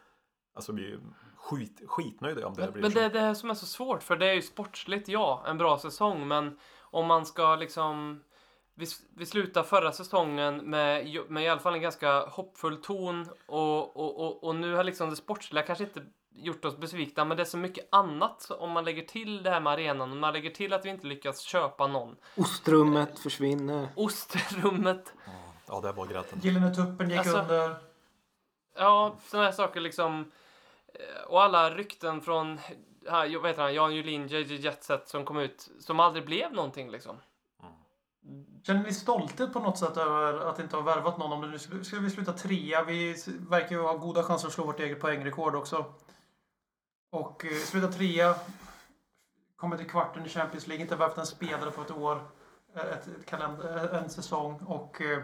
Alltså 0.54 0.72
vi 0.72 0.98
skit, 1.40 1.82
skitnöjda 1.86 2.46
om 2.46 2.54
det 2.54 2.62
Men, 2.62 2.72
blir 2.72 2.82
men 2.82 2.92
så. 2.92 2.98
det 2.98 3.04
är 3.04 3.10
det 3.10 3.20
här 3.20 3.34
som 3.34 3.50
är 3.50 3.54
så 3.54 3.66
svårt, 3.66 4.02
för 4.02 4.16
det 4.16 4.26
är 4.26 4.34
ju 4.34 4.42
sportsligt, 4.42 5.08
ja, 5.08 5.42
en 5.46 5.58
bra 5.58 5.78
säsong, 5.78 6.28
men 6.28 6.58
om 6.80 7.06
man 7.06 7.26
ska 7.26 7.56
liksom... 7.56 8.22
Vi, 8.74 8.86
vi 9.16 9.26
slutar 9.26 9.62
förra 9.62 9.92
säsongen 9.92 10.56
med, 10.56 11.06
med 11.28 11.44
i 11.44 11.48
alla 11.48 11.60
fall 11.60 11.74
en 11.74 11.80
ganska 11.82 12.20
hoppfull 12.20 12.82
ton 12.82 13.28
och, 13.46 13.96
och, 13.96 14.20
och, 14.26 14.44
och 14.44 14.56
nu 14.56 14.74
har 14.74 14.84
liksom 14.84 15.10
det 15.10 15.16
sportsliga 15.16 15.62
kanske 15.66 15.84
inte 15.84 16.02
gjort 16.34 16.64
oss 16.64 16.76
besvikna, 16.76 17.24
men 17.24 17.36
det 17.36 17.42
är 17.42 17.44
så 17.44 17.56
mycket 17.56 17.88
annat 17.92 18.50
om 18.50 18.70
man 18.70 18.84
lägger 18.84 19.02
till 19.02 19.42
det 19.42 19.50
här 19.50 19.60
med 19.60 19.72
arenan, 19.72 20.12
om 20.12 20.18
man 20.18 20.32
lägger 20.32 20.50
till 20.50 20.72
att 20.72 20.84
vi 20.84 20.88
inte 20.90 21.06
lyckats 21.06 21.40
köpa 21.40 21.86
någon. 21.86 22.16
ostrummet 22.36 23.18
försvinner. 23.18 23.88
Ostrummet, 23.96 25.12
Ja, 25.66 25.80
det 25.80 25.92
var 25.92 26.06
grädden. 26.06 26.40
Gyllene 26.42 26.74
tuppen 26.74 27.10
gick 27.10 27.18
Alltså- 27.18 27.38
under. 27.38 27.76
Ja, 28.76 29.16
sådana 29.26 29.44
här 29.46 29.52
saker 29.52 29.80
liksom. 29.80 30.30
Eh, 30.94 31.22
och 31.26 31.42
alla 31.42 31.70
rykten 31.70 32.20
från, 32.20 32.58
här, 33.08 33.38
vad 33.38 33.50
heter 33.50 33.62
han, 33.62 33.74
Jan 33.74 33.94
Julin, 33.94 34.26
JJ 34.26 34.54
Jetset 34.54 35.08
som 35.08 35.24
kom 35.24 35.38
ut, 35.38 35.70
som 35.80 36.00
aldrig 36.00 36.24
blev 36.24 36.52
någonting 36.52 36.90
liksom. 36.90 37.16
Mm. 37.62 38.44
Känner 38.62 38.82
ni 38.82 38.94
stolthet 38.94 39.52
på 39.52 39.60
något 39.60 39.78
sätt 39.78 39.96
över 39.96 40.40
att 40.40 40.58
inte 40.58 40.76
ha 40.76 40.82
värvat 40.82 41.18
någon? 41.18 41.32
Om 41.32 41.42
det 41.42 41.48
nu 41.48 41.58
skulle, 41.58 42.02
vi 42.02 42.10
sluta 42.10 42.32
trea? 42.32 42.84
Vi 42.84 43.16
verkar 43.50 43.76
ju 43.76 43.82
ha 43.82 43.96
goda 43.96 44.22
chanser 44.22 44.46
att 44.46 44.54
slå 44.54 44.64
vårt 44.64 44.80
eget 44.80 45.00
poängrekord 45.00 45.54
också. 45.54 45.84
Och 47.10 47.44
eh, 47.44 47.52
sluta 47.52 47.92
trea. 47.92 48.34
Kommer 49.56 49.76
till 49.76 49.90
kvarten 49.90 50.26
i 50.26 50.28
Champions 50.28 50.66
League. 50.66 50.82
Inte 50.82 50.96
värvat 50.96 51.18
en 51.18 51.26
spelare 51.26 51.70
på 51.70 51.82
ett 51.82 51.90
år. 51.90 52.28
Eh, 52.74 52.80
ett, 52.80 53.06
ett 53.06 53.26
kalender, 53.26 53.94
eh, 53.94 54.02
en 54.02 54.10
säsong. 54.10 54.60
Och 54.66 55.00
eh, 55.00 55.22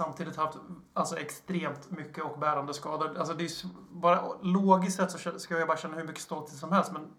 samtidigt 0.00 0.36
haft 0.36 0.58
alltså, 0.92 1.16
extremt 1.18 1.90
mycket 1.90 2.24
och 2.24 2.38
bärande 2.38 2.74
skador. 2.74 3.18
Alltså, 3.18 3.34
det 3.34 3.44
är 3.44 3.50
bara 3.90 4.38
logiskt 4.42 4.96
sett 4.96 5.10
så 5.10 5.38
ska 5.38 5.58
jag 5.58 5.68
bara 5.68 5.76
känna 5.76 5.96
hur 5.96 6.04
mycket 6.04 6.22
stolthet 6.22 6.58
som 6.58 6.72
helst. 6.72 6.92
Men 6.92 7.12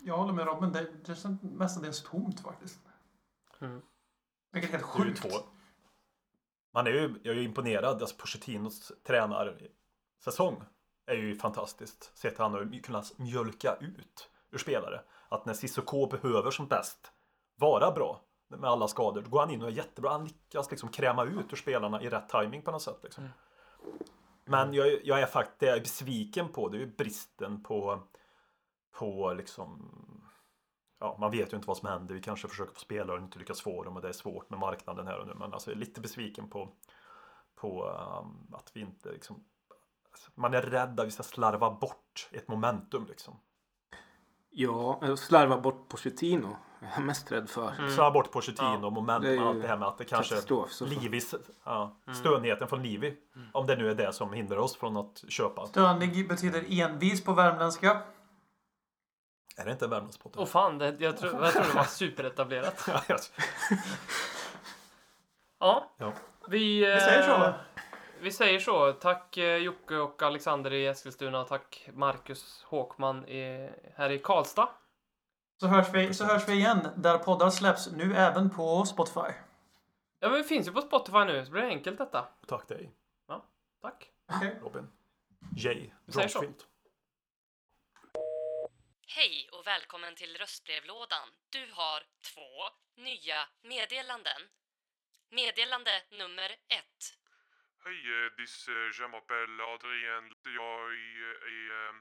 jag 0.00 0.16
håller 0.16 0.32
med 0.32 0.46
Robin. 0.46 0.72
Det, 0.72 0.86
det 1.04 1.14
känns 1.14 1.42
mestadels 1.42 2.02
tomt 2.02 2.40
faktiskt. 2.40 2.78
Vilket 4.52 4.74
är 4.74 4.78
helt 4.78 4.96
Det 4.96 5.02
är 5.02 5.06
ju 5.06 5.14
sjukt. 5.14 5.22
två. 5.22 5.38
Man 6.74 6.86
är 6.86 6.90
ju, 6.90 7.20
jag 7.22 7.32
är 7.36 7.38
ju 7.38 7.44
imponerad. 7.44 8.02
Alltså 8.02 8.16
Pochettinos 8.16 8.92
tränarsäsong 9.06 10.62
är 11.06 11.14
ju 11.14 11.36
fantastiskt. 11.36 12.18
Sett 12.18 12.38
han 12.38 12.52
har 12.52 12.82
kunnat 12.82 13.18
mjölka 13.18 13.76
ut 13.76 14.30
ur 14.50 14.58
spelare. 14.58 15.00
Att 15.28 15.46
när 15.46 15.54
Cissoko 15.54 16.06
behöver 16.06 16.50
som 16.50 16.66
bäst 16.68 17.12
vara 17.56 17.90
bra 17.90 18.23
med 18.48 18.70
alla 18.70 18.88
skador, 18.88 19.22
då 19.22 19.30
går 19.30 19.40
han 19.40 19.50
in 19.50 19.62
och 19.62 19.68
är 19.68 19.72
jättebra. 19.72 20.10
Han 20.10 20.24
lyckas 20.24 20.70
liksom 20.70 20.88
kräma 20.88 21.24
ut 21.24 21.52
ur 21.52 21.56
spelarna 21.56 22.02
i 22.02 22.08
rätt 22.08 22.28
timing 22.28 22.62
på 22.62 22.70
något 22.70 22.82
sätt. 22.82 22.98
Liksom. 23.02 23.28
Men 24.44 24.74
jag, 24.74 25.04
jag 25.04 25.20
är 25.20 25.26
faktiskt 25.26 25.60
det 25.60 25.66
jag 25.66 25.76
är 25.76 25.80
besviken 25.80 26.48
på, 26.48 26.68
det 26.68 26.76
är 26.76 26.80
ju 26.80 26.96
bristen 26.96 27.62
på, 27.62 28.02
på 28.92 29.34
liksom 29.34 29.90
Ja, 31.04 31.16
man 31.20 31.30
vet 31.30 31.52
ju 31.52 31.56
inte 31.56 31.68
vad 31.68 31.76
som 31.76 31.88
händer. 31.88 32.14
Vi 32.14 32.20
kanske 32.20 32.48
försöker 32.48 32.74
få 32.74 32.80
spelare 32.80 33.16
och 33.16 33.22
inte 33.22 33.38
lyckas 33.38 33.60
få 33.60 33.84
dem 33.84 33.96
och 33.96 34.02
det 34.02 34.08
är 34.08 34.12
svårt 34.12 34.50
med 34.50 34.58
marknaden 34.58 35.06
här 35.06 35.18
och 35.18 35.26
nu. 35.26 35.34
Men 35.34 35.52
alltså 35.52 35.70
jag 35.70 35.76
är 35.76 35.80
lite 35.80 36.00
besviken 36.00 36.50
på, 36.50 36.68
på 37.54 37.88
um, 37.88 38.54
att 38.54 38.70
vi 38.74 38.80
inte 38.80 39.12
liksom 39.12 39.44
alltså, 40.12 40.30
Man 40.34 40.54
är 40.54 40.62
rädd 40.62 41.00
att 41.00 41.06
vi 41.06 41.10
ska 41.10 41.22
slarva 41.22 41.70
bort 41.70 42.28
ett 42.32 42.48
momentum 42.48 43.06
liksom. 43.08 43.34
Ja, 44.50 45.16
slarva 45.16 45.60
bort 45.60 45.88
Pochettino. 45.88 46.56
Jag 46.90 46.98
är 46.98 47.02
mest 47.02 47.32
rädd 47.32 47.50
för. 47.50 47.88
Slarva 47.94 48.10
bort 48.10 48.32
Pochettino, 48.32 48.78
Ja. 48.82 48.90
momentum, 48.90 49.30
ju 49.32 49.38
allt 49.38 49.62
det 49.62 49.68
här 49.68 49.76
med 49.76 49.88
att 49.88 49.98
det 49.98 50.04
kanske. 50.04 50.34
Livis, 50.80 51.34
ja, 51.64 51.96
stönheten 52.20 52.68
från 52.68 52.82
Livi. 52.82 53.16
Om 53.52 53.66
det 53.66 53.76
nu 53.76 53.90
är 53.90 53.94
det 53.94 54.12
som 54.12 54.32
hindrar 54.32 54.58
oss 54.58 54.76
från 54.76 54.96
att 54.96 55.24
köpa. 55.28 55.66
Stönig 55.66 56.28
betyder 56.28 56.64
envis 56.82 57.24
på 57.24 57.32
värmländska. 57.32 58.00
Är 59.56 59.64
det 59.64 59.72
inte 59.72 59.86
Värmlandspodden? 59.86 60.40
Åh 60.40 60.46
fan, 60.46 60.78
det, 60.78 60.96
jag, 60.98 61.16
tror, 61.18 61.44
jag 61.44 61.52
tror 61.52 61.62
det 61.62 61.74
var 61.74 61.84
superetablerat. 61.84 62.88
Ja, 65.60 65.90
Ja, 65.98 66.12
vi... 66.48 66.78
Vi 66.94 67.00
säger 67.00 67.22
så. 67.22 67.44
eh, 67.44 67.54
Vi 68.20 68.32
säger 68.32 68.58
så. 68.60 68.92
Tack 68.92 69.36
eh, 69.36 69.56
Jocke 69.56 69.96
och 69.96 70.22
Alexander 70.22 70.72
i 70.72 70.86
Eskilstuna 70.86 71.40
och 71.40 71.48
tack 71.48 71.88
Marcus 71.92 72.64
Håkman 72.66 73.28
i, 73.28 73.70
här 73.96 74.10
i 74.10 74.18
Karlstad. 74.18 74.68
Så 75.56 75.66
hörs, 75.66 75.94
vi, 75.94 76.14
så 76.14 76.24
hörs 76.24 76.48
vi 76.48 76.52
igen 76.52 76.88
där 76.96 77.18
poddar 77.18 77.50
släpps. 77.50 77.92
Nu 77.92 78.16
även 78.16 78.50
på 78.50 78.84
Spotify. 78.84 79.32
Ja, 80.20 80.28
men 80.28 80.32
vi 80.32 80.44
finns 80.44 80.68
ju 80.68 80.72
på 80.72 80.80
Spotify 80.80 81.18
nu, 81.18 81.44
så 81.44 81.50
blir 81.52 81.62
det 81.62 81.68
enkelt 81.68 81.98
detta. 81.98 82.28
Tack 82.46 82.68
dig 82.68 82.92
Tack. 83.84 84.10
Okej. 84.32 84.58
Robin. 84.62 84.86
Jay 85.56 85.90
Vi 86.06 86.12
säger 86.12 86.28
så. 86.28 86.44
Hej 89.06 89.48
och 89.52 89.66
välkommen 89.66 90.14
till 90.14 90.36
röstbrevlådan. 90.36 91.28
Du 91.50 91.72
har 91.72 92.00
två 92.30 92.52
nya 92.96 93.48
meddelanden. 93.62 94.42
Meddelande 95.30 96.02
nummer 96.10 96.50
ett. 96.78 97.02
Hej, 97.84 98.00
eh, 98.14 98.28
this, 98.36 98.68
uh, 98.68 98.74
je 98.98 99.04
m'appelle 99.12 99.62
Adrien. 99.74 100.24
Jag 100.60 100.80
är, 101.08 101.20
eh, 101.24 101.58
är 101.58 101.92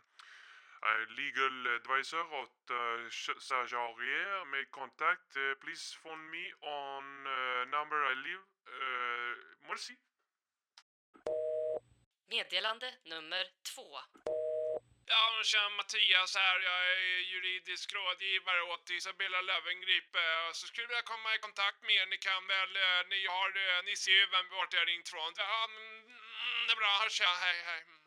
legal 1.07 1.67
advisor 1.75 2.33
åt 2.33 2.69
uh, 2.71 3.09
Serge 3.39 3.77
Aurier 3.77 4.45
med 4.45 4.71
kontakt. 4.71 5.35
Uh, 5.37 5.55
please 5.63 5.97
phone 6.01 6.23
me 6.33 6.45
on 6.61 7.27
uh, 7.27 7.65
number 7.75 8.11
I 8.11 8.15
live. 8.15 8.43
Uh, 8.67 9.33
merci. 9.67 9.93
Meddelande 12.29 12.93
nummer 13.03 13.45
två. 13.75 13.99
Ja, 15.05 15.43
tjena 15.43 15.69
Mattias 15.69 16.35
här. 16.35 16.59
Jag 16.59 16.81
är 16.91 17.19
juridisk 17.33 17.93
rådgivare 17.93 18.61
åt 18.61 18.89
Isabella 18.89 19.41
Löwengrip. 19.41 20.15
Eh, 20.15 20.51
Så 20.53 20.67
skulle 20.67 20.93
jag 20.93 21.05
komma 21.05 21.35
i 21.35 21.39
kontakt 21.39 21.81
med 21.81 21.95
er. 21.95 22.05
Ni 22.05 22.17
kan 22.17 22.47
väl, 22.47 22.75
eh, 22.75 23.01
ni 23.09 23.25
har, 23.27 23.49
eh, 23.65 23.83
ni 23.85 23.95
ser 23.95 24.11
ju 24.11 24.25
vem 24.35 24.49
vart 24.49 24.73
jag 24.73 24.81
har 24.81 24.85
ringt 24.85 25.09
från. 25.09 25.33
Ja, 25.37 25.63
mm, 25.65 26.07
det 26.65 26.71
är 26.73 26.75
bra. 26.75 26.91
Jag. 27.21 27.35
Hej, 27.45 27.59
hej. 27.69 28.02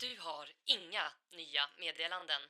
Du 0.00 0.16
har 0.20 0.48
inga 0.64 1.12
nya 1.30 1.70
meddelanden. 1.78 2.42